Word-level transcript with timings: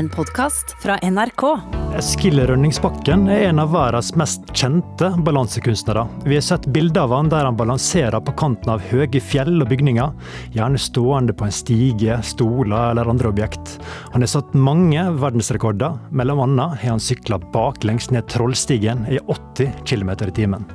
en 0.00 0.08
podkast 0.08 0.76
fra 0.82 0.96
NRK. 1.02 1.42
Eskil 1.98 2.40
Rønningsbakken 2.48 3.26
er 3.28 3.50
en 3.50 3.60
av 3.60 3.74
verdens 3.74 4.14
mest 4.16 4.46
kjente 4.56 5.10
balansekunstnere. 5.26 6.06
Vi 6.24 6.38
har 6.38 6.44
sett 6.46 6.68
bilder 6.72 7.04
av 7.04 7.12
han 7.18 7.28
der 7.28 7.44
han 7.44 7.58
balanserer 7.58 8.22
på 8.24 8.32
kanten 8.40 8.72
av 8.72 8.80
høye 8.88 9.20
fjell 9.20 9.60
og 9.60 9.68
bygninger, 9.68 10.14
gjerne 10.56 10.80
stående 10.80 11.36
på 11.36 11.44
en 11.44 11.52
stige, 11.52 12.16
stoler 12.24 12.94
eller 12.94 13.12
andre 13.12 13.28
objekt. 13.28 13.76
Han 14.14 14.24
har 14.24 14.32
satt 14.32 14.56
mange 14.56 15.04
verdensrekorder, 15.20 16.00
mellom 16.08 16.46
annet 16.46 16.80
har 16.80 16.94
han 16.96 17.04
sykla 17.10 17.36
baklengs 17.52 18.08
ned 18.14 18.24
Trollstigen 18.32 19.04
i 19.04 19.20
80 19.28 19.84
km 19.84 20.16
i 20.16 20.34
timen. 20.40 20.68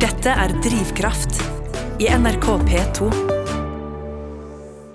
Dette 0.00 0.32
er 0.32 0.60
Drivkraft 0.64 1.42
i 2.00 2.08
NRK 2.08 2.54
P2. 2.70 3.35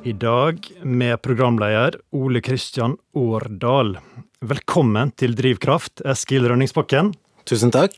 I 0.03 0.13
dag 0.13 0.71
med 0.81 1.21
programleder 1.21 1.99
Ole 2.11 2.41
Kristian 2.41 2.95
Årdal. 3.13 3.97
Velkommen 4.41 5.11
til 5.13 5.35
Drivkraft, 5.37 6.01
Eskil 6.09 6.47
Rønningsbakken. 6.49 7.11
Tusen 7.45 7.73
takk. 7.73 7.93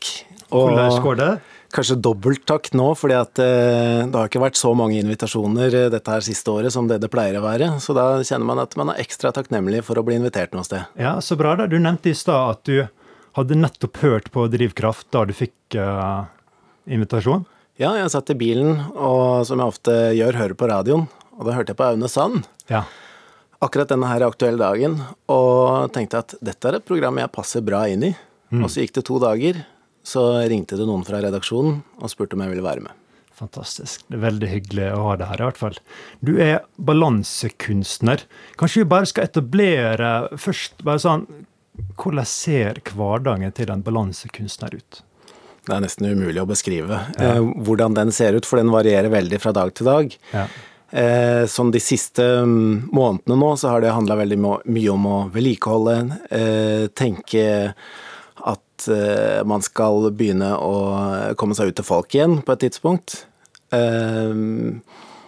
Hvordan 0.50 0.98
går 1.04 1.16
det? 1.20 1.28
Kanskje 1.74 1.96
dobbelt 2.04 2.44
takk 2.46 2.68
nå, 2.76 2.90
fordi 2.98 3.16
at 3.18 3.40
eh, 3.42 4.04
det 4.04 4.14
har 4.14 4.28
ikke 4.28 4.42
vært 4.44 4.60
så 4.60 4.74
mange 4.78 5.00
invitasjoner 5.00 5.74
eh, 5.74 5.88
dette 5.90 6.12
her 6.12 6.22
siste 6.22 6.52
året 6.52 6.74
som 6.74 6.86
det 6.90 7.00
det 7.02 7.10
pleier 7.10 7.40
å 7.40 7.46
være. 7.46 7.72
Så 7.82 7.96
da 7.96 8.20
kjenner 8.20 8.46
man 8.52 8.60
at 8.62 8.76
man 8.78 8.92
er 8.92 9.00
ekstra 9.02 9.32
takknemlig 9.34 9.80
for 9.88 9.98
å 9.98 10.04
bli 10.06 10.20
invitert 10.20 10.54
noe 10.54 10.66
sted. 10.68 10.84
Ja, 11.00 11.16
Så 11.24 11.40
bra. 11.40 11.56
da. 11.58 11.66
Du 11.66 11.80
nevnte 11.80 12.12
i 12.12 12.18
stad 12.18 12.58
at 12.58 12.68
du 12.68 12.84
hadde 13.34 13.58
nettopp 13.58 13.98
hørt 14.04 14.30
på 14.30 14.46
Drivkraft 14.52 15.08
da 15.10 15.24
du 15.26 15.32
fikk 15.34 15.80
uh, 15.80 16.28
invitasjon. 16.86 17.48
Ja, 17.80 17.96
jeg 17.98 18.12
satt 18.12 18.30
i 18.30 18.38
bilen, 18.38 18.76
og 18.94 19.42
som 19.48 19.58
jeg 19.58 19.72
ofte 19.72 19.94
gjør, 20.14 20.36
hører 20.38 20.54
på 20.60 20.68
radioen. 20.70 21.08
Og 21.38 21.48
da 21.48 21.56
hørte 21.56 21.74
jeg 21.74 21.80
på 21.80 21.88
Aune 21.88 22.10
Sand. 22.10 22.48
Ja. 22.70 22.84
Akkurat 23.64 23.90
denne 23.90 24.10
her 24.10 24.26
aktuelle 24.26 24.60
dagen, 24.60 24.98
og 25.32 25.92
tenkte 25.94 26.20
at 26.20 26.34
dette 26.44 26.68
er 26.68 26.78
et 26.78 26.86
program 26.86 27.18
jeg 27.22 27.32
passer 27.34 27.64
bra 27.64 27.86
inn 27.90 28.10
i. 28.10 28.12
Og 28.54 28.68
så 28.70 28.84
gikk 28.84 28.92
det 28.98 29.06
to 29.08 29.16
dager, 29.22 29.64
så 30.06 30.22
ringte 30.46 30.76
det 30.78 30.84
noen 30.86 31.02
fra 31.06 31.18
redaksjonen 31.24 31.80
og 31.98 32.12
spurte 32.12 32.36
om 32.36 32.44
jeg 32.44 32.52
ville 32.52 32.66
være 32.66 32.84
med. 32.84 33.00
Fantastisk. 33.34 34.04
Det 34.06 34.18
er 34.18 34.22
veldig 34.28 34.50
hyggelig 34.50 34.90
å 34.94 35.06
ha 35.08 35.14
deg 35.18 35.30
her, 35.32 35.40
i 35.40 35.46
hvert 35.48 35.58
fall. 35.58 35.78
Du 36.22 36.36
er 36.38 36.60
balansekunstner. 36.78 38.22
Kanskje 38.60 38.84
vi 38.84 38.90
bare 38.92 39.08
skal 39.10 39.26
etablere 39.26 40.12
først 40.38 40.84
bare 40.86 41.02
sånn 41.02 41.26
Hvordan 41.98 42.26
ser 42.30 42.76
hverdagen 42.86 43.50
til 43.50 43.72
en 43.74 43.80
balansekunstner 43.82 44.76
ut? 44.78 45.00
Det 45.66 45.72
er 45.74 45.80
nesten 45.82 46.06
umulig 46.06 46.38
å 46.38 46.46
beskrive 46.46 47.00
eh, 47.18 47.40
hvordan 47.66 47.96
den 47.96 48.12
ser 48.14 48.36
ut, 48.38 48.46
for 48.46 48.60
den 48.60 48.70
varierer 48.70 49.10
veldig 49.10 49.40
fra 49.42 49.50
dag 49.56 49.72
til 49.74 49.88
dag. 49.90 50.14
Ja. 50.30 50.44
Eh, 50.94 51.44
sånn 51.50 51.72
de 51.74 51.80
siste 51.82 52.22
mm, 52.46 52.90
månedene 52.94 53.38
nå, 53.40 53.50
så 53.58 53.72
har 53.72 53.82
det 53.82 53.94
handla 53.96 54.14
veldig 54.20 54.38
mye 54.38 54.90
om 54.92 55.06
å 55.10 55.16
vedlikeholde, 55.34 55.96
eh, 56.30 56.84
tenke 56.94 57.46
at 58.44 58.86
eh, 58.94 59.40
man 59.48 59.64
skal 59.66 60.12
begynne 60.14 60.52
å 60.54 60.74
komme 61.40 61.58
seg 61.58 61.72
ut 61.72 61.80
til 61.80 61.88
folk 61.88 62.14
igjen 62.14 62.38
på 62.46 62.54
et 62.54 62.62
tidspunkt. 62.68 63.24
Eh, 63.74 64.30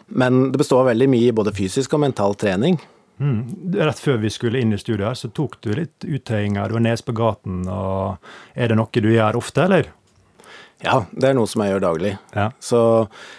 men 0.07 0.39
det 0.53 0.63
består 0.63 0.87
veldig 0.93 1.11
mye 1.11 1.33
i 1.33 1.35
både 1.35 1.55
fysisk 1.57 1.99
og 1.99 2.05
mental 2.05 2.39
trening. 2.39 2.79
Mm. 3.19 3.73
Rett 3.81 3.99
før 3.99 4.21
vi 4.23 4.31
skulle 4.31 4.61
inn 4.61 4.75
i 4.77 4.79
studio 4.79 5.09
her, 5.09 5.19
så 5.19 5.33
tok 5.35 5.59
du 5.65 5.73
litt 5.75 6.05
uttøyinger. 6.05 6.69
Du 6.69 6.77
var 6.77 6.85
nede 6.85 7.07
på 7.07 7.17
gaten. 7.17 7.65
og 7.67 8.23
Er 8.55 8.71
det 8.71 8.79
noe 8.79 9.03
du 9.03 9.11
gjør 9.11 9.41
ofte, 9.41 9.67
eller? 9.67 9.91
Ja, 10.85 10.99
det 11.11 11.31
er 11.31 11.37
noe 11.39 11.49
som 11.49 11.63
jeg 11.65 11.73
gjør 11.73 11.85
daglig. 11.87 12.11
Ja. 12.37 12.51
Så 12.61 12.81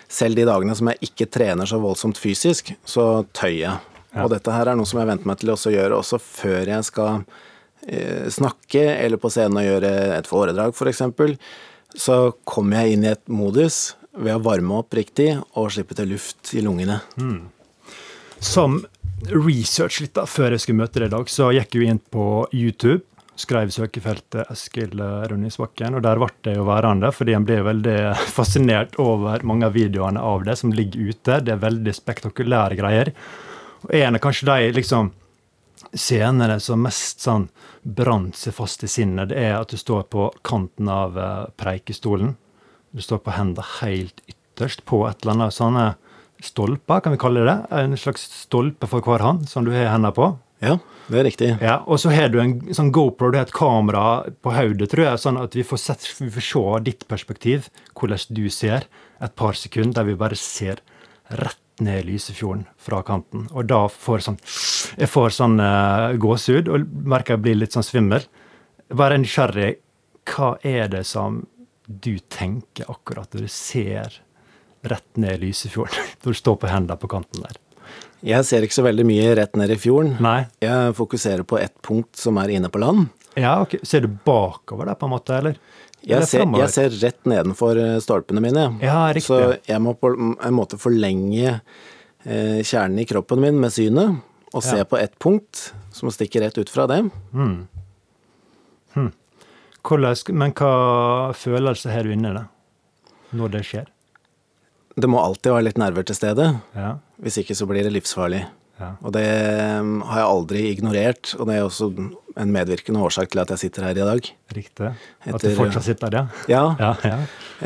selv 0.09 0.39
de 0.39 0.47
dagene 0.47 0.75
som 0.77 0.89
jeg 0.89 1.09
ikke 1.11 1.30
trener 1.30 1.69
så 1.69 1.80
voldsomt 1.81 2.17
fysisk, 2.19 2.73
så 2.88 3.25
tøyer 3.38 3.59
jeg. 3.61 3.93
Ja. 4.16 4.23
Og 4.25 4.31
dette 4.33 4.53
her 4.53 4.71
er 4.71 4.80
noe 4.80 4.89
som 4.89 5.02
jeg 5.02 5.09
venter 5.09 5.30
meg 5.30 5.38
til 5.41 5.53
å 5.53 5.58
gjøre 5.58 5.99
også 5.99 6.17
før 6.23 6.71
jeg 6.71 6.88
skal 6.88 7.21
eh, 7.85 8.25
snakke 8.33 8.83
eller 8.95 9.21
på 9.21 9.30
scenen 9.33 9.61
og 9.61 9.67
gjøre 9.67 9.93
et 10.17 10.30
foredrag 10.30 10.73
f.eks. 10.73 11.03
Så 11.97 12.17
kommer 12.47 12.81
jeg 12.81 12.98
inn 12.98 13.05
i 13.05 13.14
et 13.14 13.23
modus 13.30 13.98
ved 14.17 14.33
å 14.33 14.42
varme 14.42 14.80
opp 14.81 14.98
riktig 14.98 15.36
og 15.54 15.69
slippe 15.73 15.98
til 15.98 16.09
luft 16.15 16.55
i 16.58 16.64
lungene. 16.65 16.99
Som 18.42 18.81
research 19.30 20.02
litt 20.02 20.15
da, 20.17 20.25
før 20.30 20.55
jeg 20.55 20.65
skulle 20.65 20.81
møte 20.81 21.02
deg 21.02 21.11
i 21.11 21.14
dag, 21.14 21.30
så 21.30 21.52
gikk 21.54 21.77
jeg 21.77 21.93
inn 21.93 22.02
på 22.14 22.48
YouTube. 22.54 23.04
Skrev 23.37 23.70
søkefeltet 23.70 24.49
Eskil 24.49 24.98
Rønningsbakken, 24.98 25.93
og 25.93 26.02
der 26.02 26.17
ble 26.17 26.30
jeg 26.48 26.58
jo 26.58 26.65
værende, 26.65 27.11
fordi 27.14 27.36
jeg 27.36 27.45
ble 27.45 27.59
veldig 27.67 27.98
fascinert 28.37 28.98
over 29.02 29.45
mange 29.45 29.70
av 29.70 29.77
videoene 29.77 30.23
av 30.23 30.48
det 30.48 30.58
som 30.58 30.73
ligger 30.73 31.11
ute. 31.11 31.37
Det 31.45 31.53
er 31.53 31.61
veldig 31.61 31.93
spektakulære 31.93 32.80
greier. 32.80 33.14
Og 33.86 33.93
en 33.93 34.17
av 34.17 34.23
kanskje 34.23 34.49
de 34.49 34.71
liksom 34.80 35.11
scenene 35.93 36.58
som 36.64 36.81
mest 36.81 37.21
sånn 37.23 37.48
brant 37.83 38.36
seg 38.36 38.55
fast 38.58 38.83
i 38.83 38.89
sinnet, 38.89 39.30
det 39.30 39.37
er 39.37 39.59
at 39.59 39.71
du 39.71 39.77
står 39.77 40.08
på 40.11 40.31
kanten 40.48 40.89
av 40.92 41.17
eh, 41.21 41.45
preikestolen. 41.61 42.33
Du 42.92 43.04
står 43.05 43.21
på 43.23 43.36
hendene 43.37 43.65
helt 43.77 44.23
ytterst 44.25 44.83
på 44.89 45.04
et 45.08 45.21
eller 45.21 45.37
annet 45.37 45.55
sånne 45.55 45.86
stolper, 46.43 47.02
kan 47.04 47.14
vi 47.14 47.21
kalle 47.21 47.45
det. 47.45 47.58
En 47.73 47.98
slags 47.98 48.25
stolpe 48.33 48.89
for 48.89 49.05
hver 49.05 49.23
hånd 49.25 49.48
som 49.49 49.65
du 49.65 49.73
har 49.75 49.92
hendene 49.93 50.14
på. 50.15 50.33
Ja, 50.63 50.77
det 51.07 51.19
er 51.19 51.27
riktig. 51.27 51.49
Ja, 51.61 51.77
Og 51.85 51.99
så 52.01 52.11
har 52.11 52.31
du 52.33 52.39
en 52.41 52.57
sånn 52.73 52.91
GoPro, 52.91 53.29
det 53.31 53.39
er 53.39 53.47
et 53.47 53.55
kamera 53.55 54.25
på 54.41 54.53
hodet, 54.55 54.89
tror 54.91 55.05
jeg, 55.05 55.21
sånn 55.21 55.37
at 55.39 55.55
vi 55.55 55.65
får, 55.67 55.81
sett, 55.83 56.07
vi 56.19 56.31
får 56.33 56.47
se 56.49 56.65
ditt 56.87 57.07
perspektiv, 57.07 57.69
hvordan 57.97 58.25
du 58.35 58.47
ser, 58.49 58.87
et 59.21 59.35
par 59.37 59.57
sekunder 59.57 60.01
der 60.01 60.09
vi 60.09 60.17
bare 60.19 60.37
ser 60.37 60.81
rett 61.29 61.61
ned 61.83 62.07
Lysefjorden 62.07 62.65
fra 62.81 63.03
kanten. 63.05 63.45
Og 63.53 63.67
da 63.69 63.85
får 63.91 64.23
sånn 64.25 64.39
Jeg 64.97 65.09
får 65.11 65.35
sånn 65.35 65.59
uh, 65.61 66.13
gåsehud 66.17 66.69
og 66.73 66.87
merker 67.05 67.35
jeg 67.35 67.43
blir 67.45 67.59
litt 67.59 67.75
sånn 67.75 67.85
svimmel. 67.85 68.25
Bare 68.89 69.19
nysgjerrig. 69.21 69.75
Hva 70.27 70.55
er 70.65 70.89
det 70.91 71.03
som 71.07 71.43
du 71.85 72.17
tenker 72.33 72.89
akkurat 72.91 73.29
når 73.33 73.45
du 73.45 73.51
ser 73.53 74.17
rett 74.87 75.21
ned 75.21 75.43
Lysefjorden? 75.43 76.11
Når 76.23 76.33
du 76.33 76.41
står 76.41 76.57
på 76.61 76.71
hendene 76.71 76.99
på 76.99 77.09
kanten 77.11 77.45
der? 77.45 77.61
Jeg 78.26 78.45
ser 78.48 78.66
ikke 78.66 78.73
så 78.80 78.83
veldig 78.88 79.05
mye 79.05 79.36
rett 79.38 79.55
ned 79.60 79.70
i 79.70 79.78
fjorden. 79.78 80.16
Nei? 80.23 80.48
Jeg 80.64 80.94
fokuserer 80.98 81.44
på 81.48 81.60
ett 81.61 81.76
punkt 81.86 82.17
som 82.17 82.38
er 82.42 82.50
inne 82.55 82.70
på 82.73 82.80
land. 82.82 83.10
Ja, 83.38 83.60
ok. 83.61 83.76
Ser 83.86 84.02
du 84.02 84.08
bakover 84.26 84.86
der, 84.89 84.95
på 84.98 85.05
en 85.05 85.14
måte, 85.14 85.36
eller? 85.38 85.60
Jeg 86.08 86.23
ser, 86.30 86.45
jeg 86.58 86.70
ser 86.73 86.89
rett 87.04 87.26
nedenfor 87.28 87.78
eh, 87.82 87.98
stolpene 88.02 88.42
mine. 88.42 88.64
Ja, 88.82 89.04
riktig. 89.14 89.28
Så 89.28 89.58
jeg 89.67 89.82
må 89.83 89.94
på 90.00 90.14
en 90.16 90.55
måte 90.55 90.78
forlenge 90.80 91.58
eh, 92.26 92.61
kjernen 92.66 93.02
i 93.04 93.05
kroppen 93.10 93.42
min 93.44 93.60
med 93.61 93.73
synet, 93.76 94.17
og 94.54 94.64
se 94.64 94.78
Ja. 94.80 94.86
på 94.88 94.98
ett 94.98 95.17
punkt 95.20 95.67
som 95.94 96.10
stikker 96.14 96.42
rett 96.45 96.58
ut 96.58 96.70
fra 96.72 96.88
det. 96.88 97.02
Hvordan, 99.88 100.16
men 100.36 100.52
hva 100.58 100.72
følelse 101.38 101.92
har 101.94 102.04
du 102.08 102.11
inni 102.16 102.32
deg 102.36 103.36
når 103.38 103.54
det 103.58 103.61
skjer? 103.67 103.86
Det 104.97 105.09
må 105.09 105.19
alltid 105.21 105.53
være 105.53 105.67
litt 105.67 105.77
nerver 105.81 106.05
til 106.09 106.17
stede, 106.17 106.47
Ja, 106.75 106.95
hvis 107.21 107.37
ikke 107.43 107.55
så 107.58 107.67
blir 107.69 107.83
det 107.85 107.91
livsfarlig. 107.93 108.43
ja. 108.80 108.91
Og 109.05 109.11
det 109.13 109.23
eh, 109.25 109.91
har 110.09 110.19
jeg 110.23 110.30
aldri 110.31 110.63
ignorert, 110.71 111.35
og 111.39 111.47
det 111.49 111.55
er 111.59 111.65
også 111.67 111.91
en 112.37 112.52
medvirkende 112.53 113.02
årsak 113.02 113.30
til 113.33 113.41
at 113.41 113.49
jeg 113.53 113.61
sitter 113.65 113.86
her 113.87 113.97
i 113.97 114.07
dag. 114.09 114.31
Riktig. 114.57 114.91
At 115.25 115.41
du 115.41 115.49
fortsatt 115.57 115.86
sitter 115.86 116.09
her, 116.17 116.27
Ja, 116.49 116.63
ja? 116.80 116.91
Ja, 117.03 117.19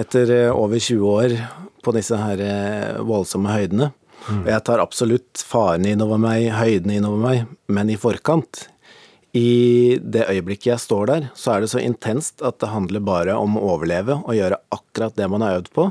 etter 0.03 0.31
eh, 0.31 0.51
over 0.55 0.79
20 0.79 1.07
år 1.07 1.37
på 1.83 1.93
disse 1.95 2.15
her 2.19 2.39
eh, 2.45 2.99
voldsomme 3.07 3.51
høydene. 3.51 3.91
Og 4.29 4.45
jeg 4.51 4.61
tar 4.67 4.79
absolutt 4.83 5.41
farene 5.41 5.95
innover 5.95 6.19
meg, 6.21 6.51
høydene 6.53 6.99
innover 6.99 7.17
meg, 7.23 7.47
men 7.73 7.89
i 7.89 7.95
forkant. 7.97 8.67
I 9.33 9.97
det 10.03 10.27
øyeblikket 10.29 10.67
jeg 10.75 10.83
står 10.83 11.07
der, 11.09 11.29
så 11.33 11.55
er 11.55 11.63
det 11.63 11.71
så 11.71 11.79
intenst 11.81 12.43
at 12.45 12.59
det 12.61 12.69
handler 12.69 13.01
bare 13.01 13.33
om 13.39 13.55
å 13.57 13.63
overleve 13.73 14.19
og 14.21 14.35
gjøre 14.37 14.59
akkurat 14.75 15.15
det 15.17 15.29
man 15.31 15.41
har 15.41 15.57
øvd 15.61 15.71
på. 15.73 15.87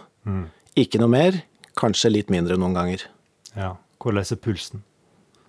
Ikke 0.79 1.01
noe 1.03 1.11
mer, 1.11 1.41
kanskje 1.79 2.13
litt 2.13 2.31
mindre 2.31 2.59
noen 2.61 2.77
ganger. 2.77 3.07
ja. 3.57 3.77
Hvordan 4.01 4.25
er 4.25 4.39
pulsen? 4.41 4.83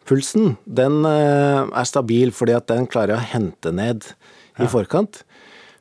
Pulsen, 0.03 0.57
den 0.65 1.05
eh, 1.07 1.61
er 1.71 1.85
stabil 1.87 2.33
fordi 2.35 2.51
at 2.57 2.65
den 2.67 2.83
klarer 2.89 3.13
jeg 3.13 3.21
å 3.21 3.29
hente 3.31 3.71
ned 3.71 4.09
i 4.59 4.67
forkant. 4.67 5.21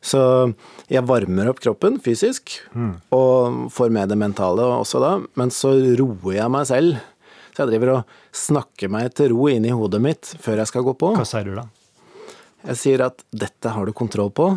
Så 0.00 0.20
jeg 0.88 1.02
varmer 1.08 1.50
opp 1.50 1.58
kroppen 1.60 1.98
fysisk, 2.00 2.54
og 3.10 3.66
får 3.74 3.90
med 3.92 4.08
det 4.08 4.16
mentale 4.20 4.64
også 4.78 5.00
da, 5.02 5.10
men 5.36 5.50
så 5.52 5.74
roer 5.98 6.38
jeg 6.38 6.52
meg 6.54 6.68
selv. 6.70 7.02
Så 7.50 7.64
jeg 7.64 7.72
driver 7.72 7.92
og 7.96 8.14
snakker 8.38 8.92
meg 8.92 9.10
til 9.18 9.34
ro 9.34 9.50
inn 9.50 9.66
i 9.66 9.74
hodet 9.74 10.00
mitt 10.00 10.30
før 10.40 10.62
jeg 10.62 10.70
skal 10.70 10.86
gå 10.86 10.94
på. 11.02 11.10
Hva 11.18 11.26
sier 11.28 11.50
du 11.50 11.58
da? 11.58 11.66
Jeg 12.70 12.80
sier 12.80 13.04
at 13.08 13.26
dette 13.32 13.74
har 13.74 13.88
du 13.88 13.92
kontroll 13.96 14.30
på, 14.32 14.52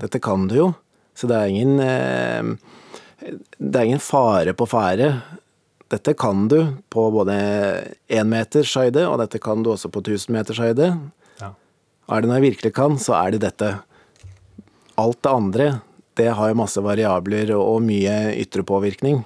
dette 0.00 0.20
kan 0.22 0.46
du 0.48 0.54
jo, 0.54 0.70
så 1.16 1.28
det 1.28 1.36
er 1.36 1.52
ingen 1.52 1.80
eh, 1.82 2.54
Det 3.58 3.80
er 3.80 3.88
ingen 3.88 4.02
fare 4.02 4.54
på 4.56 4.68
ferde. 4.70 5.10
Dette 5.90 6.16
kan 6.18 6.46
du 6.50 6.58
på 6.90 7.04
både 7.14 7.36
én 8.10 8.30
meters 8.30 8.72
høyde, 8.78 9.04
og 9.06 9.20
dette 9.22 9.40
kan 9.42 9.62
du 9.62 9.70
også 9.72 9.90
på 9.94 10.02
1000 10.02 10.34
meters 10.34 10.60
høyde. 10.62 10.90
Ja. 11.40 11.52
Er 12.10 12.22
det 12.22 12.30
noe 12.30 12.40
jeg 12.40 12.48
virkelig 12.50 12.72
kan, 12.74 12.98
så 13.02 13.14
er 13.20 13.34
det 13.34 13.44
dette. 13.44 13.76
Alt 14.98 15.20
det 15.22 15.32
andre, 15.32 15.68
det 16.18 16.32
har 16.38 16.50
jo 16.50 16.58
masse 16.58 16.82
variabler 16.82 17.52
og 17.56 17.84
mye 17.86 18.34
ytre 18.40 18.64
påvirkning. 18.66 19.22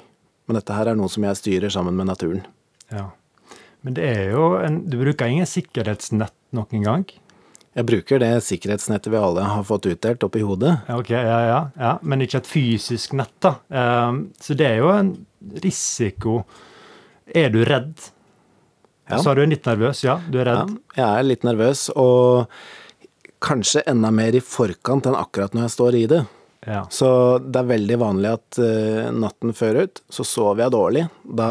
Men 0.49 0.59
dette 0.59 0.75
her 0.75 0.91
er 0.91 0.99
noe 0.99 1.13
som 1.13 1.25
jeg 1.25 1.39
styrer 1.39 1.73
sammen 1.73 1.97
med 1.97 2.11
naturen. 2.13 2.45
ja. 2.93 3.11
Men 3.81 3.95
det 3.97 4.05
er 4.05 4.27
jo 4.35 4.59
en, 4.61 4.83
du 4.93 4.99
bruker 5.01 5.31
ingen 5.31 5.49
sikkerhetsnett 5.49 6.35
noen 6.57 6.83
gang? 6.85 7.05
Jeg 7.81 7.87
bruker 7.89 8.21
det 8.21 8.31
sikkerhetsnettet 8.45 9.09
vi 9.15 9.17
alle 9.21 9.45
har 9.49 9.65
fått 9.65 9.87
utdelt 9.89 10.25
oppi 10.27 10.43
hodet. 10.45 10.75
Ja, 10.91 10.99
Ok, 11.01 11.11
ja, 11.17 11.39
ja, 11.49 11.61
ja. 11.81 11.93
Men 12.03 12.21
ikke 12.27 12.43
et 12.43 12.51
fysisk 12.51 13.15
nett, 13.17 13.33
da. 13.41 13.55
Ehm, 13.73 14.27
så 14.41 14.57
det 14.59 14.67
er 14.69 14.81
jo 14.83 14.91
en 14.93 15.15
risiko. 15.65 16.43
Er 17.33 17.49
du 17.55 17.63
redd? 17.65 17.95
Ja. 19.11 19.23
Du 19.25 19.41
er 19.43 19.49
litt 19.51 19.65
nervøs? 19.67 20.05
Ja, 20.07 20.19
du 20.31 20.37
er 20.43 20.47
Ja, 20.53 20.59
redd? 20.61 20.77
jeg 20.99 21.07
er 21.09 21.25
litt 21.27 21.43
nervøs, 21.47 21.89
og 21.99 22.47
kanskje 23.43 23.83
enda 23.89 24.11
mer 24.13 24.37
i 24.37 24.43
forkant 24.45 25.07
enn 25.09 25.17
akkurat 25.17 25.55
når 25.57 25.65
jeg 25.67 25.75
står 25.79 25.97
i 25.99 26.05
det. 26.13 26.21
Ja. 26.69 26.83
Så 26.93 27.09
det 27.41 27.57
er 27.63 27.71
veldig 27.71 27.97
vanlig 28.03 28.35
at 28.37 28.59
eh, 28.61 29.09
natten 29.17 29.55
før 29.57 29.79
ut, 29.87 30.03
så 30.13 30.27
sover 30.29 30.67
jeg 30.67 30.75
dårlig. 30.77 31.07
Da 31.25 31.49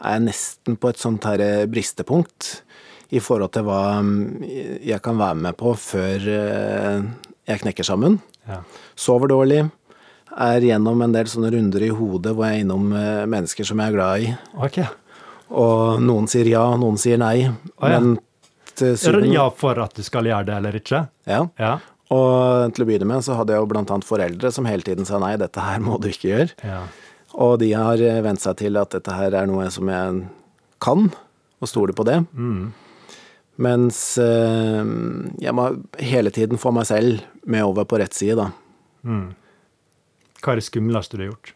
er 0.00 0.14
jeg 0.16 0.24
nesten 0.30 0.78
på 0.80 0.88
et 0.88 1.02
sånt 1.02 1.26
her 1.28 1.42
eh, 1.44 1.66
bristepunkt 1.68 2.62
i 3.10 3.20
forhold 3.22 3.52
til 3.54 3.66
hva 3.66 3.80
mm, 4.04 4.44
jeg 4.86 5.00
kan 5.02 5.18
være 5.18 5.38
med 5.46 5.56
på 5.58 5.74
før 5.78 6.26
eh, 6.30 7.04
jeg 7.50 7.62
knekker 7.64 7.86
sammen. 7.86 8.20
ja. 8.48 8.62
Sover 8.94 9.30
dårlig. 9.32 9.64
Er 10.30 10.62
gjennom 10.62 11.00
en 11.02 11.14
del 11.14 11.26
sånne 11.26 11.50
runder 11.50 11.82
i 11.82 11.90
hodet 11.90 12.36
hvor 12.36 12.46
jeg 12.46 12.60
er 12.60 12.64
innom 12.64 12.92
eh, 12.94 13.24
mennesker 13.26 13.66
som 13.66 13.80
jeg 13.82 13.90
er 13.90 13.96
glad 13.96 14.26
i. 14.26 14.34
Ok. 14.62 14.78
Og 15.50 16.02
noen 16.06 16.28
sier 16.30 16.46
ja, 16.46 16.62
noen 16.78 17.00
sier 17.00 17.18
nei. 17.18 17.48
Oh, 17.80 17.88
ja. 17.90 17.98
Men 17.98 18.20
til 18.78 18.94
syvende 19.00 19.32
Ja 19.34 19.48
for 19.50 19.80
at 19.82 19.96
du 19.98 20.04
skal 20.06 20.28
gjøre 20.30 20.46
det 20.46 20.58
eller 20.60 20.78
ikke? 20.78 21.06
ja. 21.26 21.46
Ja. 21.58 21.78
Og 22.10 22.72
til 22.74 22.82
å 22.82 22.86
begynne 22.88 23.06
med 23.06 23.22
så 23.22 23.36
hadde 23.38 23.54
jeg 23.54 23.62
jo 23.62 23.78
annet 23.78 24.06
foreldre 24.06 24.50
som 24.50 24.66
hele 24.66 24.82
tiden 24.82 25.06
sa 25.06 25.20
nei, 25.22 25.36
dette 25.38 25.62
her 25.62 25.78
må 25.82 25.98
du 26.02 26.08
ikke 26.10 26.30
gjøre. 26.32 26.54
ja. 26.66 26.82
Og 27.38 27.60
de 27.62 27.68
har 27.78 28.00
eh, 28.02 28.22
vent 28.26 28.42
seg 28.42 28.56
til 28.58 28.78
at 28.80 28.90
dette 28.90 29.14
her 29.14 29.34
er 29.38 29.46
noe 29.46 29.68
som 29.70 29.86
jeg 29.86 30.22
kan, 30.82 31.04
og 31.62 31.68
stoler 31.70 31.94
på 31.94 32.06
det. 32.08 32.16
Mm. 32.34 32.72
Mens 33.60 34.00
eh, 34.22 34.82
jeg 35.44 35.56
må 35.56 35.68
hele 36.00 36.32
tiden 36.32 36.60
få 36.60 36.72
meg 36.72 36.88
selv 36.88 37.24
med 37.44 37.66
over 37.66 37.86
på 37.88 38.00
rett 38.00 38.16
side, 38.16 38.38
da. 38.40 38.50
Mm. 39.04 39.32
Hva 40.40 40.54
er 40.54 40.60
det 40.60 40.68
skumleste 40.68 41.18
du 41.18 41.24
har 41.24 41.32
gjort? 41.32 41.54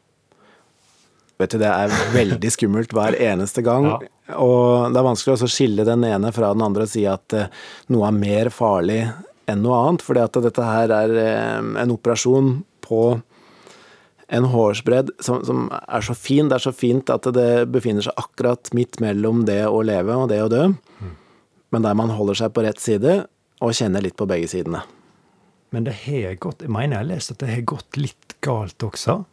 Vet 1.40 1.54
du, 1.54 1.58
det 1.58 1.70
er 1.70 1.94
veldig 2.14 2.50
skummelt 2.54 2.92
hver 2.96 3.16
eneste 3.20 3.64
gang. 3.66 3.94
Ja. 4.24 4.38
Og 4.40 4.88
det 4.88 4.96
er 4.96 5.04
vanskelig 5.04 5.34
å 5.44 5.48
skille 5.52 5.84
den 5.84 6.00
ene 6.08 6.30
fra 6.32 6.54
den 6.54 6.62
andre 6.64 6.86
og 6.86 6.88
si 6.88 7.02
at 7.04 7.34
eh, 7.36 7.50
noe 7.92 8.06
er 8.08 8.14
mer 8.16 8.48
farlig 8.48 9.02
enn 9.44 9.60
noe 9.60 9.82
annet. 9.82 10.00
Fordi 10.00 10.22
at 10.22 10.38
dette 10.46 10.64
her 10.64 10.94
er 10.96 11.12
eh, 11.20 11.58
en 11.82 11.92
operasjon 11.92 12.54
på 12.80 13.00
en 14.32 14.48
hårsbredd 14.48 15.12
som, 15.20 15.42
som 15.44 15.66
er 15.68 16.06
så 16.08 16.16
fin. 16.16 16.48
Det 16.48 16.56
er 16.56 16.64
så 16.64 16.72
fint 16.72 17.12
at 17.12 17.28
det 17.36 17.66
befinner 17.74 18.06
seg 18.06 18.16
akkurat 18.16 18.72
midt 18.72 18.96
mellom 19.04 19.44
det 19.44 19.60
å 19.68 19.82
leve 19.84 20.16
og 20.16 20.32
det 20.32 20.40
å 20.40 20.48
dø. 20.48 20.64
Men 21.74 21.82
der 21.86 21.96
man 21.98 22.12
holder 22.14 22.38
seg 22.44 22.52
på 22.54 22.62
rett 22.66 22.78
side 22.82 23.24
og 23.64 23.74
kjenner 23.74 24.04
litt 24.04 24.14
på 24.18 24.26
begge 24.30 24.46
sidene. 24.50 24.82
Men 25.74 25.86
det 25.88 25.94
har 26.04 26.36
gått 26.38 26.62
Jeg 26.62 26.70
mener 26.70 26.94
jeg 27.00 27.02
har 27.02 27.10
lest 27.10 27.32
at 27.34 27.40
det 27.42 27.50
har 27.50 27.64
gått 27.74 27.98
litt 27.98 28.36
galt 28.44 28.78
også. 28.86 29.24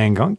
En 0.00 0.14
gang. 0.16 0.38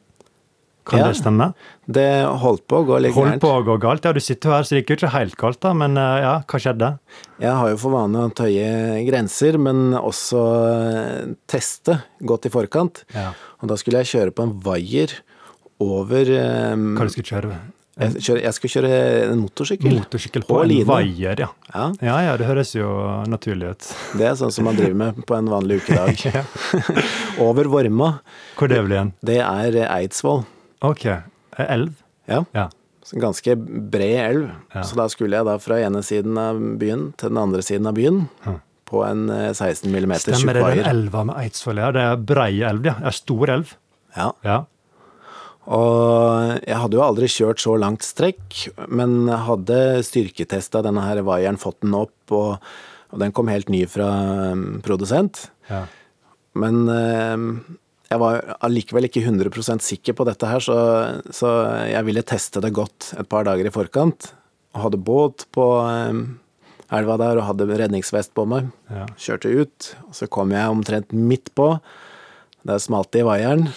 Kan 0.85 0.99
Ja. 1.01 1.07
det 1.09 1.17
stemme? 1.17 1.47
Det 1.89 2.05
holdt 2.41 2.67
på 2.69 2.77
å 2.81 2.85
gå 2.85 2.97
litt 3.01 3.13
Holdt 3.15 3.31
gærent. 3.39 3.41
på 3.41 3.49
å 3.55 3.63
gå 3.65 3.75
galt. 3.81 4.03
Ja, 4.05 4.11
du 4.13 4.19
sitter 4.21 4.51
her, 4.53 4.61
så 4.65 4.75
det 4.75 4.83
gikk 4.83 4.91
jo 4.93 4.97
ikke 4.99 5.13
helt 5.15 5.35
galt, 5.41 5.59
da. 5.65 5.71
Men 5.73 5.97
eh, 5.97 6.17
ja, 6.21 6.33
hva 6.45 6.59
skjedde? 6.61 6.89
Jeg 7.41 7.53
har 7.57 7.69
jo 7.71 7.77
for 7.81 7.89
vane 7.95 8.21
å 8.21 8.29
tøye 8.37 9.01
grenser, 9.07 9.57
men 9.57 9.95
også 9.97 10.43
eh, 10.69 11.33
teste 11.49 12.03
godt 12.21 12.45
i 12.45 12.53
forkant. 12.53 13.01
Ja. 13.17 13.31
Og 13.61 13.69
da 13.71 13.77
skulle 13.81 14.03
jeg 14.03 14.11
kjøre 14.13 14.35
på 14.37 14.45
en 14.45 14.53
vaier 14.61 15.09
over 15.81 16.21
eh, 16.29 16.75
Hva 16.77 17.09
du 17.09 17.13
skulle 17.15 17.31
kjøre? 17.33 17.57
Jeg, 17.95 18.21
kjører, 18.25 18.41
jeg 18.43 18.53
skal 18.57 18.71
kjøre 18.73 18.89
en 19.31 19.39
motorsykkel. 19.39 19.93
Motorsykkel 19.95 20.43
På 20.43 20.57
på, 20.57 20.61
en 20.65 20.69
line. 20.71 20.85
vaier, 20.89 21.39
ja. 21.45 21.47
Ja, 21.73 21.85
Ja 22.03 22.15
ja, 22.25 22.33
det 22.41 22.47
høres 22.49 22.73
jo 22.75 22.87
naturlig 23.31 23.69
ut. 23.75 23.87
Det 24.19 24.25
er 24.27 24.35
sånn 24.39 24.51
som 24.51 24.67
man 24.67 24.75
driver 24.75 24.97
med 24.99 25.21
på 25.27 25.37
en 25.37 25.47
vanlig 25.51 25.81
ukedag. 25.83 26.19
Ja. 26.35 26.43
Over 27.45 27.69
Vorma. 27.71 28.09
Hvor 28.59 28.67
det 28.71 28.81
blir 28.83 28.97
igjen? 28.97 29.13
Det 29.23 29.39
er 29.43 29.79
eh, 29.83 29.93
Eidsvoll. 30.01 30.43
Ok. 30.83 31.05
Eh, 31.07 31.65
Elv? 31.65 31.93
Ja, 32.27 32.43
Ja. 32.57 32.67
en 33.13 33.21
ganske 33.21 33.53
bred 33.93 34.19
elv. 34.25 34.45
Så 34.83 34.95
da 34.97 35.05
skulle 35.13 35.37
jeg 35.37 35.45
da 35.45 35.57
fra 35.61 35.77
ene 35.79 36.01
siden 36.03 36.37
av 36.41 36.57
byen 36.81 37.11
til 37.15 37.29
den 37.29 37.37
andre 37.37 37.61
siden 37.61 37.85
av 37.87 37.93
byen. 37.95 38.23
Hm. 38.43 38.59
På 38.89 39.03
en 39.07 39.29
eh, 39.29 39.51
16 39.53 39.87
mm 39.93 40.13
Stemmer 40.19 40.53
det, 40.57 40.63
den 40.81 40.85
elva 40.89 41.23
med 41.23 41.37
Eidsvoll, 41.43 41.77
ja. 41.79 41.91
Det 41.95 42.01
er 42.01 42.17
brei 42.17 42.51
elv, 42.65 42.85
ja. 42.91 42.95
Det 42.99 43.11
er 43.13 43.17
stor 43.23 43.53
elv. 43.55 43.75
Ja. 44.17 44.31
Ja. 44.43 44.57
Og 45.65 46.59
jeg 46.61 46.77
hadde 46.77 46.97
jo 46.97 47.05
aldri 47.05 47.29
kjørt 47.31 47.61
så 47.63 47.73
langt 47.81 48.05
strekk, 48.05 48.67
men 48.85 49.25
hadde 49.29 50.03
styrketesta 50.05 50.83
denne 50.85 51.05
her 51.07 51.23
vaieren, 51.25 51.57
fått 51.61 51.79
den 51.81 51.95
opp, 51.97 52.17
og, 52.35 52.61
og 53.09 53.23
den 53.23 53.33
kom 53.33 53.49
helt 53.49 53.71
ny 53.73 53.85
fra 53.89 54.09
um, 54.53 54.67
produsent. 54.85 55.47
ja. 55.71 55.85
Men 56.55 56.85
um, 56.87 57.49
jeg 58.05 58.21
var 58.21 58.37
allikevel 58.63 59.09
ikke 59.09 59.23
100% 59.25 59.83
sikker 59.83 60.15
på 60.15 60.23
dette 60.27 60.47
her, 60.47 60.61
så, 60.63 60.77
så 61.33 61.49
jeg 61.89 62.05
ville 62.07 62.23
teste 62.23 62.61
det 62.63 62.71
godt 62.77 63.09
et 63.19 63.27
par 63.27 63.47
dager 63.47 63.67
i 63.67 63.73
forkant. 63.73 64.29
Og 64.75 64.85
hadde 64.85 65.01
båt 65.03 65.47
på 65.55 65.65
um, 65.83 66.21
elva 66.93 67.17
der 67.19 67.41
og 67.41 67.47
hadde 67.49 67.67
redningsvest 67.73 68.35
på 68.37 68.45
meg. 68.49 68.69
ja. 68.93 69.07
Kjørte 69.19 69.51
ut, 69.51 69.89
og 70.07 70.15
så 70.15 70.29
kom 70.31 70.53
jeg 70.55 70.77
omtrent 70.77 71.15
midt 71.15 71.51
på. 71.57 71.73
Der 72.65 72.79
smalt 72.81 73.11
det 73.13 73.25
i 73.25 73.27
vaieren. 73.27 73.67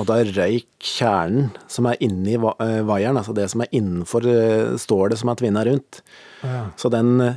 Og 0.00 0.06
da 0.08 0.16
røyk 0.24 0.66
kjernen 0.80 1.50
som 1.70 1.86
er 1.90 1.98
inni 2.04 2.36
eh, 2.38 2.80
vaieren, 2.88 3.18
altså 3.20 3.34
det 3.36 3.48
som 3.52 3.60
er 3.64 3.72
innenfor 3.76 4.24
eh, 4.30 4.70
stålet 4.80 5.20
som 5.20 5.28
er 5.32 5.40
tvinna 5.40 5.64
rundt. 5.68 6.00
Ja. 6.40 6.62
Så 6.80 6.88
den 6.92 7.18
eh, 7.24 7.36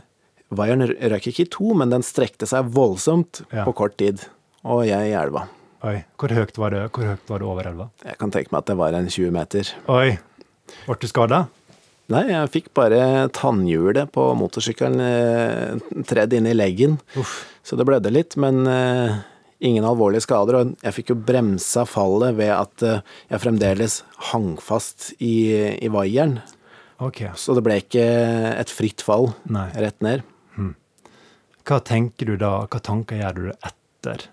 vaieren 0.54 0.86
røyk 0.88 1.28
ikke 1.34 1.44
i 1.46 1.50
to, 1.52 1.74
men 1.76 1.92
den 1.92 2.06
strekte 2.08 2.48
seg 2.50 2.70
voldsomt 2.76 3.44
Ja. 3.52 3.66
på 3.68 3.74
kort 3.82 3.98
tid. 4.00 4.24
Og 4.64 4.86
jeg 4.88 5.12
i 5.12 5.18
elva. 5.20 5.48
Oi. 5.84 5.98
Hvor 6.16 6.32
høyt 6.32 6.56
var 6.62 6.72
det 6.72 6.86
Hvor 6.96 7.10
høyt 7.10 7.28
var 7.28 7.42
det 7.44 7.48
over 7.50 7.68
elva? 7.68 7.90
Jeg 8.06 8.16
kan 8.22 8.32
tenke 8.32 8.54
meg 8.54 8.62
at 8.64 8.70
det 8.72 8.78
var 8.80 8.96
en 8.96 9.10
20 9.12 9.34
meter. 9.36 9.74
Oi. 9.92 10.14
Ble 10.86 10.96
du 11.02 11.10
skada? 11.12 11.42
Nei, 12.14 12.22
jeg 12.30 12.52
fikk 12.54 12.70
bare 12.76 13.28
tannhjulet 13.36 14.08
på 14.16 14.24
motorsykkelen 14.40 15.84
tredd 16.08 16.34
inn 16.36 16.48
i 16.48 16.56
leggen. 16.56 16.98
Uff. 17.20 17.42
Så 17.64 17.76
det 17.80 17.86
blødde 17.88 18.12
litt, 18.12 18.36
men 18.40 18.64
ingen 19.64 19.86
alvorlige 19.88 20.26
skader. 20.26 20.58
Og 20.60 20.74
jeg 20.84 20.96
fikk 20.98 21.14
jo 21.14 21.20
bremsa 21.30 21.86
fallet 21.90 22.36
ved 22.40 22.52
at 22.56 22.84
eh, 22.88 23.02
jeg 23.32 23.44
fremdeles 23.46 24.02
hang 24.32 24.54
fast 24.62 25.12
i, 25.24 25.34
i 25.80 25.90
vaieren. 25.94 26.40
Ok. 27.04 27.24
Så 27.40 27.56
det 27.58 27.64
ble 27.66 27.80
ikke 27.82 28.04
et 28.60 28.72
fritt 28.72 29.02
fall 29.04 29.32
Nei. 29.52 29.70
rett 29.82 30.00
ned. 30.06 30.24
Hva 31.64 31.78
tenker 31.88 32.28
du 32.28 32.36
da, 32.42 32.66
hva 32.68 32.80
tanker 32.84 33.22
gjør 33.22 33.38
du 33.38 33.46
etter? 33.56 34.26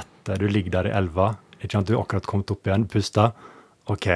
Etter 0.00 0.40
du 0.40 0.46
ligger 0.48 0.72
der 0.78 0.88
i 0.88 0.94
elva, 0.96 1.34
ikke 1.60 1.74
sant, 1.76 1.88
du 1.90 1.94
er 1.96 2.00
akkurat 2.00 2.24
kommet 2.28 2.52
opp 2.54 2.68
igjen, 2.68 2.86
pusta. 2.88 3.26
Ok, 3.92 4.06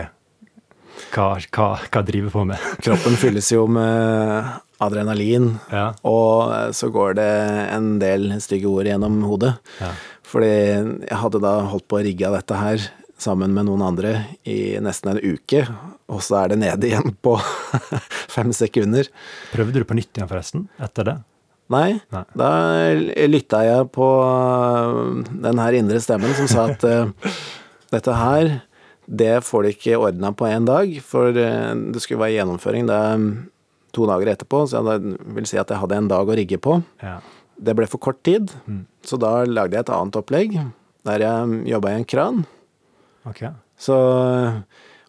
hva, 1.12 1.26
hva, 1.52 1.66
hva 1.85 2.02
driver 2.09 2.32
på 2.32 2.44
med? 2.49 2.64
Kroppen 2.85 3.18
fylles 3.20 3.50
jo 3.52 3.66
med 3.70 4.49
adrenalin, 4.80 5.50
Ja, 5.68 5.90
og 6.09 6.73
så 6.76 6.88
går 6.92 7.18
det 7.20 7.28
en 7.76 7.90
del 8.00 8.30
stygge 8.40 8.73
ord 8.73 8.88
gjennom 8.88 9.20
hodet. 9.28 9.52
ja, 9.82 9.92
Fordi 10.30 10.50
jeg 10.50 11.20
hadde 11.25 11.42
da 11.42 11.56
holdt 11.72 11.88
på 11.90 11.99
å 11.99 12.04
rigge 12.06 12.28
av 12.28 12.37
dette 12.38 12.58
her 12.58 12.84
sammen 13.20 13.52
med 13.52 13.66
noen 13.68 13.82
andre 13.84 14.12
i 14.49 14.78
nesten 14.82 15.12
en 15.12 15.20
uke, 15.20 15.64
og 16.10 16.22
så 16.25 16.40
er 16.42 16.52
det 16.52 16.60
nede 16.62 16.88
igjen 16.88 17.12
på 17.22 17.37
fem 18.37 18.54
sekunder. 18.56 19.10
Prøvde 19.52 19.82
du 19.82 19.88
på 19.88 19.99
nytt 19.99 20.14
igjen 20.14 20.30
forresten, 20.30 20.68
etter 20.80 21.10
det? 21.10 21.16
Nei, 21.70 22.00
Nei. 22.10 22.25
da 22.34 22.50
lytta 23.30 23.60
jeg 23.62 23.90
på 23.94 24.06
den 25.44 25.60
her 25.62 25.76
indre 25.78 26.00
stemmen 26.02 26.32
som 26.34 26.49
sa 26.50 26.64
at 26.72 26.87
eh, 26.88 27.37
dette 27.94 28.16
her, 28.16 28.56
det 29.06 29.37
får 29.46 29.62
du 29.62 29.70
ikke 29.70 30.00
ordna 30.00 30.32
på 30.34 30.49
én 30.50 30.66
dag, 30.66 30.90
for 31.06 31.30
eh, 31.30 31.70
det 31.94 32.02
skulle 32.02 32.25
være 32.25 32.40
gjennomføring 32.40 32.90
det 32.90 33.02
to 33.94 34.06
dager 34.06 34.32
etterpå, 34.32 34.64
så 34.70 34.82
jeg 34.87 35.14
vil 35.37 35.46
si 35.50 35.58
at 35.62 35.70
jeg 35.70 35.82
hadde 35.82 35.99
en 35.99 36.10
dag 36.10 36.26
å 36.26 36.38
rigge 36.38 36.58
på. 36.62 36.80
Ja. 37.02 37.18
Det 37.60 37.74
ble 37.76 37.86
for 37.86 37.98
kort 38.00 38.22
tid, 38.24 38.50
Mm. 38.66 38.86
så 39.04 39.18
da 39.20 39.44
lagde 39.44 39.76
jeg 39.76 39.80
et 39.84 39.90
annet 39.92 40.16
opplegg, 40.16 40.54
der 41.04 41.18
jeg 41.20 41.66
jobba 41.68 41.90
i 41.90 41.98
en 42.00 42.04
kran. 42.08 42.46
Ok. 43.28 43.42
Så 43.76 43.96
eh, 43.96 44.60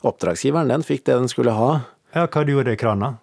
oppdragsgiveren, 0.04 0.68
den 0.72 0.84
fikk 0.84 1.06
det 1.08 1.16
den 1.20 1.30
skulle 1.32 1.52
ha. 1.56 1.70
Ja, 2.16 2.26
hva 2.28 2.44
du 2.46 2.52
gjorde 2.54 2.74
i 2.74 2.80
krana? 2.80 3.14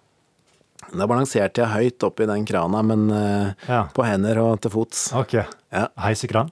Da 0.89 1.05
balanserte 1.05 1.61
jeg 1.61 1.69
høyt 1.75 2.03
oppi 2.07 2.25
den 2.25 2.45
krana, 2.49 2.81
men 2.81 3.09
eh, 3.13 3.51
Ja, 3.67 3.83
på 3.93 4.05
hender 4.07 4.39
og 4.41 4.61
til 4.61 4.71
fots. 4.73 5.11
ok. 5.13 5.33
Ja, 5.71 5.87
Heisekran? 6.01 6.49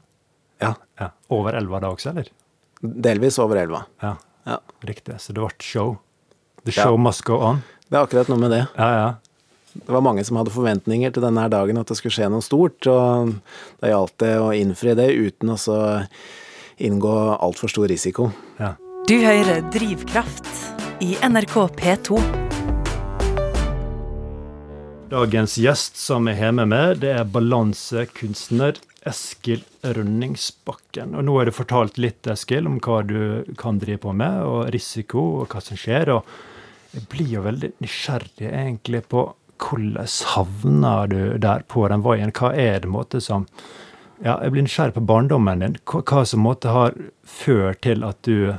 ja. 0.61 0.75
Ja. 0.99 1.09
Over 1.29 1.53
elva 1.57 1.79
da 1.81 1.87
også, 1.93 2.09
eller? 2.13 2.29
Delvis 2.81 3.39
over 3.39 3.57
elva. 3.57 3.85
Ja, 4.03 4.15
Ja. 4.45 4.59
riktig. 4.85 5.15
Så 5.19 5.33
det 5.33 5.41
ble 5.41 5.49
show. 5.59 5.97
The 6.65 6.71
show 6.71 6.97
must 6.97 7.23
go 7.25 7.39
on. 7.41 7.63
Det 7.89 7.97
er 7.97 8.05
akkurat 8.05 8.29
noe 8.29 8.37
med 8.37 8.51
det. 8.51 8.67
Ja, 8.77 8.87
ja. 8.93 9.15
Det 9.85 9.93
var 9.93 10.03
mange 10.05 10.23
som 10.27 10.39
hadde 10.39 10.53
forventninger 10.53 11.13
til 11.13 11.23
denne 11.23 11.45
dagen, 11.51 11.77
at 11.77 11.91
det 11.91 11.99
skulle 11.99 12.15
skje 12.15 12.31
noe 12.33 12.45
stort. 12.45 12.87
Og 12.89 13.37
da 13.81 13.93
gjaldt 13.93 14.17
det 14.23 14.33
å 14.41 14.51
innfri 14.55 14.97
det 14.97 15.11
uten 15.13 15.53
å 15.53 15.59
så 15.61 15.79
inngå 16.77 17.15
altfor 17.37 17.71
stor 17.71 17.89
risiko. 17.91 18.31
ja. 18.61 18.75
Du 19.07 19.13
hører 19.23 19.61
Drivkraft 19.71 20.49
i 20.99 21.13
NRK 21.23 21.53
P2. 21.79 22.17
Dagens 25.07 25.53
gjest 25.55 25.95
som 25.95 26.27
jeg 26.27 26.35
har 26.41 26.51
med 26.57 26.67
meg, 26.73 26.97
det 26.99 27.13
er 27.15 27.29
balansekunstner 27.31 28.81
Eskil 29.07 29.63
Rønningsbakken. 29.79 31.15
Og 31.15 31.23
nå 31.23 31.37
har 31.39 31.47
du 31.47 31.55
fortalt 31.55 31.95
litt, 32.03 32.27
Eskil, 32.27 32.67
om 32.67 32.81
hva 32.83 32.99
du 33.07 33.47
kan 33.55 33.79
drive 33.79 34.01
på 34.03 34.11
med, 34.11 34.41
og 34.43 34.67
risiko, 34.75 35.23
og 35.45 35.55
hva 35.55 35.63
som 35.63 35.79
skjer. 35.79 36.11
Og 36.17 36.27
jeg 36.97 37.07
blir 37.13 37.31
jo 37.37 37.45
veldig 37.47 37.71
nysgjerrig 37.79 38.51
egentlig 38.51 39.05
på 39.07 39.29
hvordan 39.61 40.07
havna 40.33 40.93
du 41.09 41.37
der 41.41 41.65
på 41.67 41.87
den 41.91 42.03
veien? 42.05 42.33
Hva 42.35 42.53
er 42.53 42.81
det 42.83 42.91
måte 42.91 43.21
som 43.23 43.47
Ja, 44.17 44.39
jeg 44.41 44.49
blir 44.49 44.63
nysgjerrig 44.65 44.95
på 44.95 45.05
barndommen 45.05 45.59
din. 45.61 45.75
Hva, 45.85 45.99
hva 46.01 46.23
som 46.25 46.41
måte 46.41 46.71
har 46.73 46.95
ført 47.21 47.83
til 47.85 48.01
at 48.01 48.17
du 48.25 48.55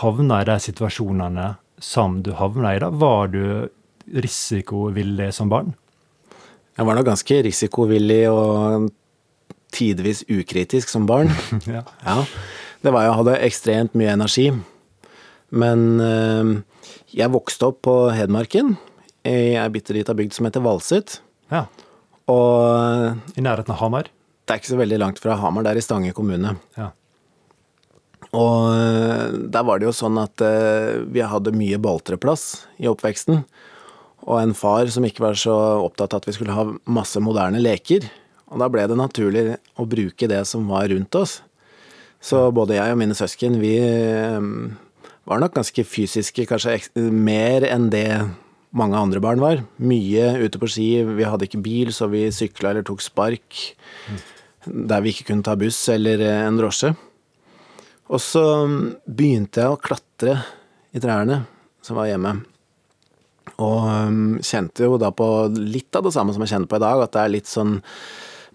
havna 0.00 0.38
i 0.40 0.46
de 0.48 0.56
situasjonene 0.64 1.48
som 1.78 2.22
du 2.24 2.32
havna 2.38 2.72
i? 2.72 2.80
da? 2.80 2.88
Var 2.88 3.28
du 3.34 3.68
risikovillig 4.16 5.28
som 5.36 5.52
barn? 5.52 5.74
Jeg 6.78 6.88
var 6.88 6.96
nå 6.96 7.02
ganske 7.04 7.42
risikovillig 7.44 8.22
og 8.32 8.88
tidvis 9.76 10.24
ukritisk 10.30 10.88
som 10.88 11.04
barn. 11.10 11.34
ja. 11.66 11.84
Ja. 12.06 12.24
Det 12.80 12.94
var 12.94 13.04
jeg 13.04 13.16
hadde 13.18 13.38
ekstremt 13.44 13.96
mye 13.98 14.14
energi. 14.14 14.48
Men 15.50 16.00
eh, 16.00 16.52
jeg 17.18 17.32
vokste 17.34 17.70
opp 17.70 17.82
på 17.88 17.96
Hedmarken, 18.14 18.76
i 19.26 19.56
ei 19.58 19.68
bitte 19.74 19.96
lita 19.96 20.14
bygd 20.14 20.36
som 20.36 20.46
heter 20.48 20.64
Valset. 20.64 21.20
ja. 21.50 21.66
Og 22.28 23.38
I 23.40 23.40
nærheten 23.40 23.72
av 23.72 23.78
Hamar? 23.80 24.10
det 24.48 24.54
er 24.54 24.62
ikke 24.62 24.72
så 24.72 24.80
veldig 24.80 24.98
langt 25.02 25.18
fra 25.20 25.36
Hamar, 25.36 25.64
det 25.64 25.74
er 25.74 25.80
i 25.80 25.84
Stange 25.84 26.14
kommune. 26.16 26.54
Ja. 26.78 26.92
Og 28.32 28.70
eh, 28.72 29.34
der 29.52 29.66
var 29.68 29.80
det 29.80 29.88
jo 29.88 29.96
sånn 29.96 30.16
at 30.20 30.40
eh, 30.44 31.04
vi 31.12 31.20
hadde 31.20 31.52
mye 31.56 31.76
boltreplass 31.84 32.64
i 32.80 32.88
oppveksten. 32.88 33.42
Og 34.24 34.40
en 34.40 34.56
far 34.56 34.88
som 34.92 35.04
ikke 35.04 35.24
var 35.26 35.36
så 35.40 35.54
opptatt 35.84 36.16
av 36.16 36.22
at 36.22 36.30
vi 36.30 36.36
skulle 36.38 36.56
ha 36.56 36.64
masse 36.88 37.20
moderne 37.20 37.60
leker. 37.60 38.08
Og 38.48 38.64
da 38.64 38.70
ble 38.72 38.86
det 38.88 38.96
naturlig 38.96 39.44
å 39.76 39.84
bruke 39.88 40.28
det 40.32 40.40
som 40.48 40.64
var 40.72 40.88
rundt 40.92 41.20
oss. 41.20 41.38
Så 42.24 42.48
både 42.52 42.78
jeg 42.78 42.96
og 42.96 43.00
mine 43.00 43.16
søsken, 43.16 43.60
vi 43.60 43.76
eh, 43.84 44.40
var 45.28 45.44
nok 45.44 45.60
ganske 45.60 45.84
fysiske, 45.84 46.48
kanskje 46.48 46.80
mer 47.12 47.68
enn 47.68 47.92
det 47.92 48.08
mange 48.76 48.98
andre 48.98 49.22
barn 49.24 49.40
var. 49.42 49.62
Mye 49.80 50.32
ute 50.44 50.60
på 50.60 50.68
ski. 50.70 50.88
Vi 51.06 51.26
hadde 51.26 51.48
ikke 51.48 51.62
bil, 51.64 51.92
så 51.94 52.10
vi 52.12 52.26
sykla 52.34 52.72
eller 52.72 52.86
tok 52.86 53.02
spark. 53.04 53.62
Der 54.66 55.04
vi 55.04 55.14
ikke 55.14 55.30
kunne 55.30 55.46
ta 55.46 55.56
buss 55.58 55.80
eller 55.92 56.20
eh, 56.24 56.44
en 56.44 56.58
drosje. 56.60 56.92
Og 58.08 58.20
så 58.24 58.44
begynte 59.04 59.62
jeg 59.62 59.72
å 59.72 59.80
klatre 59.80 60.38
i 60.96 61.00
trærne 61.02 61.42
som 61.84 61.98
var 61.98 62.08
hjemme. 62.08 62.38
Og 63.58 63.84
um, 63.88 64.38
kjente 64.44 64.86
jo 64.86 64.98
da 65.00 65.10
på 65.14 65.26
litt 65.56 65.94
av 65.96 66.06
det 66.06 66.14
samme 66.14 66.34
som 66.34 66.44
jeg 66.44 66.52
kjenner 66.52 66.70
på 66.70 66.78
i 66.78 66.84
dag, 66.84 67.02
at 67.04 67.14
det 67.14 67.22
er 67.22 67.32
litt 67.32 67.50
sånn 67.50 67.78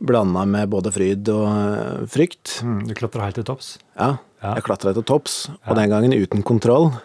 blanda 0.03 0.43
med 0.49 0.71
både 0.71 0.91
fryd 0.93 1.29
og 1.33 1.45
uh, 1.47 2.05
frykt. 2.11 2.59
Mm, 2.65 2.81
du 2.89 2.95
klatra 2.97 3.27
helt 3.27 3.37
til 3.39 3.47
topps? 3.47 3.75
Ja, 3.97 4.15
Ja. 4.43 4.57
jeg 4.57 4.65
klatra 4.67 4.91
til 4.91 5.05
topps, 5.07 5.45
og 5.63 5.77
den 5.79 5.91
gangen 5.93 6.13
uten 6.13 6.43
kontroll. 6.43 6.91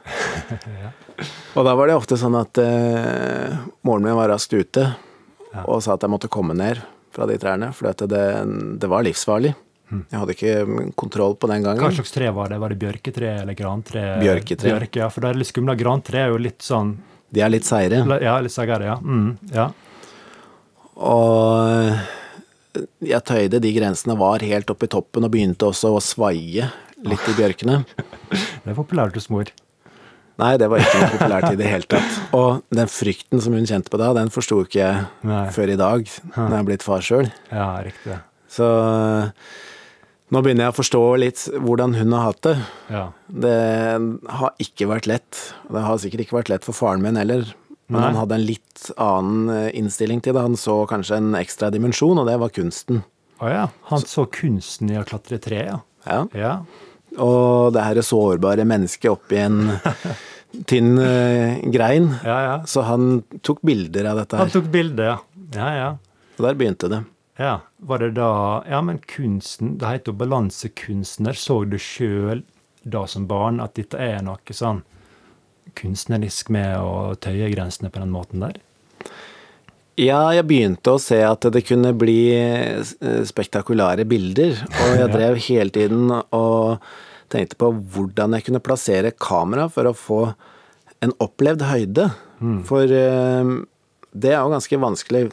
Og 1.58 1.64
da 1.66 1.72
var 1.74 1.88
det 1.90 1.96
ofte 1.98 2.14
sånn 2.14 2.36
at 2.38 2.58
eh, 2.62 3.54
moren 3.82 4.04
min 4.04 4.14
var 4.14 4.30
raskt 4.30 4.52
ute 4.54 4.84
og 5.64 5.80
sa 5.82 5.96
at 5.96 6.04
jeg 6.04 6.12
måtte 6.12 6.30
komme 6.30 6.54
ned 6.54 6.78
fra 7.10 7.26
de 7.26 7.34
trærne, 7.40 7.72
for 7.74 7.90
det, 7.90 8.20
det 8.78 8.90
var 8.90 9.02
livsfarlig. 9.02 9.50
Jeg 9.88 10.20
hadde 10.20 10.34
ikke 10.36 10.92
kontroll 11.00 11.34
på 11.40 11.48
den 11.50 11.64
gangen. 11.64 11.80
Hva 11.80 11.90
slags 11.96 12.12
tre 12.12 12.28
var 12.36 12.52
det? 12.52 12.58
Var 12.60 12.74
det 12.74 12.78
bjørketre 12.82 13.30
eller 13.40 13.56
grantre? 13.56 14.02
Bjørketre. 14.20 14.68
Bjørke, 14.68 15.00
ja, 15.00 15.08
for 15.10 15.24
det 15.24 15.30
er 15.32 15.40
litt 15.40 15.50
skumla. 15.50 15.74
Grantre 15.80 16.20
er 16.20 16.34
jo 16.34 16.40
litt 16.44 16.62
sånn 16.62 16.92
De 17.32 17.42
er 17.44 17.50
litt 17.50 17.66
seire. 17.66 18.04
Ja, 18.22 18.36
litt 18.44 18.54
seigere, 18.54 18.92
ja. 18.92 18.98
Mm, 19.00 19.32
ja. 19.56 19.70
Og 21.08 22.84
jeg 23.08 23.24
tøyde 23.26 23.62
de 23.64 23.72
grensene, 23.74 24.16
var 24.20 24.44
helt 24.44 24.70
oppe 24.70 24.86
i 24.86 24.92
toppen 24.92 25.26
og 25.26 25.32
begynte 25.32 25.72
også 25.72 25.94
å 25.96 26.04
svaie 26.04 26.68
litt 27.06 27.30
i 27.30 27.36
bjørkene. 27.38 27.82
Det 28.64 28.74
er 28.74 28.76
populært 28.76 29.16
hos 29.16 29.30
mor. 29.32 29.48
Nei, 30.38 30.52
det 30.60 30.68
var 30.70 30.78
ikke 30.78 30.98
noe 31.00 31.14
populært 31.16 31.46
i 31.50 31.58
det 31.58 31.66
hele 31.66 31.86
tatt. 31.90 32.18
Og 32.36 32.60
den 32.70 32.90
frykten 32.92 33.40
som 33.42 33.56
hun 33.56 33.66
kjente 33.66 33.90
på 33.90 33.98
da, 33.98 34.12
den 34.14 34.28
forsto 34.30 34.60
ikke 34.62 34.78
jeg 34.78 35.00
Nei. 35.26 35.46
før 35.54 35.72
i 35.72 35.78
dag, 35.80 36.12
når 36.36 36.52
jeg 36.52 36.58
er 36.58 36.68
blitt 36.68 36.84
far 36.86 37.02
sjøl. 37.02 37.30
Ja, 37.50 37.70
riktig. 37.82 38.18
Så 38.54 38.68
nå 40.28 40.42
begynner 40.44 40.68
jeg 40.68 40.74
å 40.74 40.76
forstå 40.76 41.02
litt 41.24 41.42
hvordan 41.56 41.96
hun 41.98 42.14
har 42.14 42.28
hatt 42.28 42.42
det. 42.46 42.54
Ja. 42.92 43.02
Det 43.46 43.56
har 44.38 44.62
ikke 44.62 44.90
vært 44.92 45.08
lett. 45.10 45.42
Det 45.72 45.84
har 45.88 45.98
sikkert 46.04 46.26
ikke 46.26 46.38
vært 46.38 46.52
lett 46.52 46.68
for 46.68 46.76
faren 46.76 47.02
min 47.02 47.18
heller. 47.18 47.48
Men 47.88 48.02
Nei. 48.02 48.08
han 48.10 48.18
hadde 48.20 48.36
en 48.36 48.44
litt 48.44 48.88
annen 49.00 49.52
eh, 49.54 49.70
innstilling 49.80 50.20
til 50.22 50.36
det. 50.36 50.44
Han 50.44 50.58
så 50.60 50.82
kanskje 50.90 51.18
en 51.22 51.32
ekstra 51.38 51.70
dimensjon, 51.72 52.20
og 52.20 52.28
det 52.28 52.36
var 52.38 52.52
kunsten. 52.52 53.00
Å 53.40 53.48
ja. 53.48 53.62
Han 53.88 54.04
så 54.04 54.26
kunsten 54.28 54.92
i 54.92 54.98
å 55.00 55.06
klatre 55.08 55.38
i 55.38 55.42
treet, 55.42 55.70
ja. 55.72 55.78
Ja. 56.08 56.24
Ja. 56.34 56.52
Og 57.18 57.72
det 57.74 57.84
her 57.84 58.00
sårbare 58.04 58.66
mennesket 58.68 59.10
oppi 59.12 59.38
en 59.42 59.60
tynn 60.70 60.98
eh, 61.02 61.60
grein. 61.72 62.10
Ja, 62.24 62.38
ja. 62.46 62.56
Så 62.66 62.84
han 62.88 63.22
tok 63.46 63.62
bilder 63.66 64.10
av 64.12 64.22
dette 64.22 64.36
her. 64.36 64.46
Han 64.46 64.54
tok 64.54 64.68
bilder, 64.72 65.12
ja. 65.12 65.16
Ja, 65.56 65.70
ja. 65.76 65.88
Og 66.38 66.44
der 66.46 66.58
begynte 66.58 66.90
det. 66.92 67.02
Ja, 67.38 67.60
var 67.76 68.02
det 68.02 68.16
da 68.16 68.64
Ja, 68.66 68.80
men 68.82 68.98
kunsten 68.98 69.76
Det 69.78 69.86
heter 69.86 70.12
jo 70.12 70.18
balansekunstner. 70.18 71.36
Så 71.38 71.62
du 71.70 71.78
sjøl 71.78 72.42
da 72.82 73.04
som 73.06 73.26
barn 73.30 73.60
at 73.62 73.76
dette 73.78 73.98
er 74.00 74.22
noe 74.26 74.54
sånn 74.54 74.82
kunstnerisk 75.78 76.48
med 76.50 76.78
å 76.80 77.14
tøye 77.20 77.50
grensene 77.52 77.90
på 77.92 78.00
den 78.02 78.10
måten 78.14 78.42
der? 78.42 78.56
Ja, 79.98 80.20
jeg 80.30 80.46
begynte 80.46 80.94
å 80.94 81.00
se 81.02 81.18
at 81.26 81.46
det 81.54 81.64
kunne 81.66 81.90
bli 81.98 82.30
eh, 82.30 82.82
spektakulære 83.26 84.06
bilder. 84.08 84.60
Og 84.68 84.92
jeg 85.00 85.10
drev 85.16 85.40
hele 85.48 85.74
tiden 85.74 86.12
og 86.14 86.84
tenkte 87.32 87.58
på 87.60 87.72
hvordan 87.94 88.36
jeg 88.36 88.46
kunne 88.46 88.62
plassere 88.64 89.10
kamera 89.12 89.66
for 89.72 89.90
å 89.90 89.96
få 89.96 90.20
en 91.04 91.14
opplevd 91.22 91.66
høyde. 91.66 92.06
For 92.68 92.94
eh, 92.94 93.52
det 94.14 94.32
er 94.32 94.38
jo 94.38 94.54
ganske 94.54 94.80
vanskelig. 94.86 95.24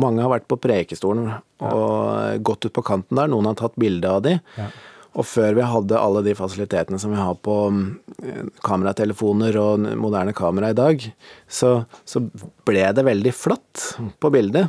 Mange 0.00 0.24
har 0.24 0.32
vært 0.32 0.48
på 0.48 0.58
Prekestolen 0.60 1.30
og 1.64 2.42
gått 2.44 2.66
ut 2.66 2.74
på 2.76 2.84
kanten 2.84 3.20
der. 3.20 3.30
Noen 3.32 3.50
har 3.52 3.60
tatt 3.60 3.76
bilde 3.80 4.10
av 4.10 4.24
de. 4.24 4.38
Ja. 4.56 4.70
Og 5.16 5.24
før 5.24 5.54
vi 5.56 5.64
hadde 5.64 5.96
alle 6.00 6.20
de 6.26 6.34
fasilitetene 6.36 6.98
som 7.00 7.12
vi 7.14 7.20
har 7.20 7.38
på 7.40 7.54
mm, 7.72 8.50
kameratelefoner 8.66 9.56
og 9.60 9.86
moderne 9.96 10.34
kamera 10.36 10.72
i 10.74 10.76
dag, 10.76 11.06
så, 11.48 11.70
så 12.04 12.20
ble 12.68 12.84
det 12.96 13.06
veldig 13.06 13.32
flatt 13.32 13.86
på 14.20 14.32
bildet. 14.34 14.68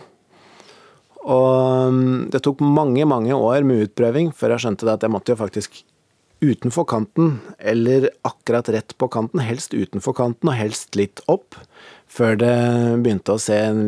Og 1.28 1.92
mm, 1.92 2.30
det 2.32 2.40
tok 2.46 2.64
mange, 2.64 3.04
mange 3.10 3.36
år 3.36 3.68
med 3.68 3.90
utprøving 3.90 4.32
før 4.36 4.56
jeg 4.56 4.64
skjønte 4.68 4.88
det 4.88 4.96
at 4.96 5.06
jeg 5.08 5.16
måtte 5.18 5.36
jo 5.36 5.40
faktisk 5.42 5.82
utenfor 6.38 6.86
kanten, 6.86 7.40
eller 7.58 8.12
akkurat 8.28 8.68
rett 8.70 8.94
på 9.02 9.08
kanten, 9.10 9.42
helst 9.42 9.74
utenfor 9.74 10.14
kanten 10.18 10.52
og 10.52 10.56
helst 10.56 10.96
litt 10.96 11.24
opp, 11.34 11.58
før 12.08 12.38
det 12.40 12.54
begynte 13.04 13.34
å 13.36 13.42
se 13.42 13.58
en 13.58 13.82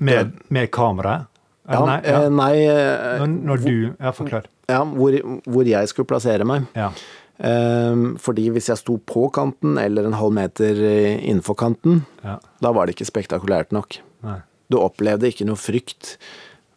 Med, 0.00 0.32
med 0.48 0.70
kameraet? 0.72 1.28
ja, 1.68 1.80
Nei, 1.84 2.00
ja. 2.06 2.22
eh, 2.22 2.30
nei 2.32 2.52
eh, 2.64 3.20
Når, 3.20 3.36
når 3.50 3.62
du 3.64 3.72
Ja, 4.00 4.12
forklar. 4.16 4.48
Ja, 4.68 4.80
hvor, 4.84 5.14
hvor 5.46 5.68
jeg 5.68 5.88
skulle 5.92 6.08
plassere 6.10 6.44
meg. 6.48 6.66
Ja. 6.76 6.90
Ehm, 7.38 8.16
fordi 8.22 8.48
hvis 8.54 8.70
jeg 8.72 8.80
sto 8.80 8.96
på 9.04 9.26
kanten, 9.34 9.76
eller 9.78 10.08
en 10.08 10.16
halv 10.16 10.32
meter 10.36 10.78
eh, 10.88 11.20
innenfor 11.28 11.54
kanten, 11.60 12.04
ja. 12.24 12.38
da 12.64 12.72
var 12.72 12.86
det 12.88 12.96
ikke 12.96 13.08
spektakulært 13.10 13.74
nok. 13.76 13.98
Nei. 14.26 14.38
Du 14.72 14.78
opplevde 14.80 15.28
ikke 15.30 15.46
noe 15.46 15.60
frykt 15.60 16.16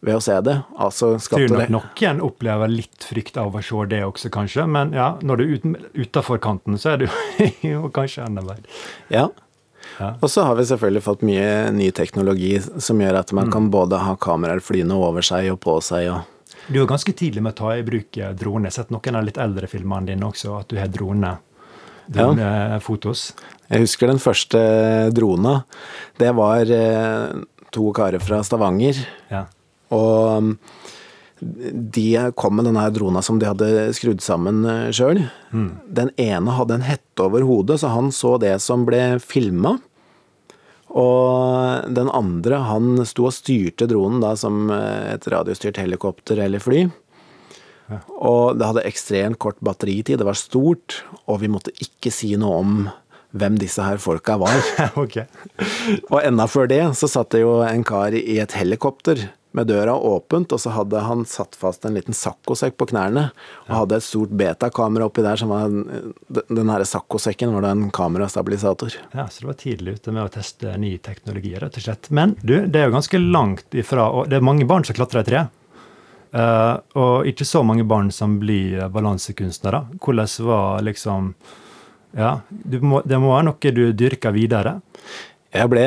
ved 0.05 0.15
å 0.15 0.21
se 0.23 0.35
det. 0.45 0.53
Altså 0.79 1.15
skapte 1.19 1.65
nok 1.73 1.97
igjen 1.99 2.21
opplever 2.23 2.69
litt 2.71 3.03
frykt 3.09 3.39
av 3.41 3.55
å 3.57 3.63
se 3.65 3.85
det 3.91 4.03
også, 4.05 4.29
kanskje. 4.31 4.67
Men 4.69 4.93
ja, 4.95 5.13
når 5.25 5.41
du 5.41 5.45
er 5.47 5.87
utafor 6.05 6.39
kanten, 6.43 6.77
så 6.79 6.93
er 6.93 7.01
det 7.05 7.09
jo, 7.71 7.87
kanskje 7.95 8.27
enda 8.27 8.43
verre. 8.45 8.67
Ja. 9.11 9.27
Ja. 9.99 10.13
Og 10.21 10.29
så 10.31 10.43
har 10.45 10.55
vi 10.59 10.67
selvfølgelig 10.69 11.01
fått 11.03 11.23
mye 11.25 11.71
ny 11.75 11.89
teknologi 11.95 12.53
som 12.61 12.99
gjør 13.01 13.17
at 13.23 13.31
Mm. 13.33 13.39
man 13.41 13.51
kan 13.51 13.69
både 13.73 13.97
ha 14.05 14.13
kameraer 14.15 14.61
flyende 14.63 14.95
over 14.95 15.25
seg 15.25 15.49
og 15.51 15.59
på 15.65 15.79
seg 15.83 16.11
og 16.13 16.27
Du 16.69 16.77
er 16.77 16.89
ganske 16.89 17.13
tidlig 17.17 17.41
med 17.41 17.55
å 17.55 17.59
ta 17.63 17.71
i 17.79 17.85
bruk 17.85 18.17
eh, 18.21 18.33
drone. 18.37 18.67
Jeg 18.67 18.75
har 18.75 18.83
sett 18.83 18.91
noen 18.93 19.17
av 19.17 19.23
litt 19.25 19.39
eldre 19.41 19.69
filmene 19.69 20.11
dine 20.11 20.27
også, 20.27 20.59
at 20.61 20.69
du 20.69 20.77
har 20.77 20.91
drone. 20.93 21.33
Dronefotos. 22.09 23.31
Jeg 23.69 23.85
husker 23.85 24.09
den 24.09 24.21
første 24.21 24.59
drona. 25.13 25.59
Det 26.17 26.29
var 26.37 26.69
eh, 26.73 27.41
to 27.73 27.89
karer 27.97 28.21
fra 28.21 28.41
Stavanger. 28.45 29.01
Ja. 29.33 29.43
Og 29.93 30.45
um, 30.45 30.53
de 31.41 32.05
kom 32.37 32.57
med 32.57 32.69
denne 32.69 32.85
drona 32.93 33.21
som 33.25 33.41
de 33.41 33.49
hadde 33.49 33.89
skrudd 33.97 34.21
sammen 34.21 34.61
sjøl. 34.93 35.23
Den 35.49 36.13
ene 36.21 36.57
hadde 36.57 36.77
en 36.77 36.85
hette 36.85 37.25
over 37.25 37.45
hodet, 37.47 37.79
så 37.81 37.93
han 37.93 38.11
så 38.13 38.35
det 38.41 38.57
som 38.61 38.85
ble 38.85 39.17
filma. 39.23 39.77
Og 40.89 41.89
den 41.93 42.09
andre, 42.09 42.63
han 42.65 43.03
sto 43.05 43.27
og 43.29 43.35
styrte 43.35 43.87
dronen 43.89 44.23
da 44.23 44.33
som 44.39 44.71
eh, 44.73 45.13
et 45.13 45.27
radiostyrt 45.29 45.77
helikopter 45.81 46.41
eller 46.45 46.63
fly. 46.63 46.87
Og 48.21 48.57
det 48.59 48.67
hadde 48.69 48.85
ekstremt 48.85 49.39
kort 49.41 49.57
batteritid, 49.65 50.19
det 50.21 50.27
var 50.27 50.37
stort, 50.37 51.01
og 51.25 51.41
vi 51.41 51.49
måtte 51.49 51.73
ikke 51.81 52.11
si 52.13 52.35
noe 52.37 52.59
om 52.61 52.75
hvem 53.37 53.57
disse 53.61 53.81
her 53.85 54.01
folka 54.01 54.37
var. 54.41 54.55
ok. 55.03 55.21
Og 56.09 56.19
enda 56.21 56.45
før 56.49 56.69
det 56.69 56.81
så 56.97 57.09
satt 57.09 57.31
det 57.33 57.43
jo 57.43 57.59
en 57.65 57.85
kar 57.85 58.15
i 58.17 58.39
et 58.41 58.55
helikopter 58.57 59.27
med 59.51 59.67
døra 59.67 59.95
åpent, 59.95 60.53
og 60.53 60.61
så 60.61 60.73
hadde 60.75 61.01
han 61.01 61.23
satt 61.25 61.57
fast 61.57 61.85
en 61.85 61.95
liten 61.97 62.13
saccosekk 62.13 62.77
på 62.77 62.89
knærne, 62.91 63.29
og 63.65 63.75
hadde 63.75 63.97
et 63.97 64.05
stort 64.05 64.33
betakamera 64.37 65.07
oppi 65.09 65.25
der 65.25 65.39
som 65.41 65.49
var 65.53 65.69
Den 65.69 66.69
herre 66.69 66.85
saccosekken 66.85 67.53
var 67.55 67.65
da 67.65 67.71
en 67.73 67.89
kamerastabilisator. 67.93 68.93
Ja, 69.13 69.27
Så 69.27 69.41
det 69.41 69.47
var 69.47 69.57
tidlig 69.57 69.95
ute 69.99 70.13
med 70.13 70.27
å 70.27 70.33
teste 70.33 70.75
nye 70.77 70.99
teknologier, 71.01 71.59
rett 71.59 71.77
og 71.77 71.85
slett. 71.87 72.09
Men 72.13 72.35
du, 72.41 72.59
det 72.67 72.81
er 72.81 72.89
jo 72.89 72.97
ganske 72.97 73.21
langt 73.21 73.73
ifra 73.73 74.09
og 74.09 74.29
Det 74.29 74.37
er 74.37 74.45
mange 74.45 74.67
barn 74.69 74.85
som 74.85 74.97
klatrer 74.97 75.25
i 75.25 75.29
tre. 75.29 75.47
Uh, 76.29 76.77
og 76.93 77.25
ikke 77.25 77.47
så 77.47 77.63
mange 77.65 77.83
barn 77.89 78.11
som 78.13 78.37
blir 78.41 78.83
balansekunstnere. 78.93 79.87
Hvordan 79.97 80.29
var 80.45 80.85
liksom 80.85 81.33
Ja, 82.13 82.41
du 82.49 82.79
må, 82.81 83.01
det 83.05 83.17
må 83.21 83.33
være 83.33 83.49
noe 83.49 83.73
du 83.73 83.91
dyrker 83.93 84.33
videre. 84.33 84.79
Jeg 85.53 85.69
ble 85.71 85.83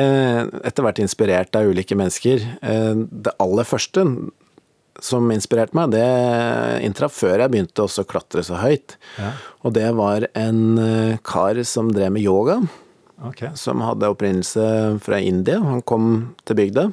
etter 0.67 0.83
hvert 0.83 0.99
inspirert 0.99 1.55
av 1.55 1.69
ulike 1.71 1.95
mennesker. 1.95 2.41
Eh, 2.61 2.93
Det 3.23 3.33
aller 3.39 3.63
første 3.67 4.03
som 5.01 5.31
inspirerte 5.33 5.73
meg, 5.75 5.91
det 5.91 6.03
inntraff 6.85 7.15
før 7.17 7.39
jeg 7.41 7.51
begynte 7.51 7.81
også 7.83 8.03
å 8.03 8.07
klatre 8.11 8.43
så 8.45 8.59
høyt. 8.61 8.97
Ja. 9.17 9.31
Og 9.65 9.73
det 9.73 9.87
var 9.97 10.27
en 10.37 10.77
eh, 10.77 11.17
kar 11.25 11.61
som 11.63 11.91
drev 11.91 12.11
med 12.17 12.21
yoga, 12.23 12.61
Okay. 13.23 13.53
som 13.55 13.79
hadde 13.79 14.09
opprinnelse 14.11 14.99
fra 14.99 15.15
India. 15.23 15.59
Han 15.63 15.81
kom 15.81 16.35
til 16.43 16.57
bygda 16.59 16.89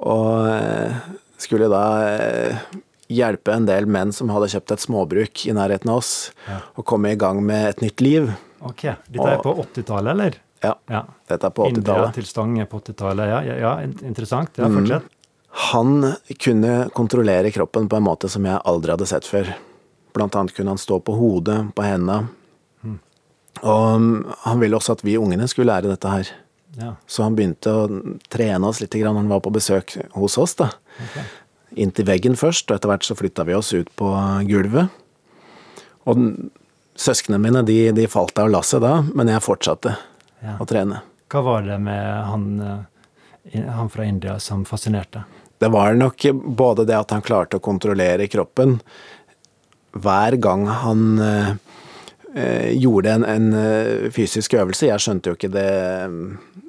og 0.00 0.46
eh, 0.48 0.94
skulle 1.38 1.68
da 1.68 1.82
hjelpe 3.12 3.52
en 3.52 3.66
del 3.68 3.84
menn 3.86 4.12
som 4.16 4.30
hadde 4.32 4.48
kjøpt 4.54 4.72
et 4.72 4.80
småbruk 4.86 5.42
i 5.46 5.52
nærheten 5.52 5.90
av 5.92 6.00
oss, 6.00 6.32
Ja. 6.48 6.60
og 6.76 6.86
komme 6.88 7.12
i 7.12 7.16
gang 7.20 7.42
med 7.44 7.68
et 7.68 7.82
nytt 7.84 8.00
liv. 8.00 8.32
Ok, 8.64 8.82
Dette 9.12 9.28
er 9.28 9.42
på 9.44 9.52
80-tallet, 9.60 10.10
eller? 10.14 10.38
Ja, 10.64 10.74
Ja. 10.90 11.02
dette 11.30 11.46
er 11.50 11.54
på 11.54 11.66
80-tallet. 11.70 12.14
til 12.16 12.24
Stange 12.28 12.66
på 12.70 12.80
80-tallet. 12.82 13.28
Ja, 13.28 13.58
ja, 13.60 13.74
interessant. 14.06 14.56
Ja, 14.58 14.68
Mm. 14.68 15.02
Han 15.70 16.14
kunne 16.42 16.90
kontrollere 16.90 17.52
kroppen 17.54 17.86
på 17.88 17.96
en 17.96 18.02
måte 18.02 18.28
som 18.28 18.44
jeg 18.44 18.58
aldri 18.66 18.90
hadde 18.90 19.06
sett 19.06 19.22
før. 19.28 19.52
Blant 20.12 20.34
annet 20.34 20.54
kunne 20.56 20.72
han 20.74 20.78
stå 20.82 20.98
på 21.04 21.14
hodet, 21.14 21.74
på 21.76 21.82
hendene. 21.86 22.24
Og 23.62 23.94
um, 23.96 24.08
han 24.42 24.58
ville 24.60 24.74
også 24.76 24.96
at 24.96 25.04
vi 25.06 25.14
ungene 25.16 25.46
skulle 25.48 25.70
lære 25.70 25.88
dette 25.92 26.10
her. 26.10 26.28
Ja. 26.76 26.94
Så 27.06 27.22
han 27.22 27.36
begynte 27.38 27.70
å 27.70 27.84
trene 28.34 28.66
oss 28.66 28.80
litt 28.82 28.90
grann 28.98 29.14
når 29.14 29.22
han 29.22 29.30
var 29.30 29.40
på 29.44 29.52
besøk 29.54 29.94
hos 30.18 30.36
oss. 30.42 30.56
da. 30.58 30.72
Inntil 31.78 32.04
veggen 32.08 32.34
først, 32.38 32.66
og 32.70 32.76
etter 32.80 32.90
hvert 32.90 33.06
så 33.06 33.14
flytta 33.18 33.46
vi 33.46 33.54
oss 33.54 33.70
ut 33.72 33.94
på 33.98 34.10
gulvet. 34.50 34.90
Og 36.10 36.18
søsknene 36.98 37.40
mine 37.40 37.62
de, 37.66 37.78
de 37.94 38.08
falt 38.10 38.36
av 38.42 38.50
lasset 38.50 38.82
da, 38.82 38.98
men 39.14 39.30
jeg 39.30 39.42
fortsatte 39.46 39.94
Ja. 40.44 40.58
å 40.60 40.66
trene. 40.68 41.00
Hva 41.32 41.40
var 41.42 41.62
det 41.66 41.78
med 41.80 42.24
han, 42.28 42.44
eh, 43.54 43.64
han 43.74 43.88
fra 43.90 44.04
India 44.04 44.38
som 44.38 44.64
fascinerte? 44.68 45.24
Det 45.58 45.70
var 45.72 45.94
nok 45.96 46.26
både 46.44 46.84
det 46.86 46.96
at 46.98 47.10
han 47.14 47.22
klarte 47.24 47.56
å 47.56 47.62
kontrollere 47.64 48.26
kroppen 48.28 48.78
hver 49.94 50.36
gang 50.42 50.66
han 50.66 51.04
eh, 51.22 51.50
eh, 52.34 52.70
gjorde 52.76 53.12
en, 53.14 53.24
en 53.24 53.46
eh, 53.54 54.10
fysisk 54.14 54.56
øvelse. 54.58 54.88
Jeg 54.90 55.00
skjønte 55.04 55.30
jo 55.30 55.38
ikke 55.38 55.52
det 55.54 55.68
mm, 56.10 56.24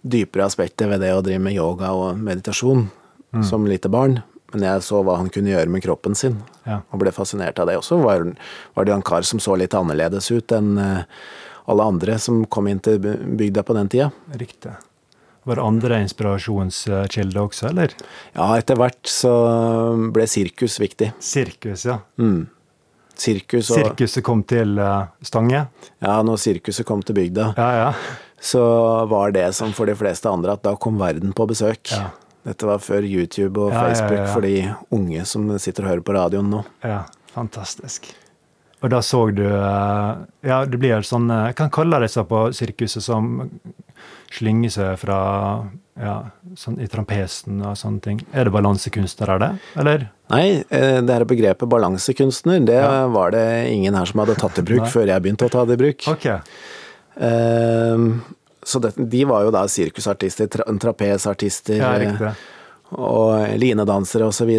dypere 0.06 0.46
aspektet 0.46 0.88
ved 0.92 1.02
det 1.04 1.12
å 1.18 1.24
drive 1.26 1.42
med 1.42 1.58
yoga 1.58 1.92
og 1.98 2.22
meditasjon 2.22 2.88
som 3.44 3.66
lite 3.68 3.90
barn. 3.92 4.22
Men 4.54 4.64
jeg 4.64 4.84
så 4.86 5.02
hva 5.04 5.18
han 5.20 5.28
kunne 5.34 5.52
gjøre 5.52 5.68
med 5.74 5.84
kroppen 5.84 6.14
sin, 6.16 6.38
Ja. 6.64 6.78
og 6.94 7.02
ble 7.02 7.12
fascinert 7.12 7.58
av 7.60 7.68
det 7.68 7.76
også. 7.76 7.98
Var, 8.00 8.24
var 8.78 8.86
det 8.86 8.94
jo 8.94 8.96
en 8.96 9.04
kar 9.10 9.26
som 9.28 9.42
så 9.44 9.58
litt 9.60 9.74
annerledes 9.76 10.30
ut 10.32 10.54
enn 10.56 10.78
eh, 10.80 11.02
alle 11.72 11.84
andre 11.84 12.18
som 12.22 12.44
kom 12.52 12.68
inn 12.70 12.80
til 12.84 13.00
bygda 13.02 13.64
på 13.66 13.74
den 13.78 13.90
tida. 13.90 14.12
Riktig. 14.38 14.74
Var 15.46 15.60
det 15.60 15.64
andre 15.66 16.00
inspirasjonskilder 16.02 17.38
også, 17.42 17.68
eller? 17.70 17.94
Ja, 18.34 18.48
etter 18.58 18.78
hvert 18.80 19.06
så 19.10 19.32
ble 20.14 20.26
sirkus 20.30 20.80
viktig. 20.82 21.12
Sirkus, 21.22 21.84
ja. 21.86 22.00
Mm. 22.18 22.48
Sirkus 23.16 23.70
og 23.72 23.78
Sirkuset 23.80 24.26
kom 24.28 24.42
til 24.44 24.74
eh, 24.82 25.06
Stange? 25.24 25.62
Ja, 26.04 26.16
når 26.26 26.42
sirkuset 26.42 26.84
kom 26.90 27.04
til 27.06 27.16
bygda, 27.16 27.52
Ja, 27.56 27.70
ja. 27.78 27.92
så 28.44 28.64
var 29.08 29.32
det 29.38 29.46
som 29.56 29.72
for 29.78 29.88
de 29.88 29.96
fleste 29.96 30.28
andre 30.28 30.58
at 30.58 30.66
da 30.66 30.74
kom 30.76 30.98
verden 31.00 31.32
på 31.38 31.46
besøk. 31.48 31.94
Ja. 31.94 32.10
Dette 32.46 32.68
var 32.68 32.82
før 32.84 33.06
YouTube 33.08 33.62
og 33.70 33.72
Facebook 33.74 34.28
for 34.34 34.44
de 34.46 34.68
unge 34.94 35.24
som 35.26 35.48
sitter 35.62 35.86
og 35.88 35.94
hører 35.94 36.04
på 36.10 36.18
radioen 36.18 36.50
nå. 36.58 36.66
ja. 36.86 37.04
Fantastisk. 37.36 38.06
Og 38.86 38.92
da 38.94 39.00
så 39.02 39.24
du 39.34 39.46
eh, 39.48 40.12
Ja, 40.46 40.60
det 40.70 40.78
blir 40.82 41.02
sånn 41.08 41.26
Jeg 41.32 41.58
kan 41.58 41.72
kalle 41.74 42.04
disse 42.06 42.22
på 42.30 42.46
sirkuset 42.54 43.02
som 43.06 43.50
slynger 44.36 44.72
seg 44.74 45.00
fra 45.02 45.18
ja, 45.96 46.16
sånn 46.60 46.76
i 46.84 46.88
trampesen 46.92 47.62
og 47.64 47.78
sånne 47.80 48.02
ting? 48.04 48.18
Er 48.36 48.48
det 48.50 48.52
balansekunstnere, 48.52 49.38
det? 49.40 49.50
Eller? 49.80 50.02
Nei, 50.34 50.48
eh, 50.68 50.98
det 51.06 51.14
her 51.16 51.24
begrepet 51.30 51.70
balansekunstner, 51.72 52.66
det 52.68 52.76
Ja. 52.82 53.06
var 53.08 53.32
det 53.32 53.46
ingen 53.72 53.96
her 53.96 54.06
som 54.10 54.20
hadde 54.20 54.36
tatt 54.36 54.60
i 54.60 54.66
bruk 54.68 54.90
før 54.92 55.08
jeg 55.08 55.24
begynte 55.24 55.48
å 55.48 55.52
ta 55.54 55.64
det 55.64 55.78
i 55.78 55.82
bruk. 55.86 56.04
Okay. 56.18 56.40
Eh, 57.16 57.98
så 58.66 58.82
det, 58.82 58.92
de 58.98 59.24
var 59.30 59.46
jo 59.46 59.52
da 59.56 59.64
sirkusartister, 59.72 60.50
tra 60.52 60.66
trapesartister 60.84 61.78
Ja, 61.80 61.94
eh, 61.96 62.34
og 62.92 63.56
linedansere 63.62 64.28
osv. 64.28 64.52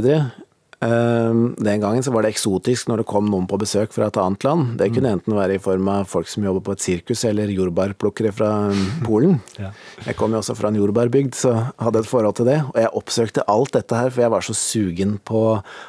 Den 0.77 1.81
gangen 1.81 2.05
så 2.05 2.13
var 2.13 2.23
det 2.23 2.35
eksotisk 2.35 2.91
når 2.91 3.01
det 3.01 3.07
kom 3.09 3.31
noen 3.33 3.47
på 3.49 3.57
besøk 3.59 3.95
fra 3.95 4.11
et 4.11 4.19
annet 4.21 4.45
land. 4.45 4.75
Det 4.77 4.91
kunne 4.93 5.15
enten 5.17 5.33
være 5.35 5.57
i 5.57 5.63
form 5.63 5.89
av 5.89 6.05
folk 6.11 6.29
som 6.29 6.45
jobber 6.45 6.67
på 6.67 6.75
et 6.77 6.85
sirkus, 6.85 7.25
eller 7.25 7.53
jordbærplukkere 7.55 8.35
fra 8.37 8.51
um, 8.69 8.83
Polen. 9.07 9.39
Jeg 9.57 10.19
kom 10.21 10.37
jo 10.37 10.43
også 10.43 10.57
fra 10.59 10.69
en 10.69 10.77
jordbærbygd, 10.77 11.33
så 11.39 11.55
hadde 11.81 12.05
et 12.05 12.11
forhold 12.11 12.37
til 12.37 12.51
det. 12.51 12.59
Og 12.75 12.79
jeg 12.83 12.93
oppsøkte 13.01 13.47
alt 13.49 13.73
dette 13.79 14.03
her, 14.03 14.13
for 14.13 14.27
jeg 14.27 14.35
var 14.37 14.47
så 14.47 14.59
sugen 14.59 15.17
på 15.25 15.43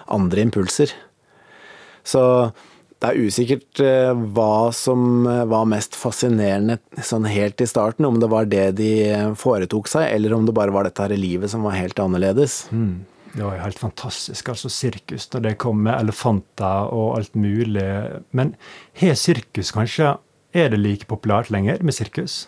andre 0.08 0.47
impulser. 0.47 0.95
Så 2.08 2.23
det 2.97 3.12
er 3.12 3.28
usikkert 3.28 3.82
eh, 3.84 4.12
hva 4.34 4.71
som 4.73 5.28
eh, 5.30 5.43
var 5.50 5.67
mest 5.69 5.93
fascinerende 5.97 6.80
sånn 7.06 7.28
helt 7.30 7.62
i 7.62 7.67
starten, 7.69 8.08
om 8.08 8.17
det 8.21 8.30
var 8.32 8.47
det 8.50 8.71
de 8.80 8.89
eh, 9.12 9.28
foretok 9.38 9.89
seg, 9.91 10.08
eller 10.15 10.34
om 10.34 10.47
det 10.47 10.56
bare 10.58 10.73
var 10.73 10.88
dette 10.88 11.04
her 11.04 11.13
i 11.13 11.19
livet 11.19 11.54
som 11.54 11.65
var 11.67 11.78
helt 11.78 12.00
annerledes. 12.02 12.63
Mm. 12.73 13.04
Det 13.38 13.45
var 13.45 13.54
jo 13.54 13.62
helt 13.67 13.80
fantastisk. 13.80 14.50
altså 14.50 14.69
Sirkus, 14.73 15.28
da 15.30 15.39
det 15.43 15.58
kom 15.62 15.84
med 15.86 15.93
elefanter 16.00 16.89
og 16.93 17.19
alt 17.19 17.36
mulig. 17.38 17.86
Men 18.34 18.56
har 18.97 19.13
sirkus 19.19 19.69
kanskje 19.76 20.15
Er 20.58 20.69
det 20.73 20.80
like 20.80 21.06
populært 21.06 21.52
lenger 21.54 21.84
med 21.86 21.93
sirkus? 21.93 22.47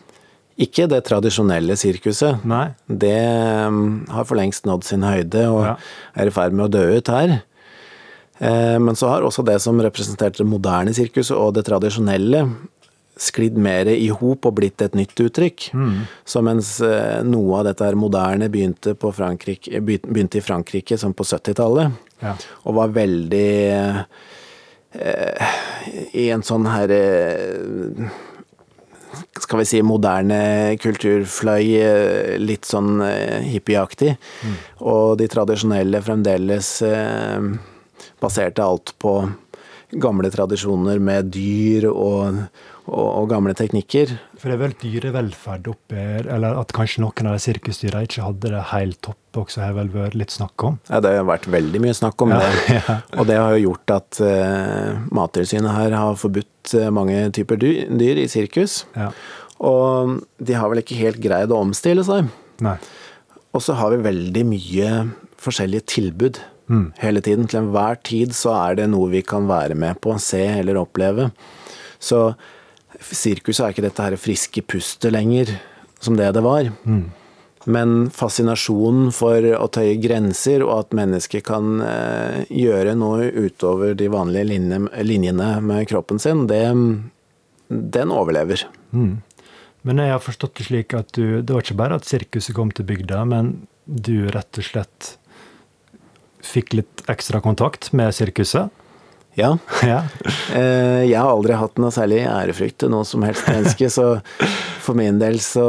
Ikke 0.58 0.88
det 0.90 1.04
tradisjonelle 1.06 1.76
sirkuset. 1.78 2.42
Nei? 2.48 2.72
Det 2.88 3.14
mm, 3.70 4.08
har 4.10 4.26
for 4.26 4.36
lengst 4.40 4.66
nådd 4.66 4.84
sin 4.88 5.04
høyde 5.06 5.44
og 5.52 5.62
Ja. 5.68 5.76
er 6.16 6.28
i 6.28 6.34
ferd 6.34 6.54
med 6.58 6.66
å 6.66 6.72
dø 6.74 6.98
ut 6.98 7.08
her. 7.08 7.44
Eh, 8.40 8.80
Men 8.80 8.96
så 8.96 9.10
har 9.12 9.22
også 9.22 9.46
det 9.46 9.60
som 9.62 9.78
representerte 9.80 10.38
det 10.42 10.48
moderne 10.48 10.94
sirkuset 10.96 11.38
og 11.38 11.54
det 11.54 11.66
tradisjonelle, 11.66 12.48
sklidd 13.20 13.58
mer 13.60 13.90
i 13.92 14.08
hop 14.16 14.46
og 14.48 14.56
blitt 14.62 14.82
et 14.86 14.94
nytt 14.96 15.20
uttrykk. 15.20 15.66
Så 16.24 16.42
mens 16.46 16.78
eh, 16.86 17.20
noe 17.28 17.60
av 17.60 17.66
dette 17.68 17.84
her 17.84 17.98
moderne 18.00 18.48
begynte, 18.52 18.94
begynte 18.96 20.40
i 20.40 20.46
Frankrike 20.46 20.98
som 20.98 21.14
på 21.14 21.28
70-tallet, 21.28 21.92
Ja. 22.24 22.34
og 22.68 22.76
var 22.76 22.90
veldig 22.96 23.52
eh, 24.92 25.54
i 26.20 26.30
en 26.34 26.44
sånn 26.44 26.66
her 26.68 26.92
eh, 26.92 28.10
skal 29.40 29.62
vi 29.62 29.66
si 29.66 29.80
moderne 29.86 30.40
kulturfløy, 30.84 31.64
eh, 31.80 32.34
litt 32.40 32.68
sånn 32.68 33.00
hippieaktig. 33.02 34.16
hippieaktig. 34.16 34.58
Og 34.84 35.18
de 35.20 35.28
tradisjonelle 35.32 36.02
fremdeles 36.06 36.74
baserte 38.20 38.64
alt 38.64 38.94
på 39.00 39.14
gamle 40.00 40.30
tradisjoner 40.30 41.00
med 41.02 41.32
dyr 41.34 41.88
og, 41.90 42.44
og, 42.90 43.08
og 43.22 43.30
gamle 43.32 43.54
teknikker. 43.58 44.12
For 44.40 44.50
det 44.50 44.58
er 44.58 44.62
vel 44.64 44.76
dyrevelferd 44.82 45.68
oppi 45.72 46.04
Eller 46.22 46.58
at 46.60 46.72
kanskje 46.76 47.04
noen 47.04 47.30
av 47.30 47.38
de 47.38 47.44
sirkusdyrene 47.44 48.08
ikke 48.08 48.26
hadde 48.26 48.52
det 48.54 48.64
helt 48.72 49.00
topp 49.06 49.40
også, 49.44 49.62
har 49.62 49.76
vel 49.78 49.92
vært 49.94 50.18
litt 50.18 50.34
snakk 50.34 50.66
om. 50.66 50.80
Ja, 50.90 51.02
det 51.06 51.14
har 51.16 51.28
vært 51.30 51.48
veldig 51.54 51.82
mye 51.84 51.96
snakk 51.98 52.26
om 52.26 52.34
Ja, 52.34 52.42
det. 52.42 52.76
ja. 52.80 52.98
Og 53.22 53.30
det 53.30 53.38
har 53.40 53.56
jo 53.56 53.64
gjort 53.70 53.96
at 53.96 54.22
uh, 54.26 55.00
Mattilsynet 55.16 55.76
her 55.76 55.96
har 55.96 56.20
forbudt 56.20 56.74
eh, 56.76 56.90
mange 56.94 57.22
typer 57.36 57.60
dyr, 57.62 57.84
dyr 58.02 58.24
i 58.24 58.28
sirkus. 58.32 58.84
Ja. 58.98 59.12
Og 59.60 60.20
de 60.42 60.56
har 60.58 60.72
vel 60.72 60.82
ikke 60.84 61.00
helt 61.00 61.22
greid 61.24 61.54
å 61.54 61.62
omstille 61.64 62.06
seg. 62.08 62.30
Nei. 62.66 62.78
Og 63.56 63.64
så 63.66 63.76
har 63.80 63.94
vi 63.94 64.04
veldig 64.06 64.46
mye 64.50 64.94
forskjellige 65.42 65.88
tilbud 65.96 66.40
hele 67.02 67.22
tiden. 67.26 67.48
Til 67.50 67.64
enhver 67.64 67.98
tid 68.06 68.36
så 68.38 68.54
er 68.60 68.78
det 68.80 68.90
noe 68.92 69.10
vi 69.12 69.24
kan 69.26 69.48
være 69.50 69.78
med 69.80 69.98
på, 70.04 70.14
se 70.22 70.42
eller 70.60 70.78
oppleve. 70.82 71.30
Så 72.00 72.30
sirkuset 72.98 73.66
er 73.66 73.74
ikke 73.74 73.86
dette 73.86 74.06
her 74.06 74.20
friske 74.20 74.64
pustet 74.66 75.14
lenger, 75.14 75.52
som 76.00 76.18
det 76.20 76.32
det 76.36 76.44
var. 76.46 76.72
Men 77.70 78.10
fascinasjonen 78.16 79.12
for 79.14 79.44
å 79.58 79.68
tøye 79.72 79.98
grenser, 80.02 80.64
og 80.66 80.74
at 80.78 80.96
mennesket 80.96 81.46
kan 81.48 81.82
eh, 81.84 82.44
gjøre 82.50 82.96
noe 82.98 83.28
utover 83.30 83.94
de 84.00 84.08
vanlige 84.12 84.48
linje, 84.54 84.80
linjene 85.04 85.50
med 85.62 85.88
kroppen 85.92 86.22
sin, 86.24 86.48
det, 86.50 86.64
den 87.68 88.16
overlever. 88.16 88.64
Mm. 88.96 89.20
Men 89.88 90.02
jeg 90.04 90.12
har 90.16 90.24
forstått 90.24 90.58
det 90.60 90.68
slik 90.68 90.96
at 90.98 91.12
du, 91.16 91.42
det 91.42 91.56
var 91.56 91.64
ikke 91.64 91.80
bare 91.80 92.00
at 92.00 92.08
sirkuset 92.08 92.56
kom 92.56 92.72
til 92.76 92.88
bygda, 92.88 93.24
men 93.30 93.54
du 93.86 94.30
rett 94.32 94.60
og 94.60 94.66
slett 94.66 95.16
fikk 96.46 96.76
litt 96.78 97.04
ekstra 97.12 97.42
kontakt 97.44 97.92
med 97.96 98.16
sirkuset? 98.16 98.72
Ja. 99.40 99.54
Ja. 99.90 100.02
Eh, 100.54 101.06
Jeg 101.08 101.16
har 101.22 101.30
aldri 101.32 101.56
hatt 101.56 101.78
noe 101.80 101.92
særlig 101.96 102.24
ærefrykt 102.28 102.80
til 102.84 102.92
noe 102.92 103.06
som 103.08 103.24
helst 103.24 103.48
menneske, 103.48 103.88
så 103.94 104.20
for 104.84 104.98
min 104.98 105.20
del 105.22 105.38
så 105.44 105.64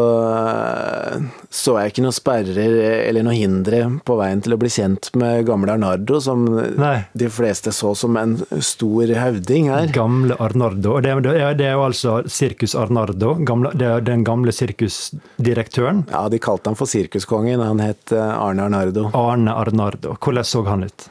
så 1.51 1.75
jeg 1.81 1.91
ikke 1.93 2.03
noen 2.05 2.15
sperrer 2.15 2.75
eller 3.09 3.25
noen 3.27 3.37
hindre 3.37 3.81
på 4.07 4.17
veien 4.21 4.41
til 4.45 4.55
å 4.55 4.59
bli 4.61 4.71
kjent 4.73 5.11
med 5.19 5.45
gamle 5.49 5.75
Arnardo, 5.75 6.21
som 6.23 6.45
Nei. 6.79 6.97
de 7.19 7.29
fleste 7.33 7.73
så 7.75 7.93
som 7.99 8.17
en 8.21 8.37
stor 8.65 9.11
høvding 9.19 9.69
her. 9.73 9.91
Gamle 9.95 10.37
Arnardo. 10.43 10.97
Det, 11.05 11.13
er- 11.15 11.55
det 11.59 11.67
er 11.69 11.75
jo 11.77 11.85
altså 11.89 12.17
Sirkus 12.31 12.75
Arnardo. 12.79 13.35
Gamle, 13.47 13.73
det 13.77 13.87
er 13.91 14.07
den 14.07 14.25
gamle 14.27 14.55
sirkusdirektøren. 14.55 16.05
Ja, 16.11 16.27
de 16.33 16.39
kalte 16.43 16.71
han 16.73 16.79
for 16.79 16.91
sirkuskongen, 16.91 17.61
han 17.63 17.83
het 17.85 18.15
eh, 18.15 18.19
Arne 18.41 18.67
Arnardo. 18.69 19.09
Arne 19.15 19.55
Arnardo. 19.55 20.17
Hvordan 20.21 20.47
så 20.49 20.65
han 20.71 20.87
ut? 20.89 21.09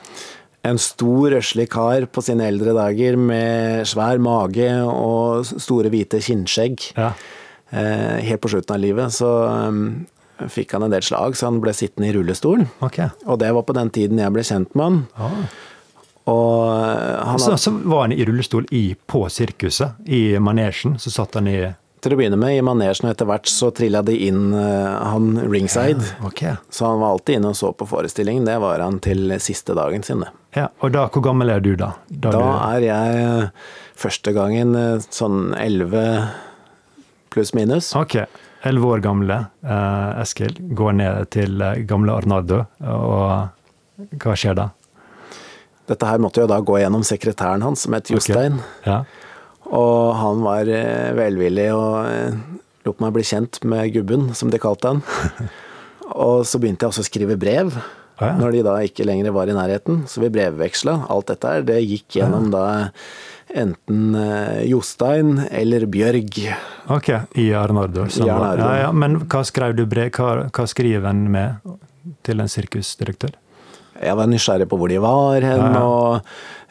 En 0.69 0.79
stor, 0.81 1.31
røslig 1.33 1.65
kar 1.73 2.05
på 2.13 2.23
sine 2.25 2.45
eldre 2.51 2.75
dager 2.77 3.17
med 3.17 3.87
svær 3.89 4.21
mage 4.21 4.69
og 4.85 5.47
store, 5.49 5.89
hvite 5.93 6.21
kinnskjegg. 6.23 6.91
Ja. 6.99 7.13
Eh, 7.71 8.19
Helt 8.27 8.43
på 8.43 8.51
slutten 8.53 8.75
av 8.75 8.83
livet 8.83 9.13
så 9.15 9.29
um, 9.69 9.81
fikk 10.49 10.75
han 10.77 10.85
en 10.85 10.93
del 10.93 11.05
slag, 11.05 11.35
så 11.37 11.49
han 11.49 11.59
ble 11.63 11.73
sittende 11.75 12.09
i 12.11 12.13
rullestol. 12.15 12.63
Okay. 12.85 13.09
Og 13.25 13.41
det 13.41 13.51
var 13.55 13.65
på 13.67 13.75
den 13.77 13.91
tiden 13.95 14.21
jeg 14.21 14.35
ble 14.35 14.45
kjent 14.45 14.77
med 14.77 14.85
han. 14.85 15.01
Ah. 15.17 15.43
Og 16.29 16.55
eh, 16.69 17.19
han 17.31 17.41
Så, 17.41 17.57
så 17.57 17.73
var 17.79 18.07
han 18.07 18.15
i 18.15 18.23
rullestol 18.27 18.67
i, 18.75 18.83
på 18.93 19.25
sirkuset, 19.33 19.99
i 20.05 20.37
manesjen. 20.41 20.99
Så 21.01 21.13
satt 21.13 21.39
han 21.39 21.49
i 21.49 21.59
til 22.03 22.15
å 22.15 22.19
begynne 22.19 22.39
med, 22.39 22.55
i 22.57 22.63
manesjen, 22.65 23.09
og 23.09 23.13
etter 23.13 23.27
hvert 23.29 23.49
så 23.51 23.69
trilla 23.75 24.01
de 24.05 24.15
inn 24.27 24.53
uh, 24.55 25.11
han 25.11 25.33
ringside. 25.51 26.03
Ok. 26.27 26.45
Så 26.71 26.87
han 26.87 27.01
var 27.01 27.15
alltid 27.15 27.39
inne 27.39 27.53
og 27.53 27.59
så 27.59 27.71
på 27.75 27.87
forestillingen. 27.89 28.47
Det 28.47 28.57
var 28.63 28.83
han 28.83 29.01
til 29.03 29.35
siste 29.43 29.75
dagen 29.77 30.05
sin, 30.07 30.23
det. 30.23 30.31
Ja, 30.55 30.69
og 30.81 30.93
da, 30.95 31.05
hvor 31.13 31.23
gammel 31.27 31.51
er 31.53 31.63
du 31.63 31.73
da? 31.77 31.93
Da 32.09 32.33
du, 32.33 32.39
er 32.41 32.85
jeg 32.87 33.19
eh, 33.25 33.67
første 33.99 34.33
gangen 34.33 34.73
eh, 34.79 35.09
sånn 35.13 35.51
11 35.53 35.99
pluss 37.35 37.53
minus. 37.53 37.91
Ok. 37.99 38.21
Elleve 38.65 38.95
år 38.95 39.03
gamle 39.03 39.43
uh, 39.63 40.19
Eskil 40.19 40.57
går 40.75 40.97
ned 40.99 41.29
til 41.35 41.61
gamle 41.87 42.17
Arnardo, 42.17 42.65
og 42.83 44.09
hva 44.19 44.35
skjer 44.39 44.57
da? 44.57 44.71
Dette 45.89 46.05
her 46.05 46.19
måtte 46.21 46.43
jo 46.43 46.49
da 46.49 46.59
gå 46.61 46.75
gjennom 46.81 47.05
sekretæren 47.07 47.63
hans, 47.65 47.85
som 47.85 47.95
het 47.97 48.11
Jostein. 48.11 48.59
Ja. 48.85 49.01
Og 49.75 50.15
han 50.17 50.43
var 50.45 50.69
eh, 50.73 51.13
velvillig 51.17 51.69
og 51.75 51.95
eh, 52.09 52.37
lot 52.87 53.01
meg 53.03 53.15
bli 53.15 53.25
kjent 53.27 53.61
med 53.69 53.93
gubben, 53.93 54.29
som 54.37 54.51
de 54.53 54.61
kalte 54.61 54.95
han. 54.95 55.01
Og 56.09 56.41
så 56.49 56.57
begynte 56.57 56.87
jeg 56.87 56.93
også 56.93 57.03
å 57.05 57.05
skrive 57.05 57.35
brev, 57.37 57.75
ja. 58.17 58.31
når 58.39 58.55
de 58.55 58.61
da 58.65 58.77
ikke 58.81 59.05
lenger 59.05 59.29
var 59.35 59.51
i 59.51 59.53
nærheten. 59.53 60.03
Så 60.09 60.23
vi 60.23 60.31
brevveksla. 60.33 60.95
Alt 61.13 61.29
dette 61.29 61.51
her, 61.53 61.67
det 61.67 61.83
gikk 61.83 62.17
gjennom 62.17 62.49
da 62.53 62.63
enten 63.49 64.15
eh, 64.17 64.63
Jostein 64.69 65.35
eller 65.51 65.85
Bjørg. 65.89 66.41
Ok, 66.89 67.11
i 67.37 67.51
Arnardo. 67.53 68.07
Ja, 68.25 68.39
ja, 68.85 68.89
men 68.89 69.21
hva 69.29 69.43
skrev 69.45 69.77
du 69.77 69.85
brev, 69.89 70.09
hva, 70.17 70.49
hva 70.49 70.65
skriver 70.69 71.09
en 71.11 71.27
med 71.33 71.77
til 72.25 72.41
en 72.41 72.49
sirkusdirektør? 72.49 73.37
Jeg 73.99 74.15
var 74.15 74.29
nysgjerrig 74.31 74.69
på 74.71 74.77
hvor 74.79 74.91
de 74.91 74.99
var 75.03 75.43
hen, 75.43 75.75
og 75.75 76.21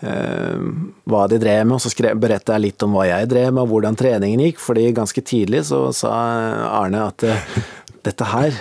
hva 0.01 1.23
de 1.29 1.39
drev 1.43 1.67
med. 1.67 1.75
Og 1.77 1.83
så 1.83 1.91
skrev, 1.93 2.19
berettet 2.21 2.53
jeg 2.55 2.65
litt 2.69 2.83
om 2.87 2.95
hva 2.97 3.07
jeg 3.09 3.29
drev 3.31 3.53
med, 3.53 3.63
og 3.65 3.73
hvordan 3.73 3.97
treningen 3.99 4.41
gikk. 4.47 4.59
fordi 4.63 4.89
ganske 4.97 5.23
tidlig 5.27 5.65
så 5.69 5.89
sa 5.97 6.13
Arne 6.81 7.07
at 7.09 7.25
eh, 7.27 7.47
dette 8.07 8.25
her, 8.31 8.55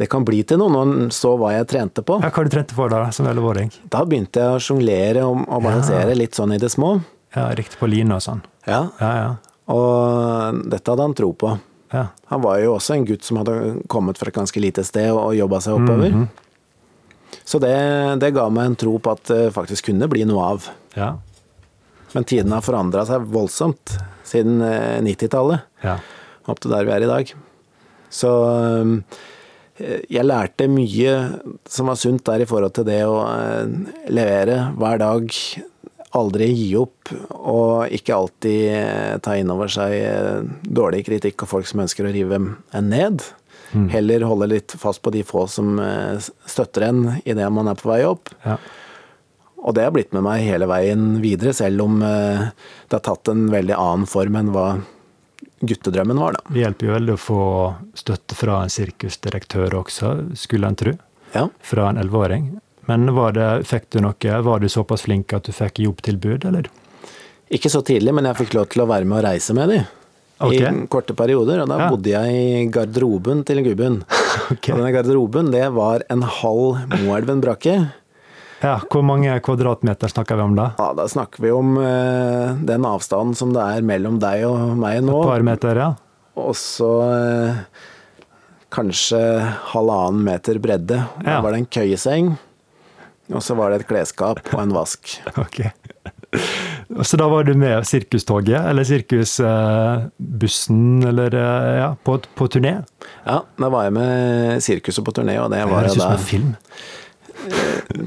det 0.00 0.08
kan 0.08 0.24
bli 0.24 0.42
til 0.48 0.56
noe, 0.62 0.70
når 0.72 0.86
han 0.86 1.10
så 1.12 1.34
hva 1.36 1.52
jeg 1.56 1.66
trente 1.68 2.02
på. 2.06 2.20
Ja, 2.22 2.30
hva 2.32 2.44
du 2.46 2.50
trente 2.54 2.74
på 2.78 2.86
da, 2.88 3.02
som 3.12 3.26
elleveåring? 3.28 3.72
Da 3.92 4.04
begynte 4.08 4.40
jeg 4.40 4.56
å 4.56 4.62
sjonglere 4.62 5.24
og, 5.28 5.42
og 5.48 5.64
balansere 5.66 6.14
litt 6.16 6.38
sånn 6.38 6.54
i 6.56 6.60
det 6.62 6.70
små. 6.72 6.94
Ja, 7.36 7.50
riktig 7.54 7.78
på 7.78 7.86
line 7.90 8.16
og 8.16 8.22
sånn. 8.24 8.40
Ja, 8.66 8.86
Ja, 9.00 9.10
ja. 9.18 9.30
og 9.70 10.62
dette 10.70 10.90
hadde 10.90 11.04
han 11.04 11.14
tro 11.18 11.32
på. 11.34 11.52
ja. 11.92 12.06
Han 12.30 12.40
var 12.42 12.58
jo 12.62 12.72
også 12.76 12.94
en 12.96 13.04
gutt 13.06 13.24
som 13.26 13.38
hadde 13.42 13.82
kommet 13.90 14.18
fra 14.18 14.28
et 14.30 14.34
ganske 14.38 14.60
lite 14.62 14.82
sted 14.86 15.10
og 15.12 15.34
jobba 15.36 15.60
seg 15.60 15.74
oppover. 15.78 16.10
Mhm. 16.14 16.28
Så 17.50 17.58
det, 17.62 17.74
det 18.22 18.30
ga 18.36 18.46
meg 18.52 18.70
en 18.70 18.78
tro 18.78 18.94
på 19.02 19.16
at 19.16 19.26
det 19.26 19.50
faktisk 19.56 19.88
kunne 19.90 20.06
bli 20.10 20.22
noe 20.28 20.52
av. 20.54 20.70
ja. 20.98 21.16
Men 22.10 22.26
tiden 22.26 22.50
har 22.50 22.64
forandra 22.66 23.04
seg 23.06 23.26
voldsomt 23.30 23.92
siden 24.26 24.58
eh, 24.66 24.98
90-tallet, 25.06 25.66
ja. 25.84 25.92
opp 26.50 26.58
til 26.62 26.72
der 26.74 26.86
vi 26.88 26.94
er 26.96 27.06
i 27.06 27.10
dag. 27.10 27.32
Så 28.10 28.30
eh, 28.50 30.00
jeg 30.10 30.26
lærte 30.26 30.68
mye 30.70 31.14
som 31.70 31.90
var 31.90 31.98
sunt 32.00 32.24
der 32.26 32.44
i 32.44 32.48
forhold 32.50 32.74
til 32.76 32.88
det 32.88 33.02
å 33.06 33.20
eh, 33.30 33.74
levere 34.10 34.58
hver 34.78 35.02
dag. 35.02 35.36
Aldri 36.18 36.48
gi 36.50 36.70
opp, 36.74 37.12
og 37.38 37.92
ikke 37.94 38.16
alltid 38.16 38.62
eh, 38.74 39.18
ta 39.22 39.36
inn 39.38 39.52
over 39.54 39.70
seg 39.70 39.94
eh, 39.94 40.48
dårlig 40.66 41.04
kritikk 41.06 41.46
og 41.46 41.52
folk 41.52 41.70
som 41.70 41.84
ønsker 41.86 42.08
å 42.08 42.14
rive 42.14 42.40
en 42.42 42.90
ned. 42.90 43.22
Heller 43.92 44.24
holde 44.26 44.48
litt 44.50 44.74
fast 44.78 45.02
på 45.02 45.12
de 45.14 45.22
få 45.26 45.46
som 45.50 45.78
eh, 45.78 46.18
støtter 46.46 46.88
en 46.88 47.02
i 47.24 47.34
det 47.36 47.46
man 47.54 47.70
er 47.70 47.78
på 47.78 47.90
vei 47.92 48.02
opp. 48.08 48.32
ja. 48.46 48.58
Og 49.60 49.74
det 49.76 49.82
har 49.84 49.92
blitt 49.92 50.14
med 50.16 50.24
meg 50.24 50.46
hele 50.46 50.64
veien 50.70 51.18
videre, 51.20 51.52
selv 51.52 51.82
om 51.84 51.98
eh, 52.00 52.46
det 52.88 52.96
har 52.96 53.02
tatt 53.04 53.28
en 53.28 53.42
veldig 53.52 53.74
annen 53.76 54.06
form 54.08 54.38
enn 54.40 54.52
hva 54.54 54.64
guttedrømmen 55.60 56.16
var, 56.16 56.38
da. 56.38 56.54
Det 56.54 56.62
hjelper 56.62 56.88
jo 56.88 56.94
veldig 56.94 57.12
å 57.12 57.20
få 57.20 57.42
støtte 57.98 58.38
fra 58.38 58.62
en 58.64 58.72
sirkusdirektør 58.72 59.76
også, 59.82 60.14
skulle 60.32 60.70
en 60.70 60.80
tro. 60.80 60.94
Ja. 61.34 61.44
Fra 61.60 61.90
en 61.90 62.00
elleveåring. 62.00 62.48
Men 62.88 63.12
var 63.14 63.36
det, 63.36 63.48
fikk 63.68 63.90
du 63.92 64.00
noe, 64.02 64.40
var 64.48 64.64
du 64.64 64.68
såpass 64.72 65.04
flink 65.04 65.36
at 65.36 65.44
du 65.46 65.52
fikk 65.54 65.82
jobbtilbud, 65.84 66.48
eller? 66.48 66.70
Ikke 67.52 67.70
så 67.70 67.82
tidlig, 67.84 68.14
men 68.16 68.30
jeg 68.30 68.40
fikk 68.40 68.56
lov 68.56 68.70
til 68.72 68.86
å 68.86 68.88
være 68.88 69.04
med 69.04 69.20
og 69.20 69.26
reise 69.28 69.54
med 69.54 69.74
de. 69.74 69.82
Ok. 70.40 70.54
I 70.56 70.86
korte 70.88 71.12
perioder, 71.16 71.60
og 71.62 71.68
da 71.68 71.76
Ja. 71.82 71.88
bodde 71.92 72.10
jeg 72.14 72.32
i 72.32 72.66
garderoben 72.72 73.42
til 73.44 73.62
gubben. 73.66 73.98
okay. 74.52 74.72
Og 74.72 74.78
denne 74.80 74.92
garderoben, 74.94 75.50
det 75.52 75.66
var 75.76 76.02
en 76.10 76.22
halv 76.22 76.78
Moelven 77.02 77.42
brakke. 77.44 77.74
Ja, 78.62 78.74
Hvor 78.92 79.02
mange 79.04 79.32
kvadratmeter 79.40 80.08
snakker 80.12 80.36
vi 80.36 80.42
om 80.44 80.54
da? 80.56 80.70
Ja, 80.78 80.90
da 80.96 81.06
snakker 81.08 81.40
vi 81.40 81.50
om 81.52 81.76
uh, 81.80 82.56
den 82.60 82.84
avstanden 82.84 83.34
som 83.36 83.54
det 83.56 83.62
er 83.64 83.80
mellom 83.88 84.18
deg 84.20 84.44
og 84.48 84.74
meg 84.80 84.98
nå. 85.04 85.14
Et 85.22 85.30
par 85.30 85.44
meter, 85.48 85.80
ja. 85.80 85.90
Og 86.36 86.52
så 86.60 86.90
uh, 87.08 87.62
kanskje 88.72 89.20
halvannen 89.72 90.22
meter 90.24 90.60
bredde. 90.62 91.00
Da 91.24 91.30
Ja. 91.30 91.40
var 91.40 91.52
det 91.52 91.58
en 91.62 91.66
køyeseng, 91.72 92.36
og 93.32 93.40
så 93.42 93.56
var 93.56 93.70
det 93.72 93.80
et 93.80 93.88
klesskap 93.88 94.40
og 94.54 94.60
en 94.62 94.72
vask. 94.76 95.16
Ok. 95.40 95.60
Så 97.06 97.16
da 97.16 97.28
var 97.30 97.44
du 97.46 97.54
med 97.58 97.84
sirkustoget, 97.86 98.60
eller 98.70 98.84
sirkusbussen, 98.86 101.02
eller 101.06 101.34
eh, 101.34 101.78
ja, 101.80 101.90
på, 102.04 102.16
på 102.34 102.46
turné? 102.50 102.72
Ja, 103.26 103.40
da 103.58 103.68
var 103.70 103.84
jeg 103.86 103.92
med 103.94 104.62
sirkuset 104.64 105.04
på 105.06 105.12
turné, 105.14 105.36
og 105.42 105.50
det 105.52 105.58
Det 105.62 105.70
var 105.70 105.88
som 105.88 105.98
da 106.02 106.16
film. 106.18 106.54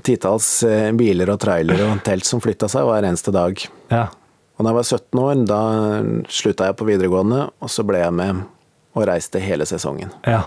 titalls 0.03 0.63
eh, 0.67 0.91
biler 0.99 1.29
og 1.33 1.39
trailere 1.41 1.83
og 1.93 2.03
telt 2.05 2.25
som 2.27 2.41
flytta 2.43 2.67
seg 2.71 2.85
hver 2.87 3.03
eneste 3.07 3.31
dag. 3.33 3.53
Ja. 3.91 4.07
Og 4.57 4.65
da 4.65 4.69
jeg 4.69 4.75
var 4.77 4.83
17 4.83 5.19
år, 5.23 5.35
da 5.49 5.61
slutta 6.29 6.65
jeg 6.69 6.75
på 6.77 6.85
videregående, 6.91 7.47
og 7.63 7.69
så 7.73 7.83
ble 7.87 7.97
jeg 8.03 8.13
med 8.13 8.35
og 8.93 9.07
reiste 9.09 9.39
hele 9.41 9.65
sesongen. 9.69 10.11
ja. 10.27 10.43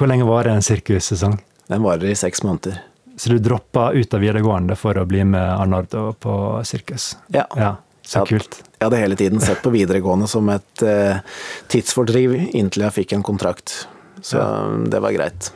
Hvor 0.00 0.08
lenge 0.08 0.24
var 0.24 0.44
det 0.46 0.52
en 0.54 0.62
sirkussesong? 0.64 1.34
Den 1.68 1.82
varer 1.84 2.08
i 2.08 2.14
seks 2.16 2.40
måneder. 2.46 2.78
Så 3.20 3.34
du 3.34 3.38
droppa 3.44 3.90
ut 3.92 4.14
av 4.16 4.22
videregående 4.24 4.76
for 4.80 4.96
å 4.96 5.04
bli 5.08 5.20
med 5.28 5.44
Arnardo 5.44 6.06
på 6.16 6.34
sirkus? 6.64 7.10
Ja. 7.28 7.44
Ja, 7.58 7.74
Så 8.02 8.22
Ja. 8.22 8.24
kult. 8.24 8.62
Jeg 8.80 8.86
hadde 8.88 8.96
hele 9.02 9.16
tiden 9.20 9.40
sett 9.44 9.60
på 9.62 9.70
videregående 9.74 10.26
som 10.28 10.48
et 10.48 10.82
eh, 10.82 11.18
tidsfordriv 11.68 12.32
inntil 12.56 12.86
jeg 12.86 12.94
fikk 12.96 13.12
en 13.18 13.22
kontrakt. 13.26 13.86
Så 14.24 14.40
det 14.90 15.00
var 15.04 15.12
greit. 15.12 15.50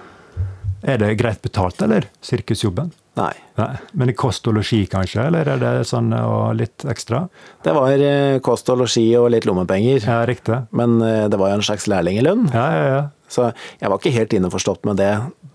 Er 0.85 0.99
det 1.01 1.15
greit 1.17 1.41
betalt, 1.43 1.81
eller? 1.83 2.05
Sirkusjobben? 2.23 2.93
Nei. 3.17 3.33
Nei. 3.57 3.71
Men 3.95 4.11
i 4.11 4.15
kost 4.19 4.47
og 4.51 4.57
losji, 4.59 4.83
kanskje? 4.91 5.25
Eller 5.31 5.49
er 5.55 5.61
det 5.63 5.73
sånn 5.89 6.11
og 6.19 6.57
litt 6.59 6.85
ekstra? 6.91 7.23
Det 7.65 7.73
var 7.77 7.93
eh, 7.97 8.39
kost 8.45 8.69
og 8.75 8.83
losji 8.83 9.07
og 9.17 9.31
litt 9.33 9.47
lommepenger. 9.49 10.05
Ja, 10.05 10.21
riktig. 10.29 10.61
Men 10.77 11.01
eh, 11.01 11.29
det 11.33 11.41
var 11.41 11.55
jo 11.55 11.61
en 11.63 11.67
slags 11.67 11.89
lærlingelønn, 11.89 12.51
Ja, 12.53 12.67
ja, 12.77 12.85
ja. 12.93 13.03
så 13.31 13.53
jeg 13.81 13.89
var 13.89 13.99
ikke 14.03 14.13
helt 14.19 14.37
innforstått 14.37 14.85
med 14.85 15.01
det 15.01 15.13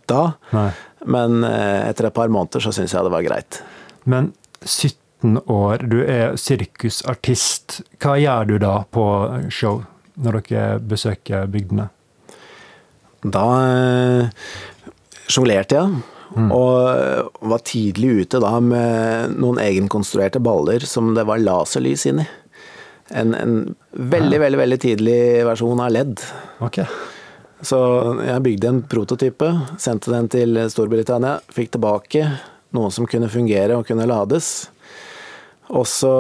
da. 0.09 0.23
Nei. 0.55 0.71
Men 1.05 1.43
eh, 1.47 1.89
etter 1.89 2.09
et 2.09 2.15
par 2.15 2.31
måneder 2.31 2.63
så 2.63 2.73
syns 2.75 2.95
jeg 2.95 3.05
det 3.05 3.13
var 3.13 3.25
greit. 3.25 3.62
Men 4.09 4.33
17 4.65 5.39
år, 5.45 5.85
du 5.91 6.01
er 6.03 6.35
sirkusartist. 6.39 7.81
Hva 8.01 8.17
gjør 8.19 8.51
du 8.51 8.57
da 8.63 8.75
på 8.91 9.05
show, 9.53 9.83
når 10.19 10.41
dere 10.41 10.67
besøker 10.83 11.47
bygdene? 11.51 11.89
Da 13.23 13.45
eh, 13.67 14.47
sjonglerte 15.29 15.79
jeg, 15.79 16.01
og 16.29 17.47
var 17.51 17.63
tidlig 17.65 18.23
ute 18.23 18.41
da 18.43 18.51
med 18.62 19.38
noen 19.41 19.59
egenkonstruerte 19.63 20.41
baller 20.43 20.83
som 20.85 21.15
det 21.17 21.25
var 21.27 21.41
laserlys 21.41 22.05
inni. 22.09 22.27
En, 23.09 23.33
en 23.33 23.55
veldig, 23.91 24.38
veldig, 24.43 24.59
veldig 24.59 24.79
tidlig 24.83 25.21
versjon 25.47 25.81
av 25.81 25.89
LED. 25.95 26.21
Ok. 26.62 26.83
Så 27.65 27.77
jeg 28.23 28.43
bygde 28.45 28.69
en 28.71 28.81
prototype, 28.87 29.49
sendte 29.81 30.13
den 30.13 30.29
til 30.31 30.55
Storbritannia, 30.71 31.39
fikk 31.51 31.73
tilbake 31.75 32.23
noe 32.77 32.91
som 32.93 33.07
kunne 33.09 33.27
fungere 33.31 33.75
og 33.79 33.87
kunne 33.89 34.05
lades. 34.07 34.69
Og 35.73 35.83
så 35.89 36.13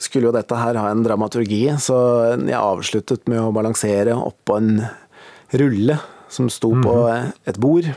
skulle 0.00 0.30
jo 0.30 0.34
dette 0.34 0.56
her 0.56 0.78
ha 0.80 0.86
en 0.90 1.02
dramaturgi, 1.04 1.66
så 1.82 1.98
jeg 2.38 2.56
avsluttet 2.56 3.28
med 3.28 3.42
å 3.42 3.52
balansere 3.52 4.14
oppå 4.16 4.56
en 4.56 4.70
rulle 5.60 5.98
som 6.30 6.48
sto 6.52 6.70
på 6.78 6.94
et 7.10 7.58
bord, 7.60 7.90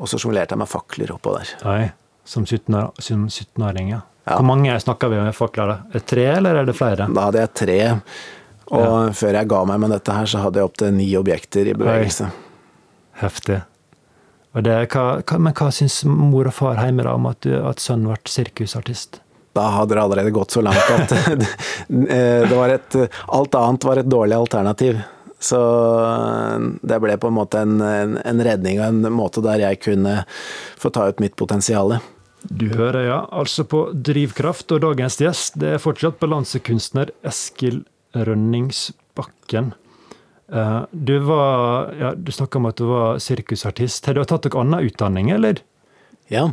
og 0.00 0.08
så 0.08 0.18
sjonglerte 0.18 0.56
jeg 0.56 0.62
med 0.62 0.70
fakler 0.72 1.12
oppå 1.14 1.36
der. 1.38 1.54
Nei, 1.64 1.90
Som 2.30 2.44
17-år- 2.44 2.98
som 3.02 3.26
17-åring, 3.28 3.88
ja. 3.94 4.00
Hvor 4.30 4.44
mange 4.46 4.74
snakker 4.78 5.10
vi 5.10 5.18
om 5.18 5.30
fakler? 5.34 5.66
da? 5.66 5.76
Er 5.90 5.98
det 5.98 6.06
tre, 6.06 6.26
eller 6.36 6.60
er 6.60 6.66
det 6.68 6.74
flere? 6.78 7.06
Da 7.14 7.24
hadde 7.26 7.40
jeg 7.40 7.52
tre, 7.58 7.78
og 8.70 9.16
før 9.18 9.40
jeg 9.40 9.50
ga 9.50 9.64
meg 9.66 9.80
med 9.82 9.92
dette 9.96 10.14
her, 10.14 10.28
så 10.30 10.44
hadde 10.44 10.60
jeg 10.60 10.70
opptil 10.70 10.94
ni 10.94 11.08
objekter 11.18 11.70
i 11.70 11.74
bevegelse. 11.74 12.30
Heftig. 13.20 13.60
Og 14.54 14.64
det, 14.66 14.76
hva, 14.90 15.38
men 15.38 15.54
hva 15.54 15.70
syns 15.74 16.00
mor 16.06 16.48
og 16.50 16.54
far 16.54 16.80
hjemme 16.82 17.06
da 17.06 17.14
om 17.14 17.28
at, 17.30 17.42
du, 17.46 17.54
at 17.54 17.82
sønnen 17.82 18.10
ble 18.10 18.30
sirkusartist? 18.30 19.20
Da 19.54 19.66
hadde 19.74 19.96
det 19.96 20.02
allerede 20.02 20.34
gått 20.34 20.54
så 20.54 20.62
langt 20.62 20.90
at 20.94 21.14
det 21.88 22.54
var 22.54 22.74
et, 22.74 22.96
alt 23.34 23.58
annet 23.58 23.86
var 23.86 24.00
et 24.02 24.10
dårlig 24.10 24.38
alternativ. 24.38 25.00
Så 25.40 25.58
det 26.82 26.98
ble 27.00 27.16
på 27.18 27.30
en 27.30 27.36
måte 27.38 27.62
en, 27.64 27.78
en, 27.80 28.16
en 28.20 28.42
redning 28.44 28.78
og 28.78 28.90
en 28.90 29.14
måte 29.14 29.42
der 29.44 29.62
jeg 29.62 29.80
kunne 29.86 30.20
få 30.78 30.92
ta 30.94 31.08
ut 31.08 31.22
mitt 31.22 31.38
potensial. 31.40 31.96
Du 32.44 32.68
hører, 32.72 33.02
ja. 33.08 33.20
Altså 33.32 33.64
på 33.68 33.86
Drivkraft, 33.94 34.70
og 34.72 34.84
dagens 34.84 35.18
gjest 35.20 35.58
det 35.60 35.74
er 35.76 35.82
fortsatt 35.82 36.20
balansekunstner 36.22 37.12
Eskil 37.26 37.82
Rønningsbakken. 38.14 39.72
Eh, 40.52 40.80
Du 40.92 41.18
var, 41.28 41.92
ja, 41.98 42.14
du 42.14 42.32
snakka 42.32 42.58
om 42.58 42.66
at 42.66 42.76
du 42.80 42.84
var 42.90 43.18
sirkusartist. 43.22 44.06
Har 44.06 44.14
du 44.18 44.24
tatt 44.24 44.44
noen 44.50 44.66
annen 44.74 44.88
utdanning, 44.90 45.30
eller? 45.30 45.60
Ja. 46.30 46.48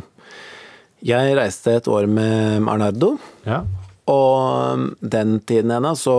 Jeg 1.02 1.36
reiste 1.38 1.76
et 1.78 1.86
år 1.88 2.06
med 2.10 2.66
Arnardo. 2.68 3.18
Ja. 3.46 3.64
Og 4.08 4.96
den 5.04 5.34
tiden 5.44 5.70
ennå 5.70 5.90
så 6.00 6.14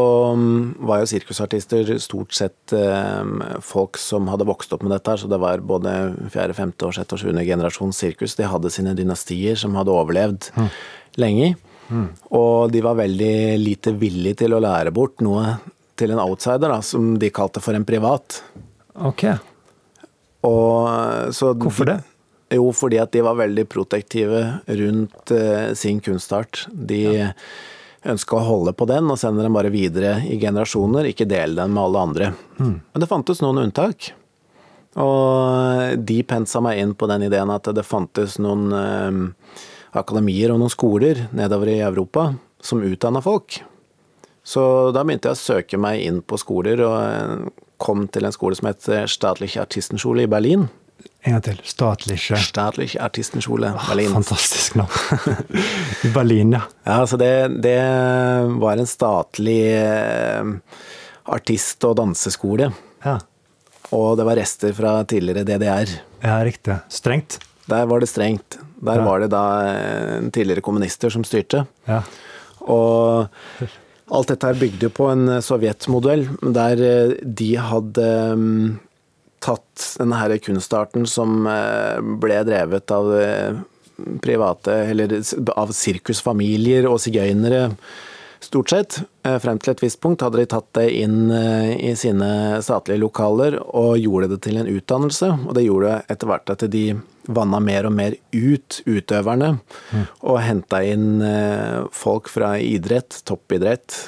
var 0.86 1.00
jo 1.02 1.08
sirkusartister 1.10 1.90
stort 2.00 2.36
sett 2.38 2.74
eh, 2.78 3.32
folk 3.66 3.98
som 3.98 4.28
hadde 4.30 4.46
vokst 4.46 4.72
opp 4.76 4.84
med 4.86 4.92
dette. 4.94 5.10
her, 5.10 5.18
Så 5.18 5.28
det 5.32 5.40
var 5.42 5.58
både 5.66 6.14
fjerde, 6.30 6.54
femte 6.54 6.86
og 6.86 6.94
sjette 6.94 7.18
og 7.18 7.24
sjuende 7.24 7.44
generasjons 7.48 7.98
sirkus. 7.98 8.36
De 8.38 8.46
hadde 8.46 8.70
sine 8.70 8.94
dynastier 8.94 9.58
som 9.58 9.74
hadde 9.76 9.90
overlevd 9.96 10.52
lenge. 11.18 11.56
Og 11.90 12.72
de 12.74 12.82
var 12.86 13.00
veldig 13.00 13.58
lite 13.62 13.94
villige 13.98 14.44
til 14.44 14.56
å 14.56 14.62
lære 14.64 14.94
bort 14.96 15.24
noe 15.26 15.58
til 16.00 16.14
en 16.14 16.22
outsider, 16.24 16.72
da, 16.72 16.80
som 16.86 17.16
de 17.20 17.32
kalte 17.34 17.62
for 17.64 17.76
en 17.76 17.88
privat. 17.88 18.40
Ok. 19.10 19.26
Og, 20.48 21.34
så 21.36 21.52
Hvorfor 21.60 21.90
det? 21.90 22.00
Jo, 22.56 22.70
fordi 22.74 22.98
at 23.02 23.12
de 23.14 23.22
var 23.22 23.38
veldig 23.38 23.66
protektive 23.70 24.40
rundt 24.66 25.34
uh, 25.36 25.74
sin 25.78 26.00
kunstart. 26.02 26.64
De 26.72 27.04
ønska 28.10 28.38
å 28.38 28.46
holde 28.46 28.74
på 28.74 28.88
den 28.90 29.10
og 29.12 29.20
sende 29.20 29.44
den 29.44 29.54
bare 29.54 29.72
videre 29.74 30.16
i 30.26 30.40
generasjoner, 30.42 31.12
ikke 31.12 31.28
dele 31.30 31.60
den 31.60 31.76
med 31.76 31.84
alle 31.84 32.06
andre. 32.08 32.32
Men 32.80 33.04
det 33.04 33.10
fantes 33.12 33.44
noen 33.44 33.66
unntak. 33.66 34.14
Og 35.00 36.00
de 36.02 36.22
pensa 36.26 36.62
meg 36.64 36.80
inn 36.82 36.96
på 36.98 37.10
den 37.12 37.28
ideen 37.28 37.52
at 37.54 37.68
det 37.76 37.86
fantes 37.86 38.40
noen 38.42 38.72
eh, 38.74 39.60
akademier 39.98 40.54
og 40.54 40.60
noen 40.62 40.74
skoler 40.74 41.28
nedover 41.36 41.72
i 41.72 41.80
Europa 41.86 42.34
som 42.62 42.84
utdanna 42.84 43.22
folk. 43.24 43.62
Så 44.44 44.62
da 44.96 45.04
begynte 45.06 45.30
jeg 45.30 45.38
å 45.38 45.42
søke 45.42 45.80
meg 45.82 46.04
inn 46.04 46.22
på 46.26 46.40
skoler, 46.42 46.82
og 46.86 46.98
eh, 47.00 47.66
kom 47.80 48.08
til 48.12 48.26
en 48.28 48.36
skole 48.36 48.58
som 48.58 48.70
het 48.72 48.88
Staatliche 49.12 49.62
Artistenschule 49.62 50.26
i 50.26 50.32
Berlin. 50.32 50.68
En 51.24 51.36
gang 51.36 51.44
til. 51.44 51.60
Statliche. 51.68 52.38
Staatliche 52.40 53.00
Artistenschule 53.04 53.72
Berlin. 53.88 54.12
Fantastisk 54.16 54.76
navn. 54.80 54.92
I 56.08 56.12
Berlin, 56.16 56.56
ja. 56.56 56.64
Ja, 56.84 57.00
altså 57.02 57.20
det, 57.20 57.32
det 57.64 57.78
var 58.60 58.80
en 58.80 58.90
statlig 58.90 59.62
eh, 59.76 60.54
artist- 61.30 61.86
og 61.88 61.98
danseskole. 62.02 62.72
ja. 63.06 63.20
Og 63.96 64.20
det 64.20 64.26
var 64.28 64.38
rester 64.38 64.74
fra 64.78 65.00
tidligere 65.10 65.42
DDR. 65.48 65.90
Ja, 66.22 66.36
riktig. 66.46 66.76
Strengt. 66.94 67.40
Der 67.66 67.88
var 67.90 68.04
det 68.04 68.12
strengt. 68.12 68.60
Der 68.80 69.02
var 69.04 69.20
det 69.20 69.32
da 69.34 69.44
eh, 69.68 70.28
tidligere 70.32 70.64
kommunister 70.64 71.12
som 71.12 71.26
styrte. 71.28 71.66
Ja. 71.90 72.02
Og 72.72 73.28
alt 74.10 74.32
dette 74.32 74.50
her 74.50 74.60
bygde 74.60 74.92
på 74.96 75.10
en 75.12 75.26
eh, 75.36 75.42
sovjetmodell, 75.44 76.28
der 76.56 76.84
eh, 76.86 77.18
de 77.24 77.50
hadde 77.60 78.08
mm, 78.40 78.78
tatt 79.44 79.90
denne 80.00 80.20
her 80.20 80.36
kunstarten 80.44 81.08
som 81.08 81.46
ble 82.20 82.40
drevet 82.48 82.92
av 82.92 83.08
private, 84.20 84.74
eller 84.92 85.14
av 85.56 85.72
sirkusfamilier 85.76 86.88
og 86.90 87.00
sigøynere, 87.00 87.70
stort 88.40 88.70
sett. 88.72 89.00
Eh, 89.26 89.38
Frem 89.44 89.60
til 89.60 89.74
et 89.74 89.84
visst 89.84 90.00
punkt 90.04 90.24
hadde 90.26 90.40
de 90.42 90.48
tatt 90.50 90.68
det 90.78 90.88
inn 91.02 91.32
eh, 91.34 91.74
i 91.92 91.94
sine 92.00 92.62
statlige 92.66 93.02
lokaler 93.04 93.60
og 93.64 93.98
gjorde 94.00 94.32
det 94.34 94.42
til 94.48 94.62
en 94.62 94.70
utdannelse. 94.72 95.32
Og 95.48 95.54
det 95.58 95.66
gjorde 95.68 96.00
etter 96.10 96.32
hvert 96.32 96.54
at 96.56 96.66
de 96.72 96.86
vanna 97.30 97.60
mer 97.62 97.86
og 97.86 97.94
mer 97.94 98.16
ut 98.34 98.80
utøverne, 98.90 99.52
og 100.26 100.40
henta 100.42 100.80
inn 100.88 101.20
eh, 101.22 101.84
folk 101.94 102.32
fra 102.32 102.56
idrett, 102.58 103.20
toppidrett, 103.30 104.00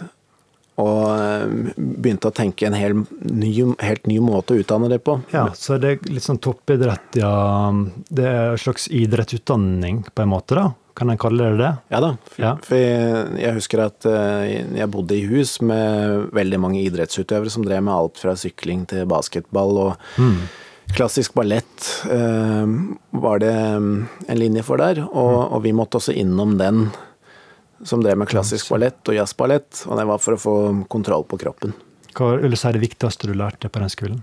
og 0.82 1.52
begynte 1.78 2.32
å 2.32 2.34
tenke 2.34 2.66
en 2.66 2.74
hel 2.74 2.96
ny, 3.22 3.52
helt 3.84 4.08
ny 4.10 4.18
måte 4.24 4.56
å 4.56 4.62
utdanne 4.64 4.90
det 4.90 5.02
på. 5.06 5.20
ja. 5.36 5.44
Så 5.54 5.78
det 5.78 5.92
er 5.92 6.10
litt 6.10 6.26
sånn 6.26 6.40
toppidrett, 6.42 7.20
ja. 7.20 7.70
Det 8.10 8.26
er 8.26 8.56
en 8.56 8.62
slags 8.64 8.88
idrettsutdanning, 8.90 10.02
på 10.10 10.24
en 10.26 10.32
måte, 10.32 10.58
da? 10.58 10.72
Kan 10.98 11.10
en 11.10 11.20
kalle 11.22 11.52
det 11.54 11.62
det? 11.62 11.72
Ja 11.94 12.00
da. 12.04 12.10
For, 12.28 12.42
Ja. 12.44 12.56
for 12.66 12.76
jeg, 12.76 13.28
jeg 13.40 13.58
husker 13.58 13.84
at 13.86 14.06
eh, 14.10 14.64
jeg 14.80 14.92
bodde 14.92 15.16
i 15.16 15.26
hus 15.30 15.60
med 15.62 16.28
veldig 16.36 16.60
mange 16.60 16.82
idrettsutøvere 16.84 17.54
som 17.54 17.64
drev 17.66 17.84
med 17.86 17.94
alt 17.94 18.20
fra 18.22 18.36
sykling 18.36 18.84
til 18.92 19.08
basketball 19.10 19.78
og 19.86 20.18
klassisk 20.92 21.34
ballett 21.38 21.86
eh, 22.12 22.66
var 23.24 23.40
det 23.40 23.54
mm, 23.56 23.94
en 24.28 24.40
linje 24.40 24.64
for 24.68 24.82
der. 24.82 25.04
Og, 25.08 25.38
og 25.56 25.64
vi 25.64 25.72
måtte 25.76 26.02
også 26.02 26.16
innom 26.18 26.58
den 26.60 26.90
som 27.84 28.04
drev 28.04 28.20
med 28.22 28.30
klassisk 28.30 28.70
ballett 28.70 29.08
og 29.10 29.16
jazzballett, 29.18 29.86
og 29.88 29.98
det 29.98 30.06
var 30.06 30.20
for 30.22 30.36
å 30.36 30.42
få 30.42 30.56
kontroll 30.92 31.24
på 31.26 31.40
kroppen. 31.42 31.74
Hva 32.14 32.36
vil 32.42 32.52
du 32.52 32.58
si 32.60 32.68
er 32.68 32.76
det 32.76 32.84
viktigste 32.84 33.30
du 33.30 33.34
lærte 33.40 33.72
på 33.72 33.82
den 33.82 33.90
skolen? 33.90 34.20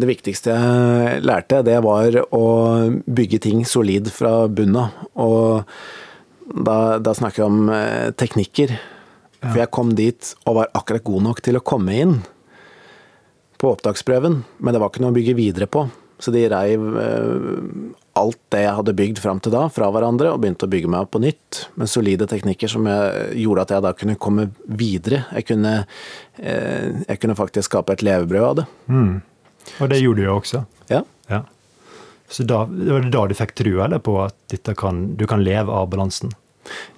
Det 0.00 0.08
viktigste 0.08 0.54
jeg 0.54 1.24
lærte, 1.26 1.60
det 1.66 1.76
var 1.84 2.14
å 2.32 2.44
bygge 3.04 3.40
ting 3.44 3.64
solid 3.68 4.08
fra 4.14 4.46
bunnen 4.48 4.80
av. 4.80 5.02
Og 5.20 6.64
da, 6.66 6.98
da 7.02 7.14
snakker 7.16 7.42
jeg 7.42 7.50
om 7.50 7.72
eh, 7.74 8.10
teknikker. 8.16 8.74
For 9.40 9.56
jeg 9.62 9.72
kom 9.72 9.94
dit 9.96 10.34
og 10.44 10.58
var 10.58 10.72
akkurat 10.76 11.04
god 11.06 11.24
nok 11.30 11.40
til 11.44 11.56
å 11.56 11.64
komme 11.64 11.96
inn 11.96 12.18
på 13.60 13.70
opptaksprøven, 13.72 14.42
men 14.60 14.74
det 14.74 14.80
var 14.80 14.92
ikke 14.92 15.02
noe 15.04 15.12
å 15.12 15.16
bygge 15.16 15.36
videre 15.36 15.68
på. 15.68 15.86
Så 16.20 16.32
de 16.34 16.42
reiv 16.52 16.82
eh, 17.00 17.94
alt 18.20 18.40
det 18.52 18.64
jeg 18.66 18.76
hadde 18.76 18.94
bygd 18.96 19.20
fram 19.22 19.40
til 19.40 19.54
da, 19.54 19.64
fra 19.72 19.88
hverandre, 19.92 20.32
og 20.34 20.42
begynte 20.42 20.68
å 20.68 20.72
bygge 20.72 20.90
meg 20.92 21.06
opp 21.06 21.14
på 21.16 21.22
nytt. 21.24 21.62
Med 21.80 21.88
solide 21.88 22.28
teknikker 22.28 22.68
som 22.72 22.88
jeg, 22.88 23.24
gjorde 23.40 23.64
at 23.64 23.74
jeg 23.74 23.86
da 23.86 23.94
kunne 23.96 24.18
komme 24.20 24.50
videre. 24.68 25.22
Jeg 25.38 25.48
kunne, 25.48 25.74
eh, 26.36 26.88
jeg 27.06 27.22
kunne 27.22 27.38
faktisk 27.38 27.70
skape 27.70 27.96
et 27.96 28.04
levebrød 28.04 28.48
av 28.50 28.60
det. 28.60 28.66
Og 29.78 29.88
det 29.92 30.00
gjorde 30.02 30.20
du 30.22 30.26
jo 30.26 30.36
også. 30.40 30.64
Ja. 30.90 31.02
Ja. 31.30 31.44
Så 32.30 32.44
da, 32.46 32.64
det 32.66 32.92
var 32.92 33.00
det 33.06 33.10
da 33.14 33.24
du 33.26 33.34
fikk 33.34 33.54
trua 33.58 33.86
eller, 33.88 33.98
på 34.02 34.18
at 34.22 34.58
kan, 34.78 35.16
du 35.16 35.26
kan 35.30 35.42
leve 35.42 35.72
av 35.74 35.88
balansen? 35.90 36.30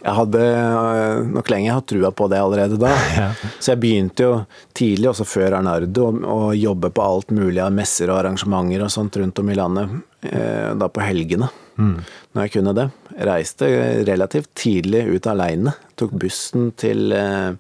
Jeg 0.03 0.13
hadde 0.19 0.41
øh, 0.43 1.29
nok 1.33 1.49
lenge 1.49 1.73
hatt 1.73 1.87
trua 1.89 2.11
på 2.13 2.27
det 2.29 2.41
allerede 2.43 2.77
da. 2.81 2.91
Ja. 3.17 3.29
Så 3.63 3.73
jeg 3.73 3.81
begynte 3.81 4.27
jo 4.27 4.33
tidlig, 4.77 5.09
også 5.13 5.25
før 5.25 5.57
Arnardo, 5.61 6.11
å 6.29 6.51
jobbe 6.59 6.91
på 6.93 7.05
alt 7.07 7.31
mulig 7.33 7.63
av 7.65 7.73
messer 7.73 8.11
og 8.13 8.19
arrangementer 8.19 8.85
og 8.85 8.93
sånt 8.93 9.17
rundt 9.23 9.39
om 9.41 9.53
i 9.55 9.57
landet. 9.57 9.95
eh, 10.29 10.75
Da 10.77 10.89
på 10.93 11.01
helgene, 11.07 11.49
når 11.79 12.43
jeg 12.45 12.53
kunne 12.59 12.75
det. 12.77 12.89
Reiste 13.25 13.71
relativt 14.05 14.51
tidlig 14.59 15.07
ut 15.15 15.27
aleine. 15.31 15.73
Tok 15.97 16.13
bussen 16.21 16.73
til 16.77 17.13
eh, 17.17 17.55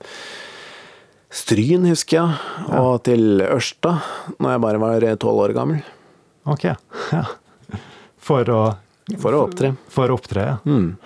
Stryn, 1.32 1.86
husker 1.88 2.18
jeg, 2.18 2.76
og 2.76 3.02
til 3.08 3.40
Ørsta, 3.40 3.96
når 4.36 4.54
jeg 4.54 4.62
bare 4.66 4.80
var 4.82 5.06
tolv 5.22 5.46
år 5.46 5.54
gammel. 5.56 5.84
Ok. 6.44 6.66
Ja. 7.12 7.26
For 8.22 8.48
å, 8.52 8.62
For 9.18 9.34
å 9.34 9.44
opptre. 9.48 9.72
for 9.90 10.12
å 10.12 10.16
opptre, 10.18 10.42
ja. 10.46 10.56
Mm. 10.62 10.96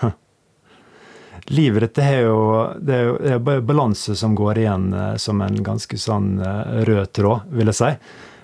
Det 1.46 2.02
er 2.02 2.24
jo 2.26 2.38
det 2.82 2.94
er 2.94 3.04
jo 3.06 3.12
det 3.22 3.36
er 3.54 3.60
balanse 3.64 4.16
som 4.18 4.34
går 4.34 4.58
igjen 4.64 4.88
eh, 4.92 5.12
som 5.22 5.40
en 5.44 5.60
ganske 5.62 5.96
sånn 5.96 6.40
eh, 6.42 6.80
rød 6.88 7.12
tråd, 7.14 7.46
vil 7.54 7.70
jeg 7.70 7.78
si. 7.78 7.90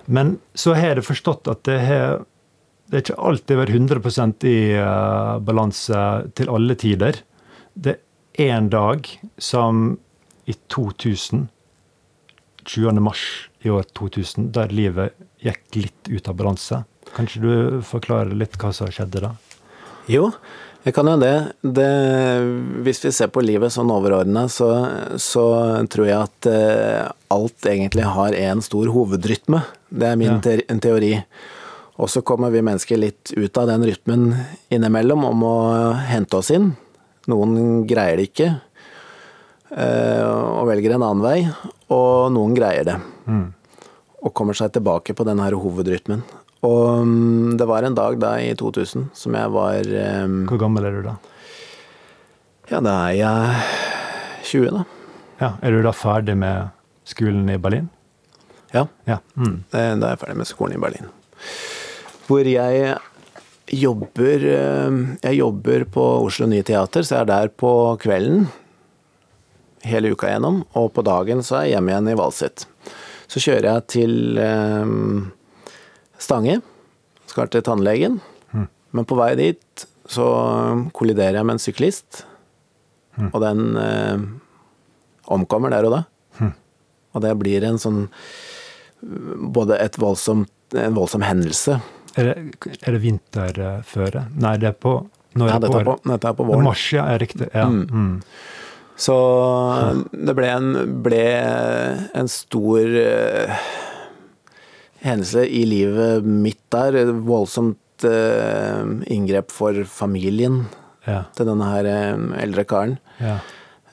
Men 0.07 0.37
så 0.55 0.73
har 0.77 0.95
jeg 0.95 1.05
forstått 1.05 1.51
at 1.51 1.65
det 1.67 1.81
har 1.83 2.23
det 2.93 2.99
er 2.99 3.03
ikke 3.07 3.25
alltid 3.25 3.57
vært 3.57 3.73
100 3.73 4.45
i 4.45 4.57
uh, 4.77 5.39
balanse 5.41 5.99
til 6.37 6.49
alle 6.53 6.75
tider. 6.77 7.17
Det 7.73 7.95
er 8.37 8.51
en 8.53 8.67
dag 8.69 9.07
som 9.41 9.97
i 10.45 10.53
2000, 10.69 11.47
20. 12.65 12.99
mars 13.03 13.23
i 13.63 13.71
år 13.71 13.85
2000, 13.97 14.51
der 14.55 14.73
livet 14.73 15.15
gikk 15.43 15.63
litt 15.77 16.11
ut 16.11 16.29
av 16.29 16.37
balanse. 16.39 16.83
Kan 17.13 17.27
ikke 17.27 17.43
du 17.43 17.81
forklare 17.85 18.35
litt 18.35 18.57
hva 18.59 18.71
som 18.75 18.91
skjedde 18.91 19.23
da? 19.23 19.33
Jo, 20.11 20.29
jeg 20.83 20.95
kan 20.97 21.07
jo 21.07 21.15
det. 21.21 21.35
det 21.63 21.91
hvis 22.83 22.99
vi 23.05 23.11
ser 23.15 23.29
på 23.31 23.43
livet 23.43 23.71
sånn 23.71 23.91
overordna, 23.93 24.49
så, 24.51 24.69
så, 25.15 25.45
tror 25.87 26.09
jeg 26.09 26.19
at 26.19 26.49
eh, 26.51 27.11
alt 27.31 27.69
egentlig 27.71 28.03
har 28.03 28.35
en 28.35 28.63
stor 28.65 28.91
hovedrytme. 28.91 29.61
Det 29.87 30.09
er 30.09 30.19
min 30.19 30.35
ja. 30.35 30.41
te 30.43 30.79
teori. 30.83 31.13
Og 32.01 32.09
så 32.09 32.23
kommer 32.25 32.51
vi 32.51 32.65
mennesker 32.65 32.99
litt 32.99 33.31
ut 33.37 33.57
av 33.61 33.69
den 33.69 33.85
rytmen 33.85 34.31
innimellom 34.73 35.23
om 35.29 35.47
å 35.47 35.57
hente 36.09 36.39
oss 36.41 36.51
inn. 36.51 36.73
Noen 37.31 37.85
greier 37.87 38.19
det 38.19 38.31
ikke 38.31 38.49
eh, 39.71 40.23
og 40.25 40.67
velger 40.67 40.97
en 40.97 41.05
annen 41.05 41.23
vei, 41.23 41.37
og 41.93 42.31
noen 42.33 42.55
greier 42.57 42.87
det. 42.87 42.97
Mm. 43.29 43.51
Og 44.23 44.33
kommer 44.35 44.57
seg 44.57 44.73
tilbake 44.75 45.15
på 45.15 45.25
denne 45.27 45.49
hovedrytmen. 45.51 46.23
Og 46.63 47.03
mm, 47.03 47.55
det 47.59 47.67
var 47.67 47.83
en 47.83 47.95
dag 47.97 48.17
da 48.21 48.37
i 48.39 48.53
2000 48.55 49.09
som 49.19 49.35
jeg 49.35 49.51
var 49.51 49.89
um, 50.23 50.43
Hvor 50.47 50.61
gammel 50.61 50.87
er 50.87 50.95
du 50.95 51.01
da? 51.09 51.17
Ja, 52.71 52.79
da 52.79 52.93
er 53.09 53.17
jeg 53.19 53.65
20, 54.47 54.69
da. 54.71 54.83
Ja, 55.41 55.49
Er 55.59 55.75
du 55.75 55.81
da 55.83 55.91
ferdig 55.91 56.37
med 56.39 56.71
skolen 57.09 57.49
i 57.51 57.59
Berlin? 57.59 57.89
Ja. 58.71 58.85
ja. 59.09 59.19
Mm. 59.35 59.63
Da 59.71 59.81
er 59.81 60.13
jeg 60.13 60.21
ferdig 60.21 60.37
med 60.39 60.47
skolen 60.47 60.77
i 60.77 60.81
Berlin. 60.81 61.11
Hvor 62.29 62.47
jeg 62.47 62.95
jobber 63.73 64.43
Jeg 64.45 65.35
jobber 65.35 65.85
på 65.91 66.03
Oslo 66.23 66.47
Nye 66.47 66.63
Teater, 66.63 67.03
så 67.03 67.17
jeg 67.17 67.25
er 67.25 67.31
der 67.33 67.51
på 67.59 67.71
kvelden 67.99 68.47
hele 69.87 70.13
uka 70.13 70.29
gjennom. 70.31 70.63
Og 70.79 70.91
på 70.95 71.03
dagen 71.05 71.43
så 71.45 71.59
er 71.59 71.67
jeg 71.67 71.75
hjemme 71.77 71.93
igjen 71.93 72.11
i 72.13 72.17
Valset. 72.19 72.65
Så 73.31 73.41
kjører 73.43 73.69
jeg 73.69 73.87
til 73.93 74.39
eh, 74.41 74.93
Stange. 76.21 76.59
Skal 77.29 77.49
til 77.51 77.65
tannlegen. 77.65 78.19
Mm. 78.53 78.67
Men 78.93 79.09
på 79.09 79.17
vei 79.19 79.33
dit 79.39 79.87
så 80.09 80.27
kolliderer 80.95 81.39
jeg 81.39 81.47
med 81.47 81.57
en 81.57 81.63
syklist. 81.63 82.23
Mm. 83.17 83.29
Og 83.31 83.39
den 83.43 83.63
eh, 83.79 84.25
omkommer 85.33 85.73
der 85.73 85.87
og 85.89 85.97
da. 85.97 86.03
Mm. 86.39 86.53
Og 87.13 87.25
det 87.25 87.37
blir 87.41 87.69
en 87.69 87.81
sånn 87.81 88.05
Både 89.03 89.75
et 89.83 89.97
voldsomt, 89.99 90.47
en 90.79 90.93
voldsom 90.95 91.25
hendelse. 91.27 91.73
Er 92.15 92.29
det, 92.29 92.69
er 92.77 92.95
det 92.95 93.01
vinterføre? 93.03 94.21
Nei, 94.39 94.53
det 94.61 94.69
er 94.69 94.77
på 94.79 94.93
når 95.33 95.49
ja, 95.49 95.57
dette 95.61 95.79
er 95.79 95.87
på, 95.87 95.95
dette 96.05 96.29
er 96.29 96.35
på 96.37 96.45
våren. 96.45 96.65
Mars, 96.67 96.83
ja, 96.93 97.07
er 97.09 97.21
riktig. 97.23 97.47
Ja. 97.51 97.65
Mm. 97.69 97.83
Mm. 97.89 98.19
Så 98.95 99.15
det 100.11 100.35
ble 100.37 100.49
en, 100.53 100.73
ble 101.05 101.23
en 102.13 102.29
stor 102.29 102.93
uh, 102.93 103.63
hendelse 105.03 105.45
i 105.49 105.63
livet 105.67 106.27
mitt 106.27 106.61
der. 106.73 106.99
Voldsomt 107.25 108.05
uh, 108.05 108.85
inngrep 109.11 109.51
for 109.53 109.83
familien 109.89 110.63
ja. 111.07 111.25
til 111.35 111.49
denne 111.49 111.67
her 111.67 111.89
eh, 111.89 112.21
eldre 112.45 112.63
karen. 112.69 112.95
Ja. 113.19 113.39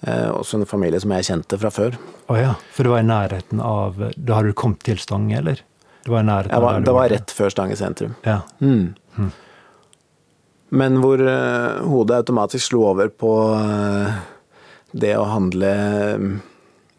Uh, 0.00 0.30
også 0.38 0.60
en 0.60 0.68
familie 0.68 1.00
som 1.02 1.12
jeg 1.16 1.26
kjente 1.26 1.58
fra 1.60 1.72
før. 1.74 1.96
Å 2.28 2.32
oh, 2.32 2.38
ja, 2.38 2.52
For 2.72 2.86
det 2.86 2.92
var 2.92 3.02
i 3.02 3.08
nærheten 3.08 3.60
av 3.64 3.98
Da 4.14 4.36
hadde 4.36 4.52
du 4.52 4.56
kommet 4.56 4.84
til 4.86 5.00
Stange, 5.02 5.34
eller? 5.40 5.60
Det 6.04 6.12
var, 6.12 6.24
var, 6.24 6.80
det 6.80 6.92
var 6.96 7.10
rett 7.12 7.32
før 7.34 7.52
Stange 7.52 7.76
sentrum. 7.76 8.14
Ja. 8.24 8.38
Mm. 8.62 8.94
Mm. 9.18 9.32
Men 10.80 11.00
hvor 11.02 11.20
hodet 11.82 12.20
automatisk 12.22 12.70
slo 12.70 12.86
over 12.92 13.10
på 13.12 13.32
uh, 13.58 14.20
det 14.92 15.14
å 15.18 15.26
handle 15.30 15.72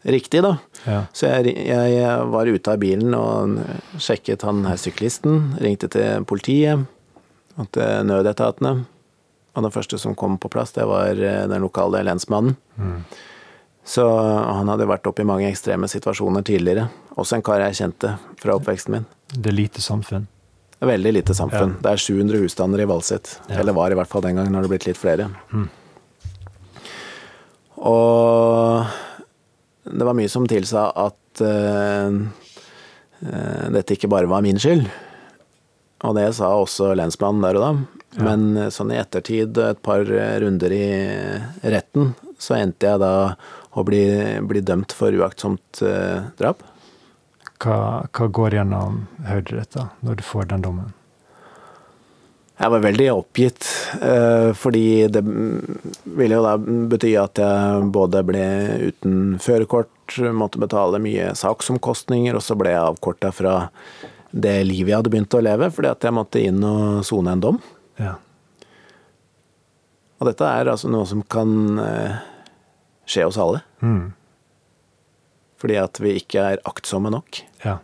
riktig, 0.02 0.42
da. 0.46 0.56
Ja. 0.86 1.02
Så 1.14 1.30
jeg, 1.30 1.54
jeg, 1.68 2.06
var 2.34 2.50
ute 2.50 2.74
av 2.74 2.82
bilen 2.82 3.16
og 3.18 3.60
sjekket 4.02 4.46
han 4.48 4.64
her 4.70 4.80
syklisten. 4.82 5.54
Ringte 5.62 5.92
til 5.92 6.26
politiet 6.30 6.88
og 7.60 7.70
til 7.76 8.08
nødetatene. 8.08 8.82
Og 9.52 9.66
den 9.66 9.74
første 9.74 10.00
som 10.00 10.16
kom 10.16 10.38
på 10.40 10.50
plass, 10.52 10.72
det 10.78 10.88
var 10.88 11.12
eh, 11.12 11.44
den 11.52 11.64
lokale 11.64 12.04
lensmannen. 12.08 12.56
Mm. 12.80 13.02
Så 13.84 14.06
han 14.08 14.70
hadde 14.70 14.88
vært 14.88 15.08
oppe 15.10 15.26
i 15.26 15.28
mange 15.28 15.50
ekstreme 15.50 15.90
situasjoner 15.92 16.46
tidligere. 16.48 16.86
Også 17.20 17.36
en 17.36 17.44
kar 17.44 17.64
jeg 17.66 17.80
kjente 17.82 18.14
fra 18.40 18.56
oppveksten 18.56 18.96
min. 18.96 19.10
Det 19.34 19.52
er 19.52 19.58
lite 19.58 19.84
samfunn? 19.84 20.30
Veldig 20.82 21.12
lite 21.14 21.36
samfunn. 21.38 21.76
Ja. 21.76 21.82
Det 21.84 21.92
er 21.92 22.04
700 22.06 22.42
husstander 22.42 22.82
i 22.82 22.88
Valset. 22.90 23.36
Ja. 23.50 23.60
Eller 23.62 23.76
var 23.78 23.94
i 23.94 23.98
hvert 23.98 24.10
fall 24.10 24.24
den 24.26 24.40
gangen, 24.40 24.56
har 24.56 24.66
det 24.66 24.72
blitt 24.72 24.88
litt 24.88 25.02
flere. 25.02 25.28
Mm. 25.52 25.68
Og 27.82 28.86
det 29.90 30.06
var 30.06 30.18
mye 30.18 30.30
som 30.30 30.46
tilsa 30.50 30.90
at 30.94 31.42
uh, 31.42 32.12
dette 33.74 33.96
ikke 33.98 34.10
bare 34.12 34.30
var 34.30 34.44
min 34.46 34.60
skyld. 34.62 34.86
Og 36.02 36.16
det 36.18 36.28
sa 36.38 36.50
også 36.58 36.94
lensmannen 36.98 37.44
der 37.46 37.58
og 37.60 37.66
da. 37.66 37.72
Ja. 38.18 38.24
Men 38.26 38.46
eh, 38.58 38.72
sånn 38.74 38.90
i 38.92 38.98
ettertid, 38.98 39.56
et 39.62 39.80
par 39.86 40.02
runder 40.02 40.74
i 40.74 40.88
retten, 41.62 42.16
så 42.42 42.58
endte 42.58 42.90
jeg 42.90 43.00
da 43.04 43.12
å 43.78 43.84
bli, 43.86 44.02
bli 44.50 44.64
dømt 44.66 44.96
for 44.98 45.14
uaktsomt 45.14 45.84
uh, 45.86 46.26
drap. 46.42 46.66
Hva, 47.62 47.78
hva 48.10 48.28
går 48.34 48.58
gjennom 48.58 49.04
hodet 49.30 49.62
ditt 49.62 49.78
da, 49.78 49.86
når 50.02 50.20
du 50.20 50.26
får 50.26 50.50
den 50.50 50.66
dommen? 50.66 50.90
Jeg 52.62 52.70
var 52.70 52.82
veldig 52.84 53.08
oppgitt, 53.10 53.66
eh, 54.06 54.52
fordi 54.54 55.08
det 55.10 55.22
ville 55.26 56.36
jo 56.38 56.44
da 56.46 56.52
bety 56.92 57.16
at 57.18 57.42
jeg 57.42 57.88
både 57.96 58.22
ble 58.28 58.44
uten 58.92 59.40
førerkort, 59.42 60.20
måtte 60.38 60.62
betale 60.62 61.00
mye 61.02 61.32
saksomkostninger, 61.40 62.38
og 62.38 62.46
så 62.46 62.58
ble 62.60 62.76
jeg 62.76 62.84
avkorta 62.84 63.32
fra 63.34 63.56
det 64.32 64.60
livet 64.68 64.92
jeg 64.92 65.00
hadde 65.00 65.14
begynt 65.16 65.40
å 65.40 65.42
leve, 65.42 65.72
fordi 65.74 65.90
at 65.90 66.06
jeg 66.06 66.16
måtte 66.16 66.44
inn 66.44 66.62
og 66.68 67.02
sone 67.08 67.34
en 67.34 67.44
dom. 67.48 67.62
Ja. 67.98 68.16
Og 70.22 70.30
dette 70.30 70.46
er 70.46 70.70
altså 70.70 70.92
noe 70.94 71.10
som 71.10 71.26
kan 71.26 71.82
eh, 71.82 72.20
skje 73.10 73.26
hos 73.26 73.42
alle. 73.42 73.64
Mm. 73.82 74.12
Fordi 75.58 75.82
at 75.82 75.98
vi 76.04 76.20
ikke 76.22 76.52
er 76.54 76.68
aktsomme 76.70 77.10
nok. 77.10 77.42
Ja 77.66 77.80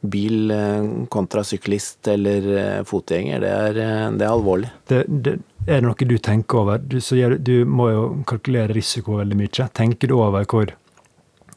bil 0.00 0.50
eh, 0.50 1.06
kontra 1.08 1.44
syklist 1.44 2.08
eller 2.08 2.50
eh, 2.56 2.82
fotgjenger, 2.88 3.40
det 3.42 3.50
er, 3.52 3.80
eh, 3.84 4.08
det 4.16 4.26
er 4.26 4.32
alvorlig. 4.32 4.72
Det, 4.88 5.04
det, 5.08 5.36
er 5.66 5.80
det 5.80 5.86
noe 5.86 6.08
du 6.08 6.16
tenker 6.18 6.62
over? 6.62 6.80
Du, 6.80 6.98
gjør, 6.98 7.36
du, 7.36 7.54
må 7.68 7.90
jo 7.92 8.04
kalkulere 8.28 8.74
risiko 8.76 9.18
veldig 9.20 9.38
mye. 9.42 9.68
Tenker 9.76 10.10
du 10.10 10.16
over 10.18 10.48
hvor 10.48 10.72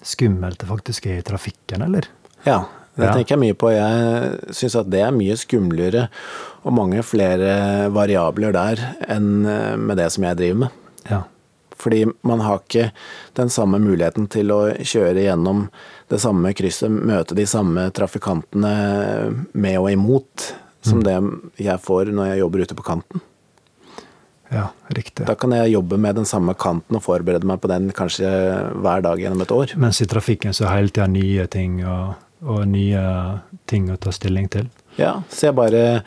skummelt 0.04 0.60
det 0.60 0.68
faktisk 0.68 1.08
er 1.08 1.22
i 1.22 1.26
trafikken, 1.26 1.86
eller? 1.86 2.10
Ja, 2.44 2.66
det 2.98 3.08
ja. 3.08 3.14
tenker 3.16 3.38
jeg 3.38 3.44
mye 3.46 3.58
på. 3.58 3.72
Jeg 3.72 4.56
syns 4.60 4.76
at 4.82 4.92
det 4.92 5.06
er 5.06 5.16
mye 5.16 5.38
skumlere 5.40 6.10
og 6.64 6.76
mange 6.76 7.04
flere 7.08 7.88
variabler 7.96 8.56
der 8.56 8.84
enn 9.12 9.48
med 9.80 9.98
det 10.00 10.10
som 10.14 10.28
jeg 10.28 10.40
driver 10.42 10.66
med. 10.66 10.82
Ja. 11.08 11.24
Fordi 11.80 12.04
man 12.28 12.44
har 12.44 12.62
ikke 12.62 12.92
den 13.40 13.50
samme 13.52 13.80
muligheten 13.82 14.28
til 14.32 14.52
å 14.56 14.62
kjøre 14.78 15.26
gjennom 15.26 15.66
det 16.14 16.22
samme 16.22 16.54
krysset, 16.56 16.94
møte 16.94 17.36
de 17.38 17.46
samme 17.50 17.88
trafikantene 17.96 18.74
med 19.54 19.78
og 19.82 19.92
imot, 19.92 20.50
som 20.86 21.02
mm. 21.02 21.06
det 21.08 21.66
jeg 21.66 21.82
får 21.82 22.12
når 22.14 22.34
jeg 22.34 22.44
jobber 22.44 22.66
ute 22.66 22.78
på 22.78 22.86
kanten. 22.86 23.24
Ja, 24.54 24.68
riktig. 24.94 25.26
Da 25.26 25.36
kan 25.40 25.54
jeg 25.56 25.72
jobbe 25.74 25.98
med 25.98 26.20
den 26.20 26.28
samme 26.30 26.54
kanten 26.54 26.98
og 26.98 27.04
forberede 27.06 27.48
meg 27.50 27.62
på 27.64 27.72
den 27.72 27.90
kanskje 27.96 28.30
hver 28.84 29.02
dag 29.06 29.22
gjennom 29.22 29.42
et 29.42 29.54
år. 29.56 29.74
Mens 29.82 30.02
i 30.04 30.08
trafikken 30.10 30.54
så 30.54 30.68
er 30.68 30.78
hele 30.78 30.94
tida 30.94 31.08
nye 31.10 31.48
ting 31.50 31.80
og, 31.82 32.14
og, 32.46 32.62
nye 32.70 33.04
ting 33.70 33.90
å 33.90 33.98
ta 33.98 34.14
stilling 34.14 34.50
til? 34.54 34.70
Ja, 35.00 35.16
se 35.34 35.50
bare 35.56 36.04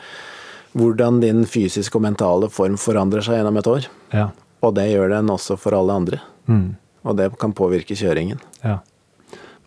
hvordan 0.77 1.19
din 1.23 1.43
fysiske 1.49 1.99
og 1.99 2.05
mentale 2.05 2.47
form 2.53 2.77
forandrer 2.79 3.25
seg 3.25 3.41
gjennom 3.41 3.59
et 3.59 3.71
år. 3.71 3.87
Ja. 4.15 4.29
Og 4.63 4.75
det 4.77 4.87
gjør 4.93 5.11
den 5.17 5.33
også 5.33 5.57
for 5.59 5.75
alle 5.75 5.95
andre. 5.99 6.21
Mm. 6.47 6.77
Og 7.07 7.17
det 7.19 7.31
kan 7.41 7.55
påvirke 7.57 7.97
kjøringen. 7.97 8.39
Ja. 8.63 8.79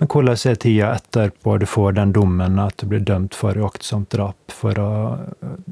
Men 0.00 0.08
hvordan 0.08 0.38
er 0.48 0.58
tida 0.60 0.90
etterpå 0.96 1.58
du 1.60 1.66
får 1.68 1.98
den 1.98 2.14
dommen, 2.16 2.58
at 2.62 2.80
du 2.80 2.88
blir 2.88 3.02
dømt 3.04 3.36
for 3.36 3.56
uaktsomt 3.60 4.08
drap 4.14 4.54
for 4.54 4.78
å, 4.80 4.90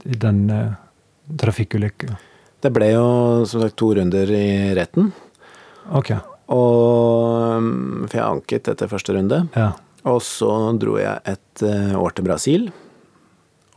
i 0.04 0.18
den 0.20 0.42
uh, 0.52 0.76
trafikkulykka? 1.40 2.18
Det 2.60 2.72
ble 2.74 2.90
jo 2.92 3.06
som 3.48 3.64
sagt 3.64 3.78
to 3.80 3.94
runder 3.96 4.28
i 4.34 4.74
retten. 4.76 5.10
Ok. 5.96 6.12
Og, 6.52 7.64
mm, 7.64 8.04
for 8.08 8.18
jeg 8.18 8.26
anket 8.26 8.72
etter 8.74 8.90
første 8.90 9.16
runde. 9.16 9.42
Ja. 9.56 9.72
Og 10.08 10.20
så 10.24 10.52
dro 10.76 11.00
jeg 11.00 11.24
et 11.24 11.64
uh, 11.64 11.96
år 11.96 12.16
til 12.18 12.28
Brasil. 12.28 12.70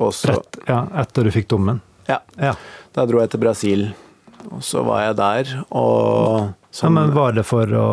Så, 0.01 0.31
Rett, 0.33 0.63
ja, 0.65 0.83
etter 0.97 1.27
du 1.27 1.31
fikk 1.31 1.47
dommen? 1.53 1.79
Ja. 2.09 2.19
ja. 2.41 2.55
Da 2.91 3.05
dro 3.07 3.21
jeg 3.21 3.31
til 3.31 3.43
Brasil 3.43 3.91
og 4.49 4.63
så 4.65 4.81
var 4.85 5.05
jeg 5.05 5.17
der, 5.19 5.53
og 5.69 6.51
som, 6.71 6.87
ja, 6.87 7.01
Men 7.01 7.13
var 7.15 7.35
det 7.35 7.43
for 7.47 7.73
å 7.77 7.87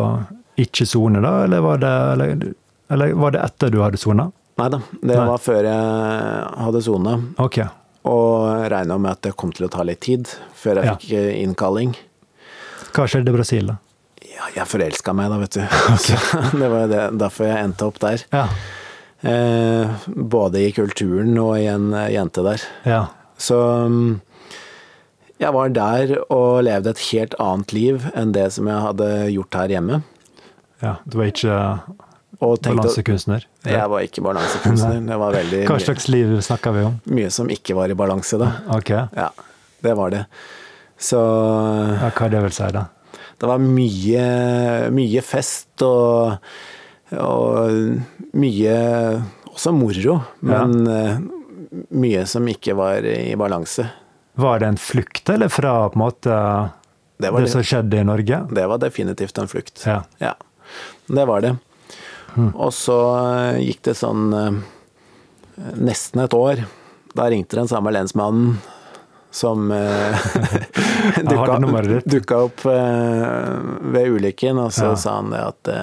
ikke 0.63 0.87
sone, 0.89 1.21
da, 1.23 1.43
eller 1.45 1.63
var 1.65 1.81
det, 1.81 1.95
eller, 2.13 2.45
eller 2.93 3.17
var 3.19 3.35
det 3.35 3.43
etter 3.45 3.73
du 3.73 3.81
hadde 3.83 4.01
sona? 4.01 4.29
Nei 4.59 4.69
da, 4.73 4.79
det 4.99 5.15
Nei. 5.15 5.27
var 5.29 5.41
før 5.41 5.67
jeg 5.69 6.63
hadde 6.65 6.81
sona. 6.83 7.17
Okay. 7.39 7.67
Og 8.09 8.65
regna 8.71 8.97
med 8.99 9.13
at 9.15 9.21
det 9.27 9.35
kom 9.39 9.53
til 9.55 9.67
å 9.67 9.71
ta 9.71 9.85
litt 9.87 10.01
tid 10.03 10.27
før 10.57 10.81
jeg 10.81 10.89
ja. 10.89 10.95
fikk 10.97 11.13
eh, 11.19 11.29
innkalling. 11.43 11.93
Hva 12.95 13.05
skjedde 13.07 13.31
i 13.31 13.37
Brasil, 13.37 13.71
da? 13.71 13.77
Ja, 14.25 14.49
jeg 14.55 14.67
forelska 14.71 15.13
meg 15.15 15.31
da, 15.31 15.39
vet 15.41 15.57
du. 15.59 15.63
Så 16.05 16.19
det 16.55 16.71
var 16.71 16.91
det, 16.91 17.05
derfor 17.19 17.49
jeg 17.49 17.69
endte 17.69 17.87
opp 17.87 17.99
der. 18.03 18.25
Ja. 18.35 18.47
Eh, 19.21 20.07
både 20.15 20.63
i 20.63 20.71
kulturen 20.75 21.35
og 21.41 21.57
i 21.59 21.67
en 21.71 21.91
eh, 21.93 22.11
jente 22.15 22.43
der. 22.45 22.63
Ja. 22.87 23.01
Så 23.39 23.57
mm, 23.91 24.19
jeg 25.39 25.55
var 25.55 25.75
der 25.75 26.15
og 26.27 26.63
levde 26.67 26.91
et 26.91 27.03
helt 27.11 27.35
annet 27.39 27.75
liv 27.75 28.07
enn 28.15 28.33
det 28.35 28.49
som 28.55 28.67
jeg 28.67 28.85
hadde 28.87 29.11
gjort 29.35 29.59
her 29.59 29.75
hjemme. 29.75 30.01
Ja. 30.81 30.95
Du 31.05 31.17
var 31.19 31.25
ikke 31.31 31.55
balansekunstner? 32.39 33.45
jeg 33.67 33.89
var 33.91 34.05
ikke 34.05 34.23
balansekunstner. 34.23 35.01
Det 35.09 35.17
var 35.19 35.33
veldig 35.35 35.61
Hva 35.67 35.79
slags 35.83 36.07
liv 36.11 36.37
snakka 36.45 36.71
vi 36.75 36.85
om? 36.87 36.99
mye 37.11 37.29
som 37.33 37.49
ikke 37.51 37.75
var 37.75 37.91
i 37.91 37.97
balanse 37.99 38.39
da. 38.39 38.51
Ok. 38.77 38.89
Ja, 38.95 39.07
Ja, 39.15 39.29
det 39.83 39.93
var 39.95 40.09
det. 40.11 40.25
Så 40.99 41.19
hva 41.19 42.29
det 42.31 42.41
vil 42.43 42.51
si, 42.55 42.69
da? 42.75 42.85
det 43.39 43.47
var 43.47 43.61
mye, 43.63 44.23
mye 44.91 45.21
fest 45.23 45.83
og, 45.87 46.35
og 47.15 48.35
mye 48.35 48.73
også 49.53 49.71
moro, 49.75 50.17
men 50.43 50.75
ja. 50.87 51.05
mye 51.95 52.25
som 52.27 52.47
ikke 52.51 52.75
var 52.75 53.07
i 53.07 53.35
balanse. 53.39 53.87
Var 54.39 54.59
det 54.59 54.67
en 54.73 54.77
flukt, 54.79 55.29
eller 55.31 55.51
fra 55.51 55.73
på 55.91 55.99
en 55.99 56.03
måte 56.03 56.35
Det 57.19 57.31
det, 57.31 57.41
det. 57.43 57.49
som 57.51 57.63
skjedde 57.63 57.99
i 57.99 58.03
Norge? 58.07 58.41
Det 58.55 58.67
var 58.71 58.79
definitivt 58.79 59.37
en 59.39 59.47
flukt. 59.51 59.83
Ja. 59.87 60.01
Ja, 60.19 60.33
det 61.09 61.25
var 61.29 61.41
det. 61.45 61.55
Og 62.53 62.69
så 62.75 62.97
eh, 63.17 63.59
gikk 63.65 63.81
det 63.89 63.95
sånn 63.97 64.27
eh, 64.37 64.59
nesten 65.81 66.21
et 66.23 66.33
år. 66.37 66.61
Da 67.17 67.25
ringte 67.33 67.57
den 67.57 67.67
samme 67.71 67.91
lensmannen 67.91 68.59
som 69.33 69.71
eh, 69.73 70.17
dukka 72.05 72.37
opp 72.45 72.63
eh, 72.65 73.49
ved 73.93 74.13
ulykken, 74.15 74.57
og 74.61 74.71
så 74.73 74.91
Ja. 74.93 74.95
sa 74.95 75.15
han 75.19 75.29
det 75.33 75.41
at 75.45 75.73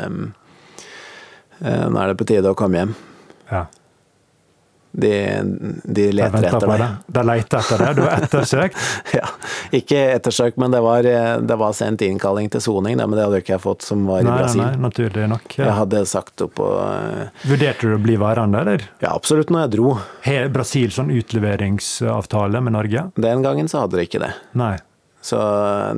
nå 1.61 1.97
er 2.03 2.11
det 2.13 2.19
på 2.21 2.27
tide 2.29 2.51
å 2.53 2.57
komme 2.59 2.77
hjem. 2.83 2.95
Ja. 3.51 3.65
De, 4.97 5.11
de 5.85 6.05
leter 6.17 6.47
etter 6.49 6.65
deg. 6.71 6.79
det. 6.81 6.87
De 7.13 7.23
leter 7.29 7.59
etter 7.61 7.83
deg, 7.85 7.99
Du 7.99 8.03
er 8.07 8.23
ettersøkt. 8.25 8.79
Ja, 9.19 9.27
ikke 9.77 9.99
ettersøkt, 10.15 10.57
men 10.63 10.73
det 10.73 10.81
var, 10.85 11.05
eh, 11.05 11.35
det 11.45 11.59
var 11.61 11.75
sendt 11.77 12.01
innkalling 12.07 12.49
til 12.55 12.63
soning, 12.65 12.97
men 12.97 13.13
det 13.13 13.27
hadde 13.27 13.43
ikke 13.43 13.55
jeg 13.59 13.63
fått 13.67 13.85
som 13.85 14.07
var 14.09 14.23
i 14.25 14.27
Nei, 14.29 14.39
Brasil. 14.41 14.63
nei, 14.65 14.81
naturlig 14.87 15.27
nok. 15.35 15.59
Jeg 15.61 15.75
hadde 15.83 16.01
sagt 16.09 16.41
opp 16.47 16.55
på 16.57 16.71
eh, 16.81 17.29
Vurderte 17.51 17.91
du 17.91 17.95
å 17.99 18.01
bli 18.01 18.17
værende, 18.21 18.65
eller? 18.65 18.87
Ja, 19.05 19.13
absolutt 19.13 19.53
når 19.53 19.67
jeg 19.67 19.75
dro. 19.77 19.93
Har 20.27 20.49
Brasil 20.57 20.89
sånn 20.97 21.13
utleveringsavtale 21.13 22.61
med 22.65 22.73
Norge? 22.77 23.07
Den 23.21 23.43
gangen 23.45 23.69
så 23.69 23.85
hadde 23.85 24.01
de 24.01 24.07
ikke 24.09 24.23
det. 24.25 24.33
Nei. 24.57 24.75
Så 25.27 25.39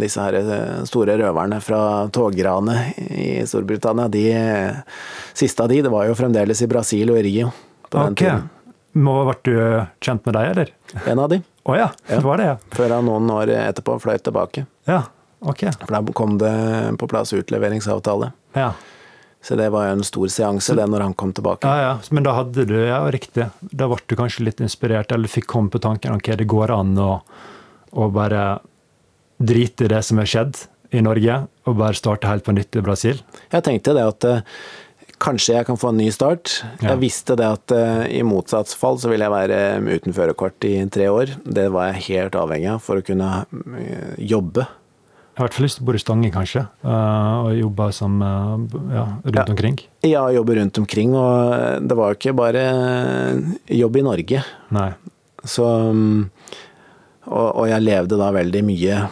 disse 0.01 0.23
her 0.25 0.39
eh, 0.41 0.85
store 0.89 1.19
røverne 1.21 1.59
fra 1.63 1.81
togranet 2.15 2.97
i 3.13 3.43
Storbritannia, 3.47 4.09
de 4.09 4.27
siste 5.37 5.63
av 5.65 5.69
de, 5.71 5.83
det 5.85 5.93
var 5.93 6.09
jo 6.09 6.17
fremdeles 6.17 6.63
i 6.65 6.71
Brasil 6.71 7.13
og 7.13 7.19
i 7.21 7.27
Rio 7.29 7.51
på 7.89 7.99
den 7.99 8.15
Ok. 8.17 8.23
tiden. 8.25 8.47
Må 8.99 9.15
Ble 9.29 9.37
du 9.47 9.55
kjent 10.05 10.25
med 10.27 10.35
deg, 10.35 10.51
eller? 10.55 10.73
En 11.07 11.21
av 11.23 11.31
de. 11.33 11.41
Å 11.69 11.77
ja, 11.77 11.89
Ja. 12.09 12.17
det 12.17 12.25
var 12.25 12.41
det, 12.41 12.47
ja. 12.51 12.57
Før 12.75 12.95
han 12.97 13.07
noen 13.07 13.31
år 13.35 13.51
etterpå 13.55 13.99
fløy 14.03 14.17
tilbake. 14.25 14.65
Ja, 14.89 15.03
ok. 15.45 15.67
For 15.85 15.93
da 15.99 16.01
kom 16.17 16.39
det 16.41 16.53
på 16.99 17.09
plass 17.11 17.33
utleveringsavtale. 17.37 18.33
Ja. 18.57 18.73
Så 19.45 19.55
det 19.61 19.69
var 19.71 19.87
jo 19.87 19.93
en 19.99 20.03
stor 20.07 20.27
seanse, 20.35 20.75
det, 20.75 20.87
når 20.91 21.05
han 21.05 21.15
kom 21.15 21.31
tilbake. 21.37 21.69
ja, 21.69 21.93
ja. 21.93 21.93
Men 22.11 22.25
da 22.27 22.33
hadde 22.41 22.65
du, 22.67 22.75
ja, 22.89 22.99
riktig. 23.15 23.47
Da 23.71 23.87
ble 23.87 24.01
du 24.07 24.17
kanskje 24.19 24.45
litt 24.49 24.59
inspirert, 24.65 25.13
eller 25.15 25.29
fikk 25.31 25.47
komme 25.47 25.71
på 25.71 25.79
tanken 25.85 26.17
ok, 26.17 26.33
det 26.41 26.49
går 26.51 26.73
an 26.75 26.97
å, 26.99 27.13
å 27.93 28.09
bare 28.11 28.59
drite 29.39 29.85
i 29.87 29.93
det 29.93 30.03
som 30.03 30.19
har 30.19 30.27
skjedd 30.27 30.65
i 30.91 31.01
Norge, 31.05 31.37
og 31.69 31.77
bare 31.79 31.95
starte 31.95 32.27
helt 32.27 32.45
på 32.49 32.57
nytt 32.57 32.75
i 32.75 32.83
Brasil. 32.83 33.21
Jeg 33.53 33.63
tenkte 33.69 33.95
det 33.95 34.07
at 34.09 34.25
eh, 34.27 34.41
kanskje 35.23 35.55
jeg 35.59 35.67
kan 35.69 35.79
få 35.81 35.91
en 35.93 35.99
ny 36.01 36.09
start. 36.15 36.59
Ja. 36.83 36.93
Jeg 36.95 37.01
visste 37.03 37.37
det 37.39 37.47
at 37.49 37.73
eh, 37.75 38.05
i 38.19 38.25
motsatt 38.27 38.71
fall 38.79 38.99
så 39.03 39.11
ville 39.13 39.27
jeg 39.27 39.35
være 39.35 39.61
eh, 39.79 39.89
uten 39.99 40.15
førerkort 40.17 40.67
i 40.69 40.75
tre 40.95 41.09
år. 41.13 41.33
Det 41.45 41.69
var 41.75 41.91
jeg 41.93 42.05
helt 42.09 42.39
avhengig 42.39 42.71
av 42.75 42.83
for 42.85 43.01
å 43.01 43.05
kunne 43.07 43.31
eh, 43.79 44.13
jobbe. 44.31 44.67
Jeg 44.69 45.43
har 45.43 45.47
i 45.47 45.51
hvert 45.53 45.55
fall 45.59 45.67
lyst 45.69 45.79
til 45.79 45.85
å 45.85 45.87
bo 45.87 45.95
i 45.95 46.01
Stange, 46.03 46.31
kanskje, 46.35 46.65
eh, 46.83 47.35
og 47.47 47.53
jobbe 47.61 47.85
som 47.95 48.17
eh, 48.27 48.55
ja, 48.97 49.05
rundt 49.23 49.39
Ja. 49.39 49.45
omkring. 49.55 49.77
Ja, 50.07 50.25
jobbe 50.35 50.57
rundt 50.59 50.81
omkring, 50.83 51.13
og 51.15 51.85
det 51.87 51.99
var 51.99 52.11
jo 52.11 52.19
ikke 52.19 52.35
bare 52.41 52.65
jobb 53.71 54.01
i 54.01 54.07
Norge. 54.09 54.43
Nei. 54.75 54.89
Så 55.47 55.63
mm, 55.95 56.25
og, 57.29 57.47
og 57.61 57.69
jeg 57.71 57.85
levde 57.87 58.19
da 58.19 58.33
veldig 58.35 58.65
mye 58.67 59.03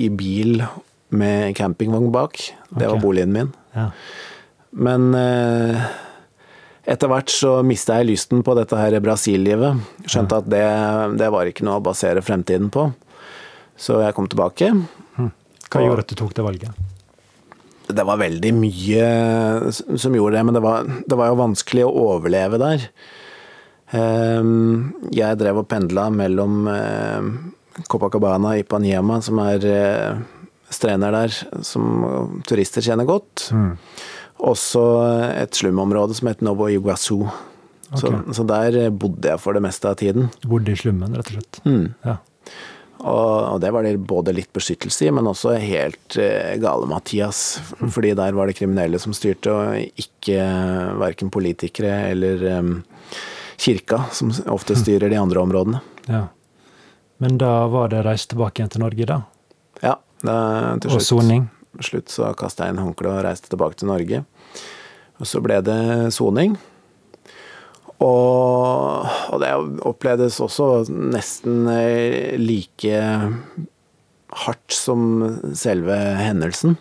i 0.00 0.08
bil 0.12 0.62
med 1.16 1.52
campingvogn 1.56 2.08
bak. 2.14 2.40
Det 2.72 2.88
var 2.88 3.00
boligen 3.02 3.32
min. 3.34 3.52
Ja. 3.76 3.90
Men 4.76 5.08
eh, 5.16 5.86
etter 6.86 7.10
hvert 7.10 7.32
så 7.32 7.56
mista 7.66 7.96
jeg 7.98 8.10
lysten 8.12 8.42
på 8.46 8.54
dette 8.58 8.76
her 8.78 8.98
Brasil-livet. 9.02 9.80
Skjønte 10.06 10.42
at 10.42 10.50
det, 10.52 10.64
det 11.20 11.30
var 11.32 11.48
ikke 11.48 11.64
noe 11.66 11.80
å 11.80 11.84
basere 11.86 12.22
fremtiden 12.24 12.68
på. 12.74 12.90
Så 13.76 14.00
jeg 14.04 14.16
kom 14.16 14.28
tilbake. 14.30 14.70
Hva 15.16 15.82
gjorde 15.82 16.04
at 16.04 16.12
du 16.12 16.18
tok 16.20 16.36
det 16.36 16.44
valget? 16.46 16.84
Det 17.86 18.02
var 18.06 18.18
veldig 18.18 18.50
mye 18.56 19.08
som 19.72 20.14
gjorde 20.16 20.36
det, 20.38 20.44
men 20.48 20.56
det 20.56 20.62
var, 20.64 20.86
det 21.06 21.18
var 21.18 21.30
jo 21.30 21.38
vanskelig 21.38 21.84
å 21.86 21.92
overleve 22.16 22.58
der. 22.62 22.86
Ehm, 23.94 24.94
Jeg 25.14 25.38
drev 25.38 25.60
og 25.62 25.68
pendla 25.70 26.08
mellom 26.10 26.66
eh, 26.72 27.28
Copacabana 27.86 28.54
og 28.56 28.62
Ipanema, 28.64 29.20
som 29.22 29.38
er 29.44 29.66
eh, 29.70 30.24
strender 30.74 31.14
der 31.14 31.36
som 31.66 32.40
turister 32.48 32.82
kjenner 32.82 33.06
godt. 33.06 33.46
Også 34.44 34.82
et 35.32 35.56
slumområde 35.56 36.16
som 36.18 36.28
heter 36.28 36.44
Novo 36.44 36.68
Iguazu. 36.68 37.22
Så, 37.96 38.10
så 38.34 38.44
der 38.44 38.90
bodde 38.90 39.30
jeg 39.30 39.40
for 39.40 39.56
det 39.56 39.62
meste 39.64 39.88
av 39.88 39.96
tiden. 40.00 40.26
Bodde 40.44 40.74
i 40.74 40.78
slummen, 40.78 41.14
rett 41.16 41.30
og 41.30 41.38
slett. 41.38 41.60
Mm. 41.64 41.94
Ja. 42.04 42.18
Og, 43.06 43.60
det 43.60 43.70
var 43.74 43.84
det 43.84 43.94
både 44.08 44.34
litt 44.34 44.50
beskyttelse 44.56 45.06
i, 45.06 45.12
men 45.14 45.28
også 45.30 45.54
helt 45.60 46.16
eh, 46.20 46.56
gale 46.60 46.88
Mathias. 46.90 47.60
Fordi 47.78 48.14
der 48.18 48.36
var 48.36 48.50
det 48.50 48.56
kriminelle 48.58 48.98
som 49.00 49.14
styrte, 49.16 49.52
og 49.52 50.02
ikke 50.02 50.40
eh, 50.40 50.94
verken 50.98 51.30
politikere 51.32 52.08
eller 52.10 52.42
um, 52.58 52.72
kirka, 53.60 54.02
som 54.16 54.32
ofte 54.52 54.76
styrer 54.78 55.12
de 55.12 55.20
andre 55.20 55.44
områdene. 55.46 55.84
ja. 56.10 56.26
Men 57.16 57.38
da 57.40 57.66
var 57.72 57.88
det 57.88 58.02
reist 58.04 58.28
tilbake 58.28 58.60
igjen 58.60 58.72
til 58.74 58.82
Norge, 58.82 59.04
da? 59.08 59.14
Ja, 59.80 59.94
da, 60.20 60.34
til 60.84 60.90
Og 60.92 61.00
slutt, 61.00 61.46
soning? 61.76 61.84
slutt 61.84 62.08
så 62.08 62.34
kasta 62.34 62.64
jeg 62.64 62.74
inn 62.74 62.82
håndkleet 62.82 63.18
og 63.18 63.24
reiste 63.24 63.48
tilbake 63.48 63.76
til 63.76 63.88
Norge. 63.88 64.24
Og 65.20 65.26
så 65.26 65.40
ble 65.40 65.60
det 65.64 66.12
soning. 66.12 66.56
Og, 67.96 69.06
og 69.32 69.40
det 69.40 69.52
opplevdes 69.88 70.40
også 70.40 70.84
nesten 70.90 71.66
eh, 71.72 72.36
like 72.36 73.00
hardt 74.28 74.72
som 74.72 75.38
selve 75.56 75.96
hendelsen. 75.96 76.76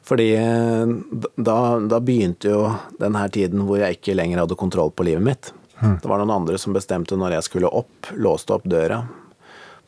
Fordi 0.00 0.34
eh, 0.34 0.94
da, 1.36 1.78
da 1.78 2.00
begynte 2.00 2.48
jo 2.48 2.72
den 2.98 3.14
her 3.14 3.28
tiden 3.28 3.66
hvor 3.68 3.78
jeg 3.78 3.98
ikke 3.98 4.16
lenger 4.16 4.40
hadde 4.40 4.56
kontroll 4.56 4.90
på 4.90 5.04
livet 5.04 5.22
mitt. 5.22 5.52
Det 5.80 6.08
var 6.08 6.20
noen 6.20 6.42
andre 6.42 6.58
som 6.60 6.72
bestemte 6.72 7.16
når 7.16 7.38
jeg 7.38 7.44
skulle 7.48 7.68
opp, 7.68 8.10
låste 8.16 8.52
opp 8.52 8.64
døra 8.68 9.04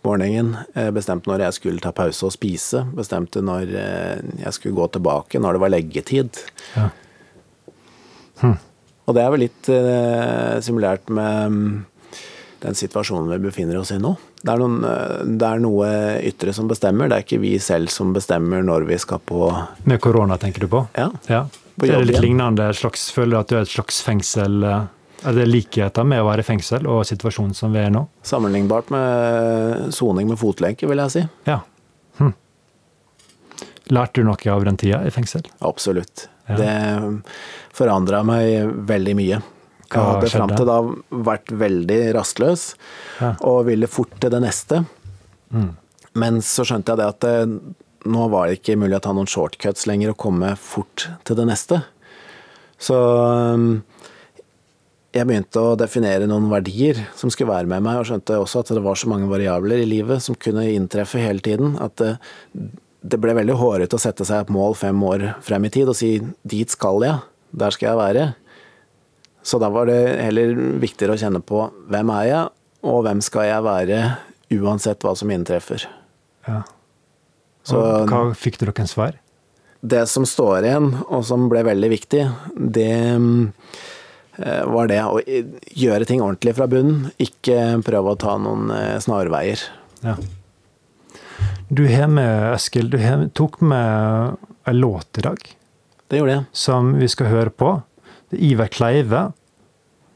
morgenen. 0.07 0.57
eh, 0.75 0.91
Bestemte 0.95 1.31
når 1.31 1.47
jeg 1.47 1.59
skulle 1.59 1.83
ta 1.85 1.93
pause 1.97 2.27
og 2.27 2.35
spise. 2.35 2.85
Bestemte 2.97 3.43
når 3.45 3.73
eh, 3.79 4.19
jeg 4.45 4.53
skulle 4.57 4.77
gå 4.77 4.89
tilbake, 4.97 5.41
når 5.41 5.57
det 5.59 5.63
var 5.65 5.73
leggetid. 5.75 6.43
Ja. 6.77 6.91
Og 8.43 9.15
det 9.17 9.23
er 9.23 9.33
vel 9.35 9.43
litt 9.47 9.69
eh, 9.71 10.59
simulert 10.63 11.09
med 11.11 11.55
mm, 11.55 11.73
den 12.63 12.77
situasjonen 12.79 13.31
vi 13.33 13.41
befinner 13.49 13.79
oss 13.81 13.91
i 13.95 13.99
nå. 14.03 14.15
Det 14.43 14.51
er, 14.51 14.59
noen, 14.63 14.79
eh, 14.87 15.23
det 15.39 15.49
er 15.49 15.63
noe 15.63 15.89
ytre 16.31 16.55
som 16.55 16.71
bestemmer, 16.71 17.11
det 17.11 17.19
er 17.19 17.27
ikke 17.27 17.43
vi 17.43 17.57
selv 17.63 17.91
som 17.95 18.13
bestemmer 18.15 18.63
når 18.67 18.87
vi 18.91 18.99
skal 19.03 19.23
på 19.27 19.51
Med 19.91 20.03
korona, 20.03 20.39
tenker 20.43 20.65
du 20.67 20.71
på? 20.71 20.85
Ja. 20.99 21.11
Ja. 21.31 21.45
På 21.79 21.89
er 21.89 22.05
litt 22.05 22.21
lignende? 22.21 22.67
Slags, 22.77 23.09
føler 23.15 23.37
du 23.37 23.41
at 23.41 23.51
du 23.51 23.57
er 23.57 23.65
et 23.67 23.73
slags 23.73 24.03
fengsel? 24.05 24.63
eh, 24.67 24.83
Er 25.25 25.37
det 25.37 25.45
likheter 25.47 26.07
med 26.09 26.23
å 26.23 26.27
være 26.27 26.43
i 26.43 26.47
fengsel 26.47 26.87
og 26.91 27.05
situasjonen 27.07 27.55
som 27.55 27.75
vi 27.75 27.79
er 27.83 27.91
i 27.91 27.95
nå? 27.95 28.03
Sammenlignbart 28.27 28.89
med 28.91 29.93
soning 29.95 30.27
med 30.31 30.41
fotlenke, 30.41 30.89
vil 30.91 31.03
jeg 31.05 31.15
si. 31.15 31.23
Ja. 31.47 31.61
Hm. 32.19 32.33
Lærte 33.95 34.23
du 34.23 34.27
noe 34.27 34.55
av 34.55 34.65
den 34.67 34.79
tida 34.81 35.03
i 35.07 35.13
fengsel? 35.15 35.47
Absolutt. 35.63 36.27
Ja. 36.49 36.57
Det 36.59 37.23
forandra 37.77 38.23
meg 38.27 38.73
veldig 38.89 39.15
mye. 39.19 39.39
Jeg 39.93 40.01
hadde 40.09 40.31
fram 40.33 40.55
til 40.57 40.67
da 40.67 40.79
vært 41.29 41.53
veldig 41.61 42.01
rastløs 42.17 42.63
Ja. 43.21 43.35
og 43.45 43.67
ville 43.69 43.87
fort 43.87 44.15
til 44.19 44.33
det 44.33 44.41
neste. 44.43 44.85
Mm. 45.53 45.77
Men 46.15 46.41
så 46.41 46.65
skjønte 46.65 46.93
jeg 46.95 46.99
det 47.03 47.09
at 47.13 47.21
det, 47.21 47.63
nå 48.09 48.29
var 48.33 48.49
det 48.49 48.59
ikke 48.59 48.79
mulig 48.81 48.97
å 48.97 49.03
ta 49.05 49.13
noen 49.13 49.29
shortcuts 49.29 49.87
lenger 49.87 50.15
og 50.15 50.19
komme 50.25 50.55
fort 50.57 51.07
til 51.29 51.37
det 51.37 51.47
neste. 51.47 51.83
Så 52.81 52.97
jeg 55.13 55.29
begynte 55.29 55.61
å 55.61 55.75
definere 55.77 56.29
noen 56.29 56.49
verdier 56.51 56.99
som 57.19 57.31
skulle 57.33 57.53
være 57.53 57.69
med 57.71 57.85
meg, 57.85 58.01
og 58.01 58.09
skjønte 58.09 58.39
også 58.41 58.63
at 58.63 58.73
det 58.77 58.85
var 58.85 58.99
så 58.99 59.11
mange 59.13 59.29
variabler 59.31 59.83
i 59.83 59.89
livet 59.89 60.25
som 60.25 60.39
kunne 60.39 60.65
inntreffe 60.73 61.21
hele 61.21 61.45
tiden, 61.45 61.77
at 61.83 61.97
det, 62.01 62.15
det 63.03 63.21
ble 63.21 63.35
veldig 63.37 63.59
hårete 63.61 63.99
å 63.99 64.03
sette 64.03 64.27
seg 64.29 64.45
et 64.45 64.53
mål 64.55 64.77
fem 64.79 65.05
år 65.05 65.27
frem 65.45 65.69
i 65.69 65.73
tid 65.75 65.91
og 65.91 65.99
si 65.99 66.15
'dit 66.21 66.71
skal 66.71 67.03
jeg', 67.05 67.23
der 67.53 67.75
skal 67.75 67.91
jeg 67.91 68.01
være. 68.01 68.27
Så 69.43 69.59
da 69.59 69.69
var 69.75 69.91
det 69.91 70.23
heller 70.23 70.55
viktigere 70.81 71.17
å 71.17 71.21
kjenne 71.21 71.43
på 71.43 71.67
hvem 71.91 72.13
er 72.17 72.27
jeg, 72.31 72.45
og 72.83 73.03
hvem 73.05 73.21
skal 73.21 73.49
jeg 73.51 73.67
være 73.67 73.99
uansett 74.53 75.03
hva 75.03 75.17
som 75.19 75.31
inntreffer. 75.31 75.89
Ja. 76.47 76.63
Så 77.67 77.79
hva 78.07 78.31
fikk 78.35 78.59
dere 78.63 78.75
en 78.79 78.91
svar? 78.91 79.19
det 79.83 80.07
som 80.07 80.25
står 80.27 80.63
igjen, 80.63 80.93
og 81.11 81.25
som 81.27 81.49
ble 81.51 81.65
veldig 81.67 81.91
viktig, 81.91 82.23
det 82.55 82.95
var 84.39 84.89
det 84.89 85.01
å 85.05 85.21
gjøre 85.77 86.07
ting 86.09 86.23
ordentlig 86.25 86.55
fra 86.57 86.69
bunnen. 86.71 87.11
Ikke 87.21 87.59
prøve 87.85 88.15
å 88.15 88.19
ta 88.21 88.39
noen 88.41 88.71
eh, 88.73 88.97
snarveier. 89.03 89.61
Ja. 90.03 90.17
Du 91.73 91.85
har 91.89 92.09
med, 92.09 92.53
Eskil, 92.55 92.91
du 92.93 92.99
har, 93.01 93.27
tok 93.37 93.61
med 93.65 94.37
en 94.69 94.79
låt 94.79 95.19
i 95.19 95.25
dag 95.25 95.39
Det 96.11 96.19
gjorde 96.21 96.35
jeg. 96.35 96.45
som 96.53 96.93
vi 97.01 97.09
skal 97.09 97.31
høre 97.33 97.51
på. 97.53 97.75
Det 98.31 98.39
er 98.39 98.45
Iver 98.51 98.73
Kleive, 98.73 99.23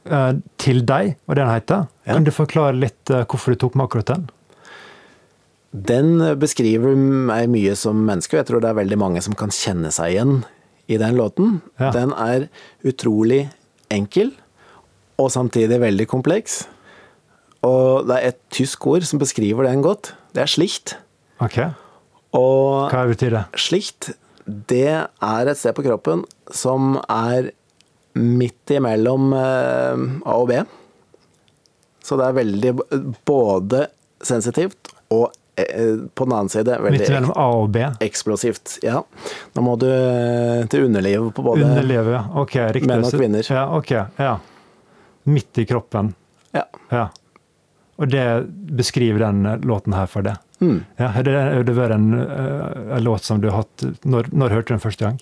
eh, 0.08 0.32
'Til 0.56 0.82
deg', 0.84 1.16
og 1.28 1.36
den 1.36 1.48
heter. 1.48 1.86
Ja. 2.06 2.14
Kan 2.14 2.24
du 2.24 2.30
forklare 2.30 2.76
litt 2.76 3.10
eh, 3.10 3.24
hvorfor 3.24 3.52
du 3.52 3.60
tok 3.60 3.74
med 3.74 3.88
akkurat 3.88 4.06
den? 4.06 4.28
Den 5.76 6.38
beskriver 6.40 6.96
meg 6.96 7.50
mye 7.52 7.76
som 7.76 8.00
menneske, 8.06 8.32
og 8.32 8.40
jeg 8.40 8.46
tror 8.48 8.60
det 8.60 8.70
er 8.70 8.80
veldig 8.80 8.98
mange 8.98 9.20
som 9.20 9.34
kan 9.34 9.50
kjenne 9.52 9.90
seg 9.92 10.14
igjen 10.14 10.44
i 10.88 10.96
den 10.96 11.16
låten. 11.18 11.60
Ja. 11.78 11.90
Den 11.92 12.12
er 12.16 12.48
utrolig 12.86 13.50
enkel, 13.92 14.32
og 15.20 15.30
samtidig 15.32 15.80
veldig 15.80 16.06
kompleks. 16.10 16.64
Og 17.66 18.06
det 18.08 18.16
er 18.18 18.32
et 18.32 18.40
tysk 18.52 18.86
ord 18.86 19.06
som 19.08 19.20
beskriver 19.20 19.66
den 19.66 19.82
godt. 19.84 20.12
Det 20.34 20.44
er 20.44 20.50
slicht. 20.50 20.96
Okay. 21.42 21.70
Og 22.36 22.92
Hva 22.92 23.06
betyr 23.08 23.32
det? 23.32 23.44
slikt, 23.56 24.10
det 24.46 24.88
er 24.92 25.48
et 25.50 25.58
sted 25.58 25.74
på 25.74 25.84
kroppen 25.86 26.24
som 26.54 26.98
er 27.10 27.50
midt 28.16 28.72
imellom 28.72 29.32
eh, 29.36 30.04
A 30.24 30.36
og 30.36 30.48
B. 30.50 30.60
Så 32.06 32.16
det 32.18 32.28
er 32.28 32.38
veldig 32.38 32.72
både 33.26 33.86
sensitivt 34.24 34.92
og 35.10 35.26
eh, 35.28 35.42
på 35.56 36.24
den 36.26 36.32
annen 36.36 36.50
side 36.52 36.76
veldig 36.84 37.00
Midt 37.00 37.10
mellom 37.14 37.32
A 37.32 37.46
og 37.62 37.70
B? 37.72 37.84
eksplosivt. 38.04 38.78
Ja. 38.84 39.00
Nå 39.56 39.64
må 39.64 39.76
du 39.80 39.86
eh, 39.88 40.66
til 40.72 40.84
underlivet 40.88 41.32
på 41.36 41.44
både 41.46 41.64
Underlivet, 41.64 42.12
ja. 42.12 42.24
Ok, 42.42 42.56
riktig. 42.76 42.90
menn 42.90 43.06
og 43.06 43.14
kvinner. 43.16 43.46
Ja, 43.48 43.66
ok, 43.76 43.92
ja. 44.20 44.34
Midt 45.26 45.62
i 45.62 45.66
kroppen. 45.68 46.12
Ja. 46.56 46.66
Ja. 46.92 47.06
Og 47.96 48.10
det 48.12 48.26
beskriver 48.76 49.24
den 49.24 49.46
eh, 49.48 49.62
låten 49.64 49.96
her 49.96 50.10
for 50.10 50.26
det. 50.26 50.36
Mm. 50.60 50.84
Ja, 51.00 51.08
har 51.12 51.24
det, 51.24 51.38
det 51.68 51.76
vært 51.76 51.96
en, 51.96 52.12
eh, 52.20 52.92
en 52.96 53.04
låt 53.04 53.24
som 53.24 53.40
du 53.42 53.50
har 53.50 53.58
hatt 53.60 53.82
Når, 54.08 54.30
når 54.32 54.54
hørte 54.54 54.70
du 54.70 54.76
den 54.78 54.84
første 54.84 55.04
gang? 55.04 55.18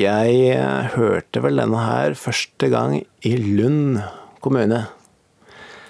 Jeg 0.00 0.40
eh, 0.56 0.90
hørte 0.96 1.42
vel 1.44 1.60
denne 1.60 1.84
her 1.84 2.16
første 2.16 2.68
gang 2.72 2.98
i 3.00 3.32
Lund 3.36 4.00
kommune. 4.44 4.86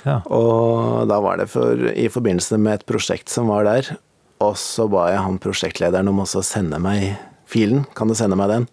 Ja. 0.04 0.20
Og 0.32 1.08
da 1.10 1.18
var 1.22 1.40
det 1.40 1.50
for, 1.52 1.88
i 1.90 2.08
forbindelse 2.12 2.58
med 2.60 2.80
et 2.80 2.86
prosjekt 2.88 3.32
som 3.32 3.50
var 3.52 3.66
der. 3.68 3.92
Og 4.40 4.56
så 4.56 4.86
ba 4.88 5.10
jeg 5.12 5.24
han 5.24 5.40
prosjektlederen 5.42 6.08
om 6.10 6.22
også 6.24 6.40
å 6.40 6.46
sende 6.46 6.80
meg 6.80 7.12
filen. 7.50 7.84
Kan 7.96 8.08
du 8.08 8.16
sende 8.16 8.38
meg 8.40 8.52
den? 8.52 8.68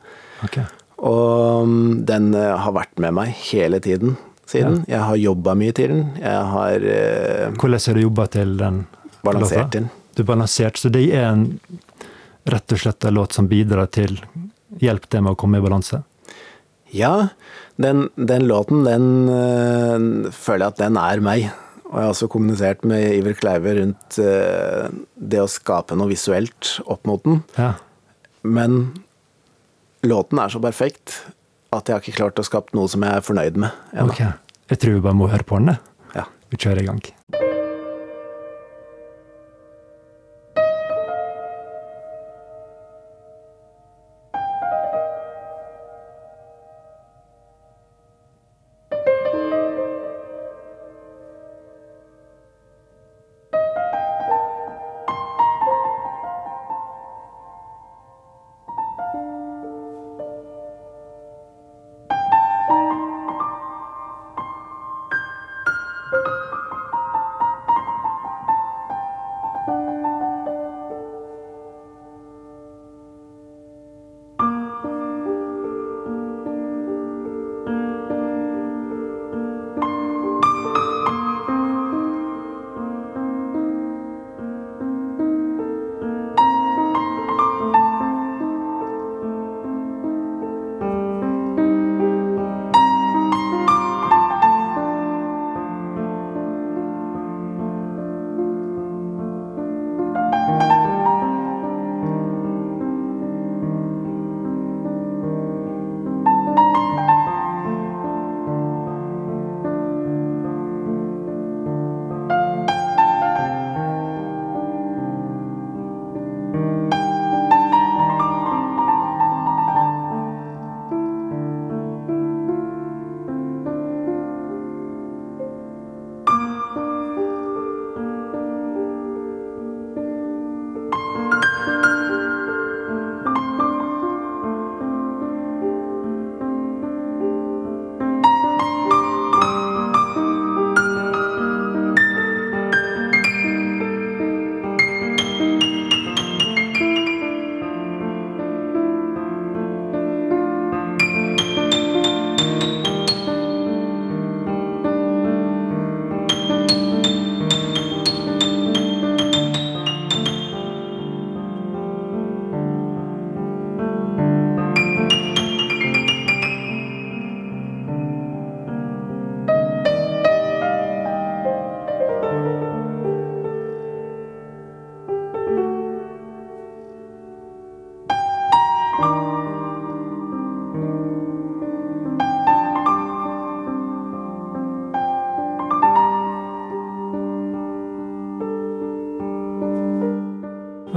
Okay. 0.45 0.63
Og 0.97 1.67
mm, 1.67 2.05
den 2.07 2.31
eh, 2.37 2.53
har 2.57 2.73
vært 2.75 2.95
med 3.01 3.15
meg 3.17 3.33
hele 3.51 3.81
tiden 3.83 4.15
siden. 4.47 4.81
Jeg 4.87 5.03
har 5.03 5.19
jobba 5.19 5.57
mye 5.59 5.75
til 5.75 5.91
den. 5.91 6.05
Jeg 6.21 6.45
har 6.53 6.87
eh, 6.87 7.49
Hvordan 7.57 7.83
har 7.83 7.99
du 7.99 8.05
jobba 8.05 8.27
til 8.37 8.55
den 8.61 8.85
balansert 9.27 9.71
den. 9.75 9.89
Du 10.15 10.23
balansert, 10.23 10.77
så 10.77 10.89
det 10.89 11.03
er 11.13 11.27
en, 11.29 11.59
rett 12.47 12.73
og 12.73 12.81
slett 12.81 13.05
en 13.05 13.17
låt 13.17 13.35
som 13.37 13.49
bidrar 13.49 13.89
til 13.93 14.17
hjelp 14.81 15.05
til 15.09 15.25
med 15.25 15.35
å 15.35 15.39
komme 15.39 15.59
i 15.59 15.63
balanse? 15.63 16.01
Ja, 16.95 17.29
den, 17.81 18.07
den 18.15 18.47
låten, 18.47 18.85
den 18.87 19.07
øh, 19.29 20.31
føler 20.33 20.67
jeg 20.67 20.75
at 20.75 20.83
den 20.83 20.99
er 21.01 21.23
meg. 21.23 21.49
Og 21.87 21.95
jeg 21.95 22.03
har 22.03 22.11
også 22.11 22.27
kommunisert 22.31 22.83
med 22.87 23.15
Iver 23.15 23.35
Kleive 23.39 23.75
rundt 23.79 24.17
øh, 24.19 24.87
det 25.15 25.39
å 25.39 25.49
skape 25.51 25.95
noe 25.95 26.11
visuelt 26.11 26.77
opp 26.85 27.07
mot 27.07 27.23
den. 27.23 27.41
Ja. 27.55 27.73
Men 28.43 28.79
låten 30.07 30.41
er 30.43 30.51
så 30.51 30.61
perfekt 30.63 31.21
at 31.75 31.87
jeg 31.87 31.95
har 31.95 32.03
ikke 32.03 32.19
klart 32.19 32.39
å 32.39 32.47
skape 32.47 32.75
noe 32.77 32.91
som 32.91 33.03
jeg 33.03 33.19
er 33.19 33.23
fornøyd 33.23 33.59
med 33.63 33.95
ennå. 33.95 34.11
Ok. 34.11 34.23
Jeg 34.67 34.83
tror 34.83 34.97
vi 34.97 35.05
bare 35.07 35.19
må 35.19 35.31
høre 35.31 35.47
på 35.47 35.61
den. 35.61 35.77
Ja. 36.15 36.27
Vi 36.51 36.59
kjører 36.59 36.83
i 36.83 36.89
gang. 36.91 37.03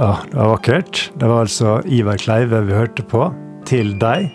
Ja, 0.01 0.15
det 0.31 0.37
var 0.37 0.47
vakkert. 0.49 1.11
Det 1.13 1.27
var 1.29 1.43
altså 1.43 1.71
Ivar 1.85 2.17
Kleive 2.17 2.63
vi 2.65 2.73
hørte 2.73 3.03
på. 3.05 3.27
Til 3.69 3.91
deg. 4.01 4.31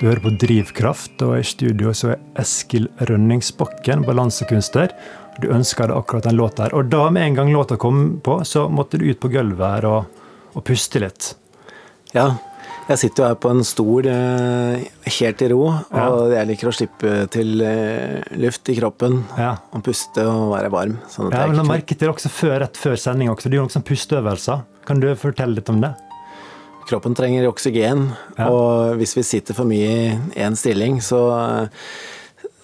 Du 0.00 0.08
hører 0.08 0.24
på 0.24 0.32
Drivkraft, 0.42 1.22
og 1.22 1.36
i 1.38 1.44
studio 1.46 1.92
så 1.94 2.16
er 2.16 2.24
Eskil 2.42 2.88
Rønningsbakken, 2.98 4.02
balansekunstner. 4.08 4.90
Du 5.38 5.46
ønska 5.54 5.86
deg 5.86 6.00
akkurat 6.00 6.26
den 6.26 6.34
låta 6.40 6.66
her. 6.66 6.74
Og 6.74 6.90
da 6.90 7.04
med 7.14 7.28
en 7.28 7.38
gang 7.38 7.52
låta 7.54 7.78
kom 7.78 8.18
på, 8.26 8.40
så 8.42 8.66
måtte 8.66 8.98
du 8.98 9.06
ut 9.06 9.22
på 9.22 9.30
gulvet 9.30 9.62
her 9.76 9.86
og, 9.92 10.26
og 10.50 10.66
puste 10.66 11.04
litt. 11.06 11.30
Ja, 12.10 12.32
jeg 12.90 13.04
sitter 13.06 13.22
jo 13.22 13.30
her 13.30 13.40
på 13.46 13.54
en 13.54 13.62
stol 13.70 14.10
eh, 14.10 14.82
helt 15.20 15.46
i 15.46 15.54
ro, 15.54 15.62
og 15.94 16.34
jeg 16.34 16.50
liker 16.50 16.74
å 16.74 16.74
slippe 16.74 17.16
til 17.30 17.62
eh, 17.62 18.18
luft 18.42 18.66
i 18.66 18.80
kroppen. 18.82 19.22
Ja. 19.38 19.54
Og 19.70 19.86
puste 19.86 20.26
og 20.26 20.56
være 20.58 20.74
varm. 20.74 20.98
Sånn 21.06 21.30
Ja, 21.30 21.46
men 21.46 21.62
jeg 21.62 21.70
merket 21.70 22.02
det 22.02 22.10
også 22.10 22.34
før, 22.34 22.64
rett 22.66 22.82
før 22.82 22.98
sending 22.98 23.30
også. 23.30 23.46
Du 23.46 23.60
gjorde 23.60 23.78
noen 23.78 23.92
pusteøvelser. 23.94 24.70
Kan 24.84 25.00
du 25.00 25.08
fortelle 25.16 25.54
litt 25.56 25.68
om 25.72 25.80
det? 25.80 25.94
Kroppen 26.88 27.14
trenger 27.16 27.46
oksygen, 27.48 28.10
Ja. 28.36 28.50
og 28.50 28.98
hvis 29.00 29.16
vi 29.16 29.22
sitter 29.24 29.54
for 29.56 29.64
mye 29.64 29.88
i 29.88 30.18
én 30.36 30.56
stilling, 30.56 30.98
så 31.00 31.20
eh, 31.64 31.68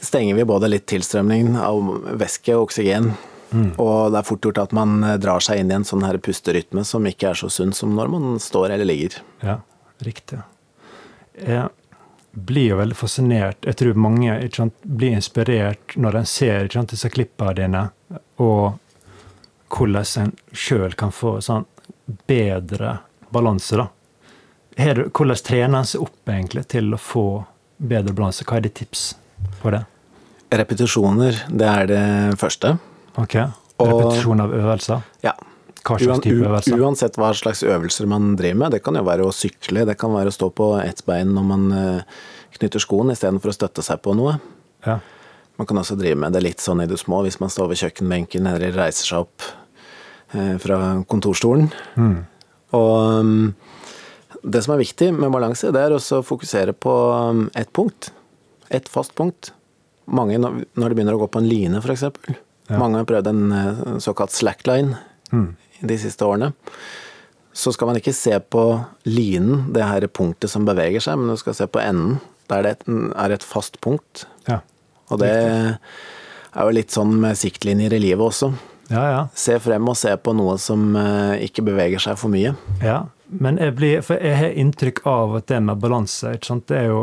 stenger 0.05 0.37
vi 0.37 0.45
både 0.45 0.69
litt 0.69 0.87
tilstrømning 0.93 1.57
av 1.57 1.81
væske 2.21 2.53
og 2.57 2.67
oksygen. 2.69 3.15
Mm. 3.51 3.73
Og 3.81 4.13
det 4.13 4.21
er 4.21 4.29
fort 4.29 4.45
gjort 4.45 4.61
at 4.63 4.73
man 4.77 5.03
eh, 5.03 5.17
drar 5.17 5.41
seg 5.41 5.59
inn 5.63 5.73
i 5.73 5.75
en 5.79 5.89
sånn 5.89 6.05
her 6.05 6.21
pusterytme 6.23 6.85
som 6.85 7.09
ikke 7.09 7.31
er 7.33 7.41
så 7.41 7.49
sunn 7.51 7.73
som 7.75 7.97
når 7.97 8.13
man 8.13 8.37
står 8.39 8.77
eller 8.77 8.85
ligger. 8.93 9.17
Ja, 9.43 9.57
riktig. 10.05 10.43
Jeg 11.41 11.71
blir 12.37 12.69
jo 12.75 12.77
veldig 12.79 12.97
fascinert. 13.01 13.65
Jeg 13.65 13.81
tror 13.81 13.97
mange 13.99 14.37
sant, 14.55 14.77
blir 14.85 15.17
inspirert 15.17 15.97
når 15.97 16.21
en 16.21 16.29
ser 16.29 16.69
sant, 16.71 16.93
disse 16.93 17.09
klippene 17.11 17.57
dine, 17.57 17.87
og 18.39 18.77
hvordan 19.73 20.07
en 20.27 20.33
sjøl 20.53 20.93
kan 20.99 21.11
få 21.15 21.39
sånn 21.43 21.65
bedre 22.29 22.99
balanse. 23.31 23.77
da. 23.77 23.89
Hvordan 24.77 25.41
trener 25.45 25.79
en 25.83 25.89
seg 25.89 26.05
opp 26.05 26.31
egentlig 26.31 26.67
til 26.73 26.95
å 26.95 27.01
få 27.01 27.27
bedre 27.77 28.15
balanse? 28.17 28.47
Hva 28.47 28.59
er 28.59 28.69
ditt 28.69 28.79
tips 28.81 29.11
på 29.63 29.73
det? 29.75 29.85
Repetisjoner, 30.51 31.45
det 31.49 31.69
er 31.69 31.87
det 31.91 32.05
første. 32.41 32.75
Ok, 33.21 33.37
Repetisjon 33.81 34.43
av 34.43 34.53
øvelser? 34.55 35.07
Ja. 35.25 35.37
Hva 35.81 35.97
slags 35.97 36.21
type 36.21 36.45
øvelser? 36.45 36.77
uansett 36.77 37.17
hva 37.17 37.31
slags 37.33 37.63
øvelser 37.65 38.09
man 38.11 38.35
driver 38.37 38.59
med. 38.65 38.75
Det 38.77 38.83
kan 38.85 38.99
jo 38.99 39.05
være 39.07 39.25
å 39.25 39.33
sykle, 39.33 39.87
det 39.89 39.97
kan 40.01 40.13
være 40.13 40.29
å 40.29 40.35
stå 40.35 40.51
på 40.53 40.75
ett 40.83 41.01
bein 41.07 41.33
når 41.33 41.47
man 41.49 41.65
eh, 41.73 42.19
knytter 42.59 42.83
skoen 42.83 43.15
istedenfor 43.15 43.53
å 43.53 43.57
støtte 43.57 43.85
seg 43.87 44.03
på 44.05 44.13
noe. 44.19 44.37
Ja. 44.85 44.99
Man 45.57 45.69
kan 45.69 45.81
også 45.81 45.97
drive 45.97 46.19
med 46.21 46.37
det 46.37 46.45
litt 46.45 46.61
sånn 46.61 46.83
i 46.85 46.89
det 46.89 47.01
små 47.01 47.23
hvis 47.25 47.41
man 47.41 47.53
står 47.53 47.73
ved 47.73 47.81
kjøkkenbenken 47.81 48.49
eller 48.49 48.77
reiser 48.77 49.09
seg 49.09 49.25
opp 49.25 49.49
fra 50.63 50.77
kontorstolen. 51.11 51.69
Mm. 51.99 52.19
Og 52.79 53.21
um, 53.21 53.55
det 54.47 54.63
som 54.65 54.75
er 54.77 54.83
viktig 54.85 55.11
med 55.17 55.33
balanse, 55.35 55.73
det 55.75 55.81
er 55.83 55.95
også 55.97 56.21
å 56.21 56.27
fokusere 56.27 56.73
på 56.77 56.95
um, 57.33 57.47
ett 57.59 57.73
punkt. 57.77 58.13
Ett 58.71 58.89
fast 58.89 59.15
punkt. 59.19 59.51
Mange, 60.11 60.39
når 60.39 60.65
de 60.91 60.95
begynner 60.95 61.15
å 61.19 61.23
gå 61.25 61.29
på 61.35 61.43
en 61.43 61.49
line, 61.51 61.81
f.eks. 61.83 62.07
Ja. 62.71 62.79
Mange 62.79 63.01
har 63.01 63.07
prøvd 63.11 63.29
en 63.31 63.45
eh, 63.55 63.81
såkalt 64.03 64.35
slackline 64.35 64.97
Mm. 65.33 65.55
de 65.87 65.97
siste 65.99 66.27
årene. 66.27 66.49
Så 67.55 67.71
skal 67.73 67.87
man 67.87 67.99
ikke 68.01 68.15
se 68.15 68.33
på 68.41 68.65
linen, 69.07 69.73
det 69.75 69.85
her 69.87 70.07
punktet 70.11 70.51
som 70.51 70.65
beveger 70.67 71.03
seg, 71.05 71.19
men 71.19 71.31
du 71.31 71.39
skal 71.39 71.55
se 71.55 71.67
på 71.71 71.79
enden, 71.83 72.17
der 72.51 72.65
det 72.67 72.73
er 72.89 73.31
et 73.35 73.47
fast 73.47 73.79
punkt. 73.81 74.25
Ja. 74.49 74.61
Og 75.11 75.21
det 75.23 75.31
er 75.31 75.79
jo 76.67 76.75
litt 76.75 76.91
sånn 76.95 77.15
med 77.23 77.39
siktlinjer 77.39 77.95
i 77.95 78.03
livet 78.03 78.27
også. 78.27 78.53
Ja, 78.91 79.05
ja. 79.11 79.21
Se 79.39 79.57
frem 79.63 79.89
og 79.89 79.97
se 79.97 80.13
på 80.19 80.33
noe 80.37 80.57
som 80.59 80.91
eh, 80.99 81.45
ikke 81.47 81.63
beveger 81.67 82.03
seg 82.03 82.19
for 82.19 82.33
mye. 82.33 82.53
Ja, 82.83 83.05
men 83.31 83.59
jeg, 83.63 83.77
blir, 83.79 84.01
for 84.03 84.19
jeg 84.19 84.37
har 84.41 84.57
inntrykk 84.59 85.05
av 85.07 85.37
at 85.39 85.47
det 85.53 85.61
med 85.63 85.79
balanse? 85.83 86.33
Det 86.67 86.77
er 86.77 86.89
jo, 86.91 87.01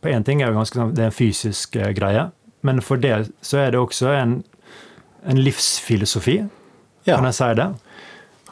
På 0.00 0.08
én 0.12 0.22
ting 0.24 0.42
er 0.44 0.52
jo 0.52 0.58
ganske 0.60 0.78
sånn, 0.78 0.92
det 0.94 1.02
er 1.02 1.10
en 1.10 1.16
fysisk 1.16 1.76
eh, 1.80 1.90
greie, 1.96 2.28
men 2.62 2.80
for 2.84 2.96
det 3.00 3.30
så 3.44 3.58
er 3.64 3.72
det 3.74 3.80
også 3.82 4.12
en, 4.14 4.36
en 5.26 5.40
livsfilosofi. 5.42 6.38
Ja, 7.04 7.16
Kan 7.18 7.26
jeg 7.28 7.34
si 7.36 7.50
det? 7.58 7.70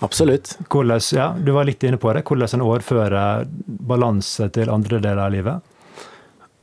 absolutt. 0.03 0.57
Hvordan, 0.68 1.01
ja, 1.14 1.28
du 1.39 1.53
var 1.55 1.64
litt 1.68 1.85
inne 1.87 1.97
på 2.03 2.11
det. 2.12 2.24
Hvordan 2.26 2.57
en 2.59 2.64
overfører 2.66 3.45
balanse 3.87 4.49
til 4.53 4.68
andre 4.74 4.99
deler 4.99 5.20
av 5.22 5.30
livet. 5.33 5.62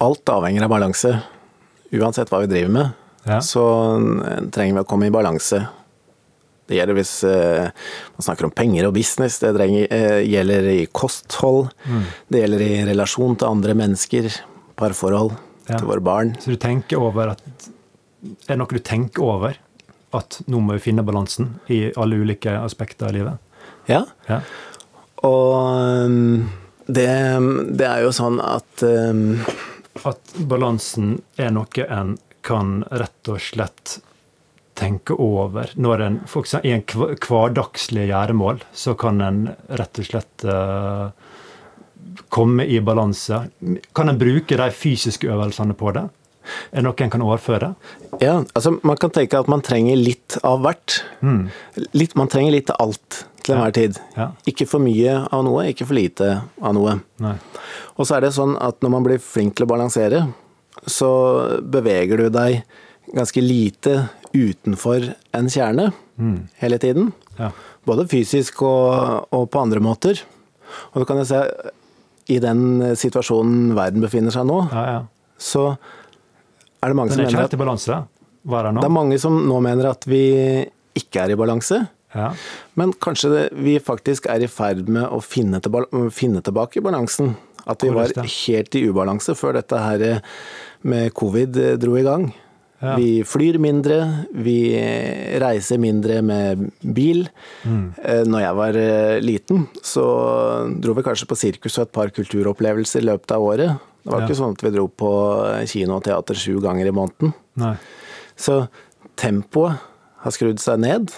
Alt 0.04 0.28
avhenger 0.30 0.66
av 0.68 0.74
balanse. 0.74 1.14
Uansett 1.96 2.30
hva 2.30 2.42
vi 2.44 2.50
driver 2.52 2.74
med, 2.76 2.90
Ja. 3.26 3.40
så 3.42 3.64
trenger 4.52 4.74
vi 4.76 4.84
å 4.84 4.88
komme 4.88 5.08
i 5.08 5.14
balanse. 5.16 5.64
Det 6.70 6.78
gjelder 6.78 6.98
hvis 7.00 7.12
eh, 7.26 7.70
man 8.16 8.26
snakker 8.28 8.46
om 8.46 8.54
penger 8.54 8.86
og 8.88 8.94
business, 8.94 9.40
det 9.42 9.50
eh, 9.90 10.20
gjelder 10.30 10.68
i 10.76 10.84
kosthold, 10.94 11.72
Mm. 11.90 12.04
det 12.30 12.44
gjelder 12.44 12.62
i 12.62 12.86
relasjon 12.92 13.36
til 13.42 13.48
andre 13.50 13.74
mennesker, 13.76 14.30
parforhold, 14.78 15.34
Ja. 15.70 15.78
til 15.78 15.88
våre 15.90 16.02
barn. 16.02 16.36
Så 16.42 16.54
du 16.54 16.58
tenker 16.58 16.98
over 17.02 17.30
at 17.36 17.42
Er 18.50 18.56
det 18.56 18.58
noe 18.60 18.68
du 18.68 18.80
tenker 18.84 19.24
over? 19.24 19.56
At 20.14 20.42
nå 20.50 20.60
må 20.60 20.74
vi 20.76 20.80
finne 20.90 21.06
balansen 21.06 21.60
i 21.70 21.92
alle 21.96 22.18
ulike 22.20 22.52
aspekter 22.64 23.08
av 23.08 23.14
livet? 23.14 23.38
Ja, 23.88 24.04
Ja. 24.28 24.42
og 25.24 26.06
um, 26.06 26.50
det, 26.88 27.08
det 27.78 27.86
er 27.88 28.02
jo 28.04 28.12
sånn 28.16 28.40
at 28.44 28.84
um, 28.84 29.40
At 30.06 30.34
balansen 30.50 31.22
er 31.38 31.52
noe 31.52 31.86
en 31.90 32.18
kan 32.46 32.84
rett 32.90 33.28
og 33.30 33.40
slett 33.44 34.00
tenke 34.80 35.18
over. 35.20 35.74
Når 35.76 36.06
en, 36.06 36.20
for 36.30 36.46
eksempel, 36.46 36.70
I 36.70 36.78
en 36.78 37.18
hverdagslig 37.26 38.08
gjøremål 38.10 38.64
så 38.72 38.96
kan 39.00 39.20
en 39.24 39.42
rett 39.80 40.00
og 40.02 40.08
slett 40.08 40.46
uh, 40.48 41.10
komme 42.34 42.66
i 42.66 42.80
balanse. 42.84 43.44
Kan 43.96 44.12
en 44.12 44.22
bruke 44.22 44.58
de 44.60 44.70
fysiske 44.76 45.30
øvelsene 45.30 45.76
på 45.78 45.94
det? 45.98 46.08
Er 46.72 46.80
det 46.80 46.86
noe 46.88 47.04
en 47.06 47.12
kan 47.14 47.24
overføre? 47.24 47.74
Ja, 48.24 48.40
altså 48.58 48.74
man 48.82 48.98
kan 48.98 49.12
tenke 49.14 49.38
at 49.38 49.50
man 49.52 49.62
trenger 49.66 50.00
litt 50.00 50.40
av 50.46 50.64
hvert. 50.64 51.02
Mm. 51.22 51.50
Litt, 51.94 52.16
man 52.18 52.32
trenger 52.32 52.56
litt 52.56 52.72
av 52.74 52.82
alt 52.88 53.24
til 53.44 53.56
enhver 53.56 53.76
tid. 53.76 54.00
Ja. 54.18 54.32
Ikke 54.50 54.68
for 54.70 54.84
mye 54.84 55.20
av 55.30 55.46
noe, 55.46 55.68
ikke 55.70 55.88
for 55.90 55.98
lite 55.98 56.32
av 56.58 56.76
noe. 56.78 57.00
Nei. 57.22 57.36
Og 57.98 58.08
så 58.08 58.18
er 58.18 58.26
det 58.26 58.36
sånn 58.38 58.56
at 58.62 58.80
når 58.84 58.96
man 58.96 59.06
blir 59.06 59.24
flink 59.24 59.58
til 59.58 59.68
å 59.68 59.72
balansere, 59.72 60.26
så 60.90 61.12
beveger 61.60 62.24
du 62.24 62.30
deg 62.34 62.64
ganske 63.10 63.42
lite 63.42 63.96
utenfor 64.36 65.14
en 65.36 65.50
kjerne 65.52 65.92
Mm. 66.20 66.50
hele 66.60 66.78
tiden. 66.78 67.14
Ja. 67.38 67.52
Både 67.88 68.04
fysisk 68.12 68.62
og, 68.68 69.28
og 69.32 69.46
på 69.54 69.62
andre 69.62 69.80
måter. 69.80 70.20
Og 70.92 71.00
du 71.00 71.06
kan 71.08 71.18
jo 71.22 71.24
se, 71.24 71.40
i 72.28 72.42
den 72.44 72.82
situasjonen 73.00 73.72
verden 73.78 74.04
befinner 74.04 74.34
seg 74.36 74.44
nå, 74.50 74.58
ja, 74.74 74.84
ja. 74.84 74.98
så 75.40 75.64
er 76.84 76.92
det 76.92 76.98
mange 77.00 77.14
som 77.16 77.24
er 77.24 77.30
mener 77.30 77.40
helt 77.40 77.54
at 77.54 77.56
i 77.56 77.62
balanse. 77.62 78.02
er 78.04 78.68
det 78.68 78.74
nå? 78.76 78.82
det 78.84 78.90
er 78.90 78.94
mange 78.98 79.20
som 79.24 79.40
nå 79.48 79.62
mener 79.64 79.90
at 79.94 80.04
vi 80.12 80.20
ikke 81.00 81.24
er 81.24 81.34
i 81.34 81.40
balanse. 81.40 81.80
Ja. 82.14 82.34
Men 82.76 82.92
kanskje 83.00 83.32
det, 83.32 83.46
vi 83.56 83.78
faktisk 83.80 84.28
er 84.28 84.44
i 84.44 84.52
ferd 84.52 84.90
med 84.92 85.08
å 85.08 85.22
finne, 85.24 85.62
tilba 85.64 85.86
finne 86.12 86.44
tilbake 86.44 86.84
balansen. 86.84 87.38
At 87.70 87.84
vi 87.86 87.92
var 87.94 88.12
helt 88.12 88.76
i 88.76 88.86
ubalanse 88.90 89.36
før 89.38 89.60
dette 89.60 89.78
her 89.78 90.06
med 90.82 91.12
covid 91.14 91.58
eh, 91.62 91.76
dro 91.80 91.96
i 92.00 92.06
gang. 92.06 92.32
Ja. 92.80 92.94
Vi 92.96 93.24
flyr 93.28 93.58
mindre, 93.60 93.98
vi 94.32 94.56
reiser 95.42 95.78
mindre 95.84 96.22
med 96.24 96.62
bil. 96.96 97.26
Mm. 97.68 97.94
Eh, 98.00 98.22
Når 98.24 98.40
jeg 98.46 98.56
var 98.56 98.78
eh, 98.80 99.20
liten, 99.20 99.66
så 99.84 100.06
dro 100.80 100.94
vi 100.96 101.04
kanskje 101.04 101.28
på 101.28 101.36
sirkus 101.36 101.76
og 101.78 101.88
et 101.90 101.92
par 101.98 102.12
kulturopplevelser 102.16 103.04
i 103.04 103.10
løpet 103.10 103.36
av 103.36 103.44
året. 103.44 103.74
Det 104.04 104.14
var 104.14 104.22
Ja. 104.24 104.28
ikke 104.30 104.40
sånn 104.40 104.56
at 104.56 104.64
vi 104.64 104.72
dro 104.78 104.88
på 104.88 105.12
kino 105.68 105.98
og 105.98 106.04
teater 106.08 106.36
sju 106.40 106.62
ganger 106.64 106.88
i 106.88 106.96
måneden. 106.96 107.34
Nei. 107.60 107.76
Så 108.40 108.70
tempoet 109.20 109.76
har 110.24 110.32
skrudd 110.32 110.60
seg 110.64 110.80
ned. 110.80 111.12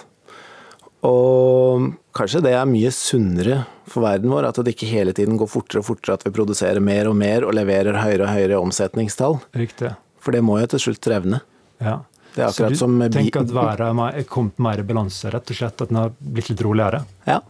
Og 1.06 1.92
kanskje 2.14 2.42
det 2.42 2.52
er 2.54 2.66
mye 2.70 2.90
sunnere 2.94 3.62
for 3.90 4.02
verden 4.02 4.30
vår, 4.30 4.46
at 4.50 4.58
det 4.62 4.74
ikke 4.76 4.90
hele 4.90 5.14
tiden 5.14 5.38
går 5.38 5.50
fortere 5.50 5.82
og 5.82 5.88
fortere 5.88 6.14
at 6.18 6.26
vi 6.26 6.34
produserer 6.34 6.82
mer 6.82 7.08
og 7.10 7.16
mer 7.18 7.46
og 7.46 7.54
leverer 7.54 7.98
høyere 8.02 8.26
og 8.26 8.34
høyere 8.34 8.60
omsetningstall. 8.62 9.40
Riktig. 9.58 9.94
For 10.22 10.34
det 10.34 10.42
må 10.46 10.60
jo 10.60 10.66
til 10.74 10.78
slutt 10.90 11.08
revne. 11.10 11.40
Ja. 11.84 11.98
Det 12.32 12.40
er 12.40 12.48
akkurat 12.48 12.72
du 12.72 12.78
som 12.80 12.94
med 12.96 13.10
bi- 13.12 13.18
tenker 13.18 13.42
at 13.44 13.50
været 13.52 14.14
er 14.16 14.22
kommet 14.24 14.58
mer 14.64 14.80
i 14.80 14.82
balanse, 14.88 15.28
rett 15.34 15.50
og 15.52 15.56
slett? 15.58 15.82
At 15.84 15.88
den 15.90 15.98
har 16.00 16.12
blitt 16.18 16.48
litt 16.48 16.62
roligere? 16.64 17.02
Ja. 17.28 17.40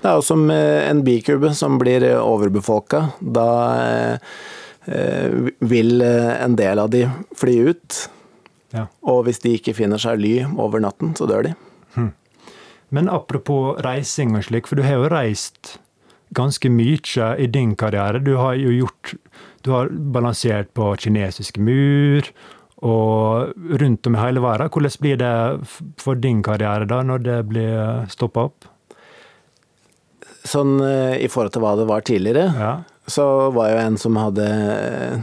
Det 0.00 0.08
er 0.08 0.14
jo 0.16 0.22
som 0.24 0.46
en 0.50 1.02
bikube 1.04 1.50
som 1.54 1.76
blir 1.78 2.02
eh, 2.08 2.16
overbefolka. 2.22 3.02
Da 3.20 3.48
eh, 3.84 4.18
eh, 4.86 5.50
vil 5.60 6.00
en 6.02 6.56
del 6.56 6.78
av 6.78 6.88
de 6.90 7.04
fly 7.36 7.58
ut. 7.68 7.98
Ja. 8.72 8.86
Og 9.02 9.26
hvis 9.26 9.42
de 9.44 9.58
ikke 9.58 9.74
finner 9.76 10.00
seg 10.00 10.18
ly 10.22 10.32
over 10.56 10.80
natten, 10.80 11.12
så 11.18 11.28
dør 11.28 11.50
de. 11.50 11.54
Men 12.90 13.06
apropos 13.08 13.76
reising 13.84 14.32
og 14.34 14.42
slik, 14.48 14.66
for 14.66 14.74
du 14.80 14.82
har 14.82 14.96
jo 14.98 15.10
reist 15.12 15.76
ganske 16.34 16.66
mye 16.72 17.28
i 17.38 17.46
din 17.46 17.76
karriere. 17.78 18.18
Du 18.24 18.36
har 18.36 18.54
jo 18.58 18.70
gjort 18.70 19.14
Du 19.62 19.70
har 19.74 19.90
balansert 19.92 20.70
på 20.74 20.94
kinesiske 20.96 21.60
mur 21.60 22.24
og 22.82 23.50
rundt 23.80 24.06
om 24.08 24.14
i 24.16 24.20
hele 24.22 24.40
verden. 24.40 24.70
Hvordan 24.72 25.00
blir 25.04 25.16
det 25.20 25.32
for 26.00 26.14
din 26.16 26.42
karriere 26.42 26.86
da, 26.88 27.02
når 27.04 27.24
det 27.26 27.38
blir 27.50 28.06
stoppa 28.12 28.48
opp? 28.50 28.68
sånn 30.50 30.78
eh, 30.84 31.18
i 31.24 31.28
forhold 31.30 31.52
til 31.54 31.62
hva 31.64 31.74
det 31.78 31.86
var 31.88 32.04
tidligere, 32.06 32.46
Ja. 32.56 32.70
så 33.10 33.50
var 33.54 33.68
jeg 33.70 33.86
en 33.86 33.98
som 34.00 34.16
hadde 34.16 34.46
eh, 34.46 35.18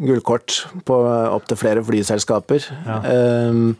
gullkort 0.00 0.54
på 0.88 0.96
opptil 1.32 1.58
flere 1.60 1.82
flyselskaper. 1.84 2.64
Ja. 2.86 2.96
Um, 3.50 3.76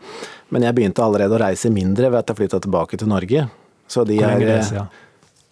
men 0.49 0.63
jeg 0.65 0.77
begynte 0.77 1.03
allerede 1.03 1.35
å 1.35 1.41
reise 1.41 1.69
mindre 1.73 2.09
ved 2.09 2.19
at 2.21 2.31
jeg 2.31 2.39
flytta 2.39 2.61
tilbake 2.63 2.97
til 2.97 3.09
Norge. 3.11 3.47
Så 3.87 4.05
de 4.07 4.17
er, 4.23 4.39
det 4.41 4.59
siden? 4.69 4.87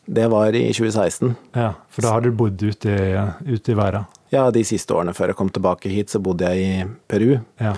det 0.05 0.25
var 0.31 0.55
i 0.55 0.63
2016. 0.73 1.35
Ja, 1.55 1.73
for 1.89 2.05
da 2.05 2.15
hadde 2.15 2.31
du 2.31 2.37
bodd 2.39 2.61
ute 2.63 2.89
i, 2.93 3.11
ute 3.49 3.73
i 3.73 3.77
verden. 3.77 4.07
Ja, 4.35 4.49
de 4.51 4.63
siste 4.67 4.93
årene 4.95 5.13
før 5.15 5.31
jeg 5.31 5.39
kom 5.39 5.49
tilbake 5.55 5.89
hit, 5.91 6.11
så 6.13 6.19
bodde 6.23 6.47
jeg 6.51 6.63
i 6.65 6.85
Peru. 7.11 7.37
Ja, 7.61 7.75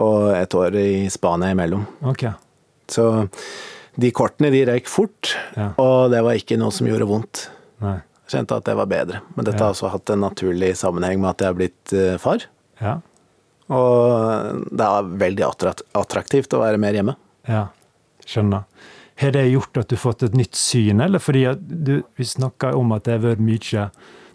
Og 0.00 0.28
et 0.38 0.54
år 0.54 0.76
i 0.78 1.08
Spania 1.10 1.50
imellom. 1.54 1.82
Okay. 2.06 2.30
Så 2.90 3.28
de 4.00 4.10
kortene 4.14 4.50
de 4.54 4.64
røyk 4.68 4.86
fort, 4.88 5.32
Ja. 5.56 5.72
og 5.82 6.10
det 6.12 6.22
var 6.22 6.38
ikke 6.38 6.56
noe 6.58 6.70
som 6.72 6.86
gjorde 6.86 7.08
vondt. 7.10 7.48
Nei. 7.82 7.96
Jeg 8.30 8.36
kjente 8.46 8.56
at 8.60 8.64
det 8.68 8.76
var 8.78 8.86
bedre. 8.86 9.20
Men 9.34 9.44
dette 9.44 9.58
Ja. 9.58 9.64
har 9.66 9.74
også 9.74 9.90
hatt 9.90 10.10
en 10.14 10.20
naturlig 10.22 10.76
sammenheng 10.78 11.18
med 11.20 11.30
at 11.30 11.38
jeg 11.42 11.48
har 11.50 11.58
blitt 11.58 11.92
eh, 11.92 12.16
far. 12.22 12.44
Ja, 12.80 13.00
Og 13.70 14.66
det 14.74 14.80
er 14.86 15.10
veldig 15.18 15.44
attraktivt 15.94 16.54
å 16.56 16.60
være 16.62 16.78
mer 16.78 16.92
hjemme. 16.96 17.16
ja. 17.48 17.68
Skjønner. 18.26 18.64
Har 19.16 19.30
det 19.32 19.50
gjort 19.52 19.76
at 19.80 19.88
du 19.88 19.96
har 19.96 20.12
fått 20.12 20.22
et 20.22 20.34
nytt 20.38 20.54
syn, 20.54 21.00
eller 21.00 21.18
fordi 21.18 21.42
du, 21.84 22.02
vi 22.16 22.24
snakker 22.24 22.74
om 22.78 22.92
at 22.92 23.04
det 23.04 23.16
har 23.20 23.24
vært 23.34 23.40
mye 23.42 23.90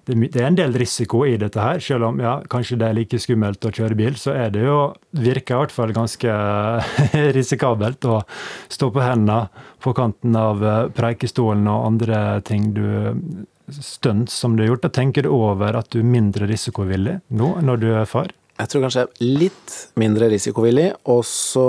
det 0.06 0.38
er 0.38 0.48
en 0.48 0.58
del 0.58 0.76
risiko 0.78 1.24
i 1.26 1.34
dette 1.42 1.62
her, 1.62 1.80
selv 1.82 2.10
om 2.10 2.20
ja, 2.22 2.36
kanskje 2.52 2.78
det 2.82 2.88
er 2.88 2.98
like 2.98 3.20
skummelt 3.22 3.66
å 3.66 3.72
kjøre 3.74 3.98
bil, 3.98 4.18
så 4.22 4.36
er 4.38 4.54
det 4.54 4.66
jo, 4.68 4.78
virker 5.18 5.56
i 5.56 5.62
hvert 5.64 5.74
fall 5.74 5.96
ganske 5.96 6.36
risikabelt 7.38 8.06
å 8.06 8.20
stå 8.70 8.92
på 8.94 9.02
hendene 9.02 9.48
på 9.82 9.96
kanten 9.98 10.38
av 10.38 10.64
eh, 10.64 10.86
preikestolen 10.96 11.66
og 11.72 11.90
andre 11.90 12.22
ting 12.46 12.72
du 12.76 12.86
stunt 13.74 14.30
som 14.30 14.56
du 14.56 14.64
har 14.64 14.74
gjort. 14.74 14.86
Da 14.86 14.94
tenker 14.94 15.26
du 15.26 15.32
over 15.34 15.78
at 15.80 15.90
du 15.94 16.02
er 16.04 16.10
mindre 16.10 16.50
risikovillig 16.50 17.20
nå 17.34 17.56
når 17.66 17.82
du 17.82 17.88
er 17.96 18.10
far? 18.10 18.30
Jeg 18.56 18.72
tror 18.72 18.86
kanskje 18.86 19.02
jeg 19.02 19.10
er 19.10 19.40
litt 19.42 19.74
mindre 20.00 20.30
risikovillig, 20.32 20.92
og 21.12 21.26
så 21.28 21.66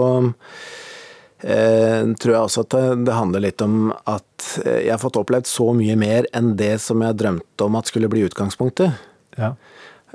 tror 1.43 2.33
jeg 2.33 2.41
også 2.41 2.65
at 2.65 2.77
det, 3.05 3.13
handler 3.13 3.45
litt 3.45 3.61
om 3.65 3.91
at 4.09 4.47
eh, 4.65 4.87
jeg 4.87 4.95
har 4.95 5.03
fått 5.03 5.19
opplevd 5.21 5.49
så 5.51 5.69
mye 5.77 5.97
mer 6.01 6.29
enn 6.37 6.55
det 6.57 6.77
som 6.81 7.03
jeg 7.05 7.19
drømte 7.21 7.67
om 7.67 7.77
at 7.77 7.91
skulle 7.91 8.11
bli 8.13 8.25
utgangspunktet. 8.25 8.97
Ja. 9.37 9.53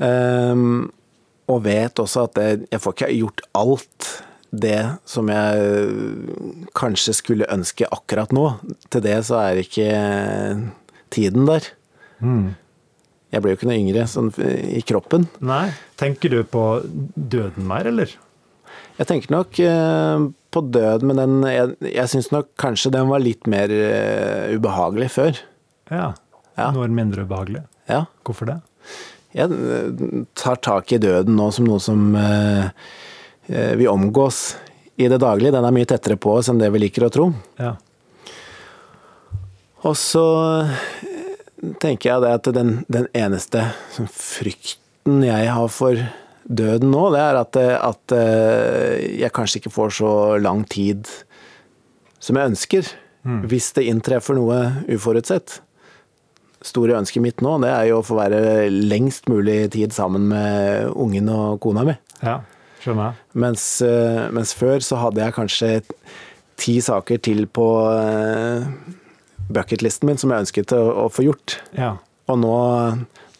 Ehm, 0.01 0.89
og 1.51 1.63
vet 1.67 2.01
også 2.01 2.25
at 2.25 2.41
jeg 2.41 2.81
får 2.81 2.95
ikke 2.95 3.11
gjort 3.19 3.45
alt 3.57 4.09
det 4.51 4.81
som 5.07 5.29
jeg 5.31 6.65
kanskje 6.75 7.13
skulle 7.15 7.49
ønske 7.53 7.87
akkurat 7.91 8.33
nå. 8.35 8.47
Til 8.91 9.03
det 9.05 9.19
så 9.27 9.39
er 9.45 9.61
ikke 9.61 9.91
tiden 11.13 11.47
der. 11.47 11.69
Mm. 12.19 12.51
Jeg 13.31 13.43
blir 13.43 13.53
jo 13.53 13.59
ikke 13.59 13.69
noe 13.69 13.79
yngre 13.79 14.03
sånn 14.11 14.33
i 14.41 14.81
kroppen. 14.83 15.29
Nei. 15.39 15.69
Tenker 15.99 16.33
du 16.33 16.41
på 16.43 16.65
døden 17.15 17.67
mer, 17.67 17.87
eller? 17.87 18.11
Jeg 18.97 19.07
tenker 19.07 19.31
nok 19.33 19.59
eh, 19.63 20.25
på 20.51 20.63
død, 20.73 21.05
men 21.07 21.19
den, 21.19 21.37
jeg, 21.47 21.75
jeg 21.87 22.11
syns 22.11 22.31
nok 22.33 22.51
kanskje 22.59 22.93
den 22.93 23.09
var 23.11 23.23
litt 23.23 23.47
mer 23.49 23.71
uh, 23.71 24.51
ubehagelig 24.55 25.11
før. 25.15 25.39
Ja. 25.91 26.11
Ja. 26.59 26.71
Nå 26.75 26.83
er 26.83 26.93
mindre 26.95 27.25
ubehagelig. 27.25 27.63
Ja. 27.89 28.05
Hvorfor 28.27 28.49
det? 28.49 28.59
Jeg 29.35 30.25
tar 30.35 30.59
tak 30.59 30.91
i 30.91 30.99
døden 30.99 31.37
nå 31.39 31.47
som 31.55 31.67
noe 31.69 31.79
som 31.79 32.11
eh, 32.19 32.67
vi 33.79 33.87
omgås 33.87 34.41
i 34.99 35.07
det 35.07 35.21
daglige. 35.23 35.53
Den 35.55 35.67
er 35.67 35.75
mye 35.75 35.87
tettere 35.87 36.19
på 36.19 36.33
oss 36.35 36.49
enn 36.51 36.59
det 36.59 36.67
vi 36.73 36.81
liker 36.83 37.07
å 37.07 37.11
tro. 37.13 37.29
Ja. 37.61 37.77
Og 39.87 39.95
så 39.97 40.25
tenker 41.81 42.11
jeg 42.11 42.25
det 42.25 42.33
at 42.41 42.49
den, 42.57 42.73
den 42.91 43.07
eneste 43.15 43.69
frykten 44.11 45.23
jeg 45.25 45.47
har 45.55 45.71
for 45.71 46.03
døden 46.45 46.91
nå, 46.93 47.03
det 47.13 47.21
er 47.21 47.39
at, 47.39 47.57
eh, 47.59 47.75
at 47.77 48.15
eh, 48.15 49.19
jeg 49.21 49.33
kanskje 49.35 49.61
ikke 49.61 49.73
får 49.73 49.97
så 49.99 50.13
lang 50.41 50.63
tid 50.69 51.09
som 52.21 52.37
jeg 52.37 52.53
ønsker. 52.53 52.93
Hvis 53.21 53.67
det 53.77 53.83
inntreffer 53.85 54.33
noe 54.33 54.55
uforutsett. 54.89 55.59
Store 56.65 56.95
ønsket 56.97 57.21
mitt 57.21 57.43
nå, 57.45 57.51
det 57.61 57.69
er 57.69 57.83
jo 57.91 57.99
å 57.99 58.05
få 58.05 58.17
være 58.17 58.39
lengst 58.73 59.29
mulig 59.29 59.67
tid 59.75 59.93
sammen 59.93 60.25
med 60.31 60.89
ungen 60.89 61.29
og 61.29 61.59
kona 61.61 61.85
mi. 61.85 61.95
ja. 62.25 62.39
Skjønner 62.81 63.11
jeg. 63.11 63.21
Mens, 63.37 63.63
eh, 63.85 64.23
mens 64.33 64.55
før 64.57 64.81
så 64.81 64.97
hadde 64.97 65.21
jeg 65.21 65.35
kanskje 65.35 65.67
ti 66.57 66.79
saker 66.81 67.19
til 67.21 67.43
på 67.45 67.67
bucketlisten 69.53 70.09
min 70.09 70.17
som 70.17 70.33
jeg 70.33 70.47
ønsket 70.47 70.73
å, 70.73 70.81
å 71.03 71.05
få 71.13 71.27
gjort. 71.27 71.59
Ja. 71.77 71.91
Og 72.25 72.39
nå 72.41 72.55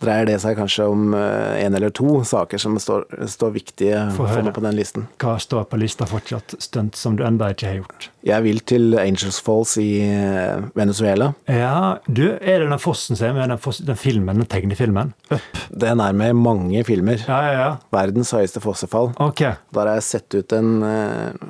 dreier 0.02 0.28
det 0.30 0.40
seg 0.44 0.58
kanskje 0.60 0.88
om 0.92 1.14
én 1.16 1.76
eller 1.78 1.94
to 1.96 2.22
saker 2.28 2.62
som 2.62 2.78
står, 2.82 3.06
står 3.30 3.54
viktige 3.56 4.06
for 4.18 4.30
meg 4.42 4.54
på 4.56 4.64
den 4.66 4.78
listen. 4.78 5.08
Hva 5.22 5.38
står 5.42 5.68
på 5.72 5.80
lista 5.82 6.08
fortsatt? 6.10 6.56
Stunt 6.62 6.98
som 7.00 7.18
du 7.18 7.24
enda 7.28 7.52
ikke 7.54 7.70
har 7.70 7.80
gjort? 7.82 8.10
Jeg 8.26 8.46
vil 8.46 8.60
til 8.70 8.98
Angels 9.02 9.40
Falls 9.42 9.74
i 9.82 9.90
eh, 10.06 10.62
Venezuela. 10.78 11.32
Ja, 11.50 11.98
du, 12.06 12.28
er 12.38 12.62
det 12.62 12.70
den 12.70 12.82
fossen 12.82 13.18
som 13.18 13.32
er 13.32 13.38
med, 13.40 13.56
den, 13.88 13.98
filmen, 13.98 14.44
den 14.44 14.50
tegnefilmen? 14.50 15.14
Up. 15.32 15.62
Den 15.84 16.04
er 16.04 16.18
med 16.18 16.36
i 16.36 16.38
mange 16.38 16.84
filmer. 16.88 17.24
Ja, 17.26 17.40
ja, 17.48 17.54
ja. 17.58 17.70
Verdens 17.94 18.34
høyeste 18.36 18.62
fossefall. 18.64 19.12
Ok. 19.22 19.46
Der 19.74 19.82
har 19.82 19.98
jeg 19.98 20.08
sett 20.08 20.38
ut 20.38 20.56
en 20.58 20.86
eh, 20.86 21.48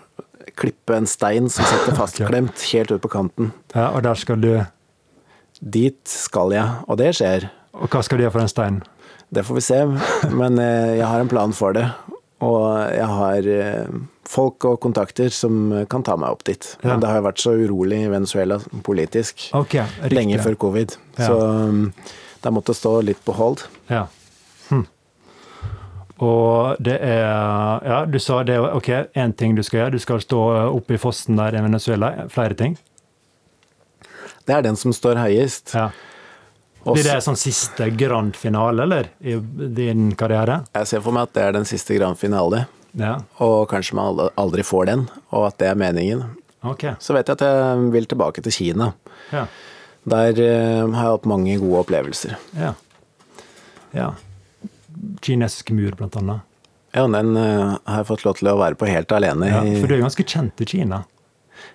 klippe, 0.59 0.95
en 0.95 1.09
stein 1.09 1.51
som 1.51 1.67
sitter 1.67 1.97
fastklemt 2.01 2.67
helt 2.71 2.95
ut 2.95 3.03
på 3.03 3.11
kanten. 3.11 3.51
Ja, 3.75 3.91
og 3.91 4.05
der 4.07 4.19
skal 4.19 4.39
du 4.43 4.53
Dit 5.61 6.09
skal 6.09 6.55
jeg, 6.55 6.77
og 6.89 6.97
det 6.97 7.11
skjer. 7.19 7.43
Og 7.77 7.91
hva 7.91 8.01
skal 8.03 8.19
du 8.19 8.25
gjøre 8.25 8.35
for 8.35 8.43
den 8.43 8.51
steinen? 8.51 8.81
Det 9.31 9.45
får 9.47 9.57
vi 9.57 9.63
se, 9.63 9.83
men 10.41 10.59
eh, 10.59 10.97
jeg 10.99 11.07
har 11.07 11.21
en 11.23 11.31
plan 11.31 11.53
for 11.55 11.77
det. 11.77 11.85
Og 12.43 12.65
jeg 12.91 13.07
har 13.07 13.47
eh, 13.53 13.99
folk 14.27 14.65
og 14.67 14.79
kontakter 14.83 15.31
som 15.31 15.85
kan 15.91 16.03
ta 16.03 16.17
meg 16.19 16.33
opp 16.35 16.43
dit. 16.49 16.67
Ja. 16.81 16.89
Men 16.89 17.03
det 17.03 17.11
har 17.13 17.23
vært 17.23 17.39
så 17.43 17.53
urolig 17.55 18.01
i 18.05 18.11
Venezuela 18.11 18.57
politisk 18.83 19.47
okay, 19.55 19.85
lenge 20.11 20.41
før 20.43 20.57
covid. 20.65 20.97
Ja. 21.15 21.29
Så 21.29 21.37
det 21.39 22.17
det 22.41 22.51
måtte 22.53 22.73
stå 22.73 22.95
litt 23.05 23.21
på 23.25 23.35
hold. 23.37 23.61
Ja. 23.91 24.07
Hm. 24.69 24.85
Og 26.21 26.81
det 26.81 26.97
er 27.05 27.27
Ja, 27.85 28.05
du 28.05 28.19
sa 28.19 28.43
det 28.43 28.59
ok, 28.59 28.89
én 29.15 29.33
ting 29.33 29.55
du 29.55 29.63
skal 29.63 29.83
gjøre. 29.83 29.91
Du 29.97 29.99
skal 29.99 30.21
stå 30.21 30.41
oppe 30.69 30.95
i 30.95 31.01
fossen 31.01 31.37
der 31.37 31.57
i 31.57 31.61
Venezuela. 31.61 32.27
Flere 32.29 32.57
ting. 32.57 32.77
Det 34.45 34.55
er 34.55 34.61
den 34.61 34.75
som 34.75 34.93
står 34.93 35.21
høyest. 35.21 35.73
Ja. 35.75 35.91
Blir 36.83 37.03
det 37.05 37.19
sånn 37.21 37.37
siste 37.37 37.89
grand 37.93 38.35
finale, 38.35 38.83
eller? 38.87 39.09
I 39.21 39.35
din 39.77 40.11
karriere? 40.17 40.63
Jeg 40.73 40.87
ser 40.89 41.01
for 41.05 41.13
meg 41.13 41.27
at 41.29 41.33
det 41.37 41.43
er 41.45 41.51
den 41.59 41.67
siste 41.69 41.93
grand 41.99 42.17
finale, 42.17 42.63
Ja. 42.97 43.19
og 43.39 43.69
kanskje 43.69 43.93
man 43.99 44.09
aldri- 44.11 44.31
aldri 44.37 44.63
får 44.65 44.85
den, 44.89 45.03
og 45.31 45.45
at 45.47 45.57
det 45.61 45.67
er 45.69 45.75
meningen. 45.75 46.23
Okay. 46.63 46.95
Så 46.99 47.13
vet 47.13 47.27
jeg 47.29 47.37
at 47.39 47.45
jeg 47.45 47.91
vil 47.93 48.05
tilbake 48.05 48.41
til 48.43 48.51
Kina. 48.51 48.93
Ja. 49.31 49.45
Der 50.09 50.31
uh, 50.33 50.89
har 50.93 51.03
jeg 51.05 51.11
hatt 51.13 51.25
mange 51.29 51.59
gode 51.61 51.79
opplevelser. 51.85 52.35
Ja. 52.57 52.73
ja. 53.93 54.11
Kinesisk 55.21 55.71
mur, 55.71 55.91
blant 55.97 56.17
annet. 56.17 56.41
Ja, 56.93 57.05
den 57.07 57.37
uh, 57.37 57.77
har 57.85 58.01
jeg 58.01 58.07
fått 58.09 58.25
lov 58.25 58.35
til 58.41 58.49
å 58.51 58.57
være 58.59 58.75
på 58.75 58.89
helt 58.89 59.11
alene 59.15 59.47
Ja, 59.47 59.61
for 59.79 59.87
du 59.87 59.95
er 59.95 60.01
ganske 60.03 60.25
kjent 60.27 60.59
i 60.61 60.65
Kina. 60.67 61.03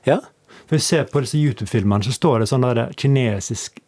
Ja, 0.04 0.18
For 0.66 0.76
jeg 0.78 0.82
ser 0.86 1.04
på 1.12 1.22
disse 1.22 1.38
YouTube-filmene, 1.38 2.02
så 2.06 2.12
står 2.16 2.42
det 2.42 2.48
sånn 2.50 2.64
der 2.66 2.80
kinesisk 2.98 3.78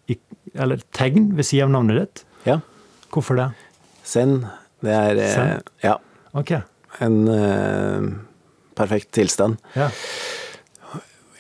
eller 0.55 0.81
tegn 0.97 1.33
ved 1.37 1.47
siden 1.49 1.69
av 1.69 1.75
navnet 1.81 2.01
ditt. 2.05 2.25
ja. 2.49 2.61
Hvorfor 3.09 3.39
det? 3.39 3.47
Zen, 4.05 4.43
det 4.85 4.93
er 4.93 5.17
eh, 5.17 5.31
Zen? 5.33 5.63
ja, 5.83 5.95
Okay. 6.37 6.61
en 7.01 7.17
eh, 7.33 8.09
perfekt 8.77 9.11
tilstand. 9.17 9.57
Ja. 9.75 9.89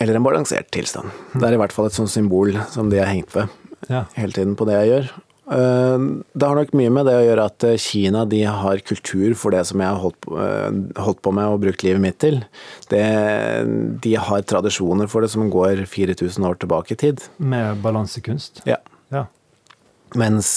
Eller 0.00 0.16
en 0.16 0.24
balansert 0.24 0.70
tilstand. 0.72 1.10
Det 1.34 1.44
er 1.44 1.56
i 1.56 1.60
hvert 1.60 1.74
fall 1.76 1.90
et 1.90 1.96
sånt 1.96 2.10
symbol 2.12 2.54
som 2.72 2.88
de 2.90 3.00
har 3.02 3.10
hengt 3.12 3.34
ved 3.36 3.48
ja. 3.90 4.04
hele 4.16 4.32
tiden 4.32 4.56
på 4.56 4.64
det 4.68 4.78
jeg 4.78 4.90
gjør. 4.92 5.10
Eh, 5.50 5.98
Det 6.32 6.46
har 6.46 6.58
nok 6.58 6.74
mye 6.76 6.92
med 6.92 7.08
det 7.08 7.14
å 7.16 7.24
gjøre 7.24 7.46
at 7.48 7.64
eh, 7.64 7.78
Kina 7.80 8.24
de 8.28 8.42
har 8.44 8.82
kultur 8.84 9.34
for 9.38 9.54
det 9.54 9.64
som 9.68 9.80
jeg 9.80 9.88
har 9.88 10.02
holdt 10.02 10.28
eh, 10.28 11.00
holdt 11.00 11.22
på 11.24 11.32
med 11.34 11.48
og 11.54 11.62
brukt 11.64 11.84
livet 11.86 12.02
mitt 12.04 12.18
til. 12.20 12.42
Det, 12.92 13.02
de 14.04 14.14
har 14.28 14.44
tradisjoner 14.44 15.08
for 15.10 15.24
det 15.24 15.32
som 15.32 15.48
går 15.52 15.86
4000 15.88 16.48
år 16.48 16.60
tilbake 16.60 16.94
i 16.96 17.00
tid. 17.00 17.24
Med 17.38 17.80
balansekunst. 17.84 18.62
Ja. 18.68 18.80
Ja. 19.14 19.26
Mens 20.16 20.50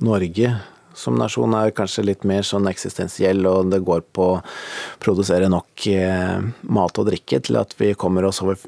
Norge 0.00 0.50
som 0.94 1.16
nasjon 1.18 1.54
er 1.56 1.72
kanskje 1.76 2.04
litt 2.04 2.24
mer 2.28 2.44
sånn 2.46 2.68
eksistensiell, 2.70 3.44
og 3.48 3.70
det 3.72 3.82
går 3.86 4.02
på 4.16 4.26
å 4.34 4.40
produsere 5.02 5.48
nok 5.52 5.86
eh, 5.92 6.40
mat 6.72 7.00
og 7.00 7.08
drikke 7.10 7.40
til 7.46 7.60
at 7.60 7.74
vi 7.78 7.92
kommer 7.98 8.26
oss 8.28 8.42
over 8.44 8.58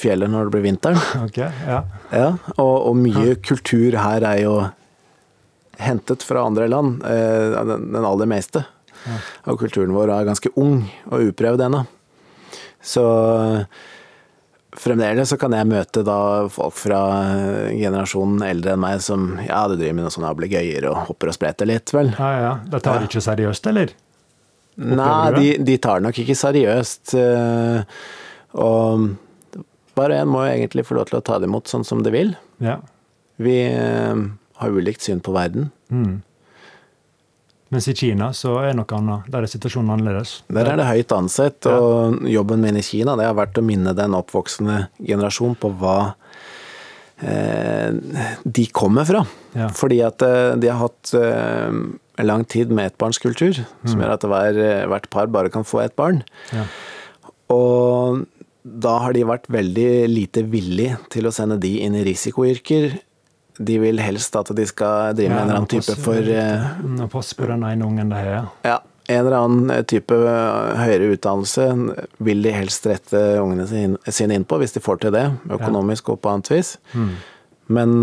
fjellet 0.00 0.32
når 0.32 0.48
det 0.48 0.56
blir 0.56 0.66
vinteren. 0.70 1.00
Okay, 1.28 1.50
Ja. 1.66 1.82
Ja, 2.08 2.28
og, 2.56 2.74
og 2.88 2.96
mye 2.96 3.34
kultur 3.44 3.98
her 4.00 4.24
er 4.24 4.38
jo 4.40 4.54
hentet 5.78 6.24
fra 6.24 6.46
andre 6.48 6.68
land, 6.70 7.02
eh, 7.04 7.58
den, 7.68 8.00
aller 8.00 8.30
meste. 8.30 8.64
Og 9.48 9.60
kulturen 9.60 9.94
vår 9.94 10.10
er 10.12 10.26
ganske 10.28 10.50
ung 10.58 10.82
og 11.08 11.30
uprøvd 11.30 11.62
ennå. 11.68 11.84
Så 12.82 13.04
fremdeles 14.82 15.30
så 15.32 15.36
kan 15.40 15.54
jeg 15.56 15.66
møte 15.68 16.02
da 16.06 16.18
folk 16.52 16.76
fra 16.78 16.98
generasjonen 17.72 18.42
eldre 18.46 18.74
enn 18.76 18.82
meg 18.82 19.00
som 19.04 19.30
ja, 19.44 19.62
du 19.70 19.76
driver 19.76 19.96
med 19.98 20.06
noe 20.06 20.14
sånn 20.14 20.26
ablegøyer 20.28 20.86
og 20.90 21.00
hopper 21.10 21.32
og 21.32 21.36
spretter 21.36 21.68
litt, 21.70 21.90
vel. 21.94 22.12
Ja, 22.18 22.28
ja. 22.42 22.52
Det 22.72 22.82
tar 22.86 23.00
de 23.02 23.08
ikke 23.10 23.22
seriøst, 23.24 23.66
eller? 23.72 23.94
Nei, 24.78 25.30
de, 25.34 25.46
de 25.66 25.74
tar 25.82 25.98
det 25.98 26.06
nok 26.06 26.20
ikke 26.22 26.36
seriøst. 26.38 27.14
eh, 27.18 27.82
Og 28.62 29.08
bare 29.98 30.20
en 30.22 30.30
må 30.30 30.44
jo 30.46 30.52
egentlig 30.54 30.84
få 30.86 30.94
lov 31.00 31.08
til 31.10 31.18
å 31.18 31.24
ta 31.26 31.40
det 31.42 31.48
imot 31.50 31.66
sånn 31.70 31.86
som 31.86 32.04
det 32.06 32.12
vil. 32.14 32.36
Ja. 32.62 32.76
Vi 33.42 33.56
eh, 33.66 34.20
har 34.62 34.76
ulikt 34.78 35.02
syn 35.02 35.18
på 35.24 35.34
verden. 35.34 35.72
Mm. 35.90 36.20
Mens 37.74 37.88
i 37.90 37.94
Kina 37.96 38.30
så 38.36 38.54
er 38.62 38.70
det 38.70 38.78
noe 38.78 38.96
annet. 38.96 39.26
Der 39.32 39.44
er 39.44 39.50
situasjonen 39.50 39.92
annerledes. 39.92 40.38
Der 40.48 40.70
er 40.70 40.80
det 40.80 40.86
høyt 40.88 41.12
ansett, 41.12 41.68
og 41.68 42.22
jobben 42.28 42.62
min 42.64 42.78
i 42.80 42.84
Kina 42.84 43.16
det 43.18 43.26
har 43.28 43.36
vært 43.36 43.60
å 43.60 43.64
minne 43.64 43.92
den 43.96 44.16
oppvoksende 44.16 44.86
generasjon 45.02 45.56
på 45.60 45.70
hva 45.80 45.98
eh, 47.20 47.92
de 48.44 48.64
kommer 48.72 49.08
fra. 49.08 49.26
Ja. 49.52 49.68
Fordi 49.76 50.00
at 50.06 50.24
eh, 50.24 50.54
de 50.60 50.72
har 50.72 50.80
hatt 50.80 51.12
eh, 51.18 52.24
lang 52.24 52.46
tid 52.48 52.72
med 52.72 52.94
ettbarnskultur, 52.94 53.60
som 53.84 54.00
gjør 54.00 54.16
at 54.16 54.24
hver, 54.32 54.62
hvert 54.88 55.12
par 55.12 55.28
bare 55.32 55.52
kan 55.52 55.68
få 55.68 55.84
ett 55.84 55.96
barn. 55.98 56.22
Ja. 56.56 56.64
Og 57.52 58.24
da 58.68 58.96
har 59.04 59.14
de 59.16 59.28
vært 59.28 59.48
veldig 59.52 59.90
lite 60.10 60.44
villig 60.48 60.94
til 61.12 61.28
å 61.28 61.32
sende 61.34 61.60
de 61.60 61.78
inn 61.84 61.96
i 61.96 62.04
risikoyrker. 62.06 62.96
De 63.58 63.78
vil 63.82 63.98
helst 63.98 64.36
at 64.38 64.52
de 64.54 64.66
skal 64.70 65.16
drive 65.18 65.32
med 65.32 65.40
en 65.40 65.48
eller 65.48 65.56
annen 65.58 65.70
type 65.72 65.96
for 65.98 66.14
eh, 66.30 66.68
Nå 66.84 67.08
Pass 67.10 67.32
på 67.34 67.46
den 67.50 67.64
ene 67.66 67.84
ungen 67.86 68.08
de 68.12 68.20
har. 68.22 68.46
ja, 68.62 68.76
en 69.08 69.20
eller 69.26 69.36
annen 69.38 69.84
type 69.88 70.14
høyere 70.78 71.08
utdannelse 71.16 71.64
vil 72.22 72.42
de 72.44 72.52
helst 72.52 72.86
rette 72.86 73.22
ungene 73.40 73.64
sine 74.12 74.36
inn 74.36 74.44
på, 74.44 74.58
hvis 74.60 74.76
de 74.76 74.82
får 74.84 75.00
til 75.06 75.14
det, 75.16 75.24
økonomisk 75.56 76.10
og 76.12 76.20
på 76.22 76.28
annet 76.34 76.50
vis. 76.52 76.74
Men 77.72 77.94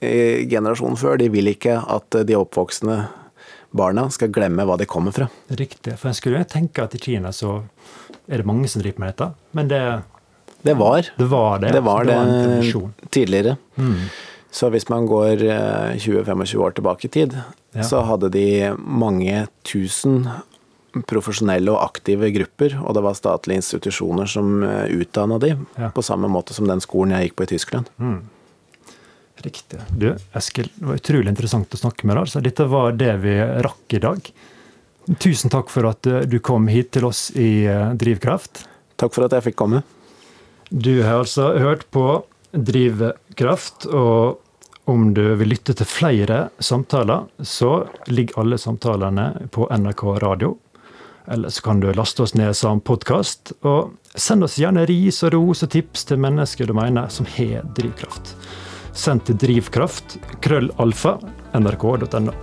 eh, 0.00 0.46
generasjonen 0.48 0.96
før, 0.96 1.18
de 1.20 1.28
vil 1.32 1.52
ikke 1.52 1.76
at 1.80 2.18
de 2.28 2.38
oppvoksende 2.38 3.02
barna 3.72 4.06
skal 4.12 4.32
glemme 4.32 4.64
hva 4.68 4.78
de 4.80 4.88
kommer 4.88 5.12
fra. 5.16 5.28
Riktig. 5.60 5.94
For 6.00 6.10
en 6.10 6.16
skulle 6.16 6.40
jo 6.42 6.48
tenke 6.50 6.84
at 6.84 6.96
i 6.96 7.00
Kina 7.00 7.30
så 7.32 7.60
er 8.28 8.42
det 8.42 8.48
mange 8.48 8.68
som 8.72 8.82
driver 8.82 9.00
med 9.04 9.12
dette. 9.14 9.30
Men 9.56 9.68
det, 9.70 9.84
Det 10.64 10.74
var. 10.78 11.08
det 11.18 11.28
var 11.30 11.58
det. 11.62 11.72
Det 11.72 11.80
var 11.84 12.04
det 12.04 12.18
tidligere. 13.10 13.56
Mm. 13.76 13.96
Så 14.52 14.68
hvis 14.72 14.84
man 14.92 15.06
går 15.08 15.42
eh, 15.48 15.94
20-25 15.96 16.58
år 16.60 16.74
tilbake 16.76 17.08
i 17.08 17.12
tid, 17.20 17.36
Ja. 17.72 17.82
så 17.88 18.02
hadde 18.04 18.28
de 18.34 18.74
mange 18.76 19.46
tusen 19.64 20.26
profesjonelle 21.08 21.72
og 21.72 21.80
aktive 21.86 22.28
grupper, 22.34 22.74
og 22.84 22.92
det 22.94 23.02
var 23.06 23.14
statlige 23.16 23.62
institusjoner 23.62 24.28
som 24.28 24.60
utdanna 24.62 25.38
de, 25.40 25.54
Ja. 25.80 25.88
på 25.88 26.04
samme 26.04 26.28
måte 26.28 26.52
som 26.52 26.66
den 26.68 26.80
skolen 26.84 27.14
jeg 27.16 27.30
gikk 27.30 27.36
på 27.40 27.46
i 27.46 27.52
Tyskland. 27.56 27.88
Riktig. 29.42 29.80
Du, 29.96 30.10
Eskil, 30.36 30.68
det 30.76 30.84
var 30.86 30.98
utrolig 31.00 31.32
interessant 31.32 31.72
å 31.74 31.80
snakke 31.80 32.04
med 32.06 32.16
deg. 32.20 32.28
Så 32.30 32.42
dette 32.44 32.66
var 32.68 32.92
det 32.92 33.14
vi 33.24 33.32
rakk 33.64 33.96
i 33.96 34.02
dag. 34.04 34.28
Tusen 35.18 35.50
takk 35.50 35.72
for 35.72 35.88
at 35.88 36.06
eh, 36.06 36.26
du 36.30 36.36
kom 36.44 36.68
hit 36.70 36.92
til 36.94 37.08
oss 37.08 37.30
i 37.34 37.64
eh, 37.66 37.88
Drivkraft. 37.98 38.66
Takk 39.00 39.16
for 39.16 39.24
at 39.26 39.32
jeg 39.34 39.48
fikk 39.48 39.56
komme. 39.58 39.80
Du 40.70 40.92
har 41.02 41.22
altså 41.24 41.48
hørt 41.58 41.88
på 41.90 42.04
Drivkraft, 42.52 43.88
og 43.90 44.38
om 44.84 45.14
du 45.14 45.34
vil 45.38 45.52
lytte 45.52 45.74
til 45.78 45.86
flere 45.86 46.48
samtaler, 46.58 47.28
så 47.38 47.84
ligger 48.10 48.42
alle 48.42 48.58
samtalene 48.58 49.48
på 49.54 49.68
NRK 49.70 50.04
radio. 50.22 50.56
Eller 51.30 51.52
så 51.54 51.62
kan 51.62 51.80
du 51.80 51.92
laste 51.94 52.24
oss 52.24 52.34
ned 52.34 52.56
som 52.58 52.80
podkast, 52.82 53.54
og 53.62 53.92
send 54.18 54.42
oss 54.42 54.58
gjerne 54.58 54.86
ris 54.90 55.22
og 55.22 55.36
ros 55.36 55.62
og 55.62 55.70
tips 55.70 56.08
til 56.08 56.18
mennesker 56.22 56.66
du 56.66 56.74
mener 56.74 57.12
som 57.14 57.28
har 57.38 57.62
drivkraft. 57.76 58.34
Send 58.92 59.22
til 59.28 59.38
drivkraft, 59.40 60.18
krøllalfa, 60.44 61.16
nrk.no. 61.56 62.34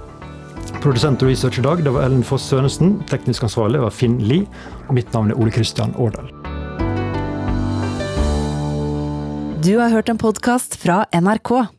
Produsent 0.79 1.23
og 1.25 1.29
research 1.29 1.59
i 1.59 1.65
dag 1.65 1.81
det 1.83 1.91
var 1.91 2.05
Ellen 2.07 2.23
Foss 2.23 2.45
Sørensen. 2.49 3.01
Teknisk 3.09 3.43
ansvarlig 3.45 3.81
var 3.83 3.93
Finn 3.93 4.19
Lie. 4.23 4.47
Og 4.87 4.95
mitt 4.95 5.11
navn 5.13 5.33
er 5.33 5.41
Ole 5.41 5.51
Kristian 5.53 5.91
Årdal. 5.99 6.29
Du 9.59 9.75
har 9.75 9.91
hørt 9.91 10.09
en 10.09 10.21
podkast 10.21 10.79
fra 10.79 11.03
NRK. 11.11 11.78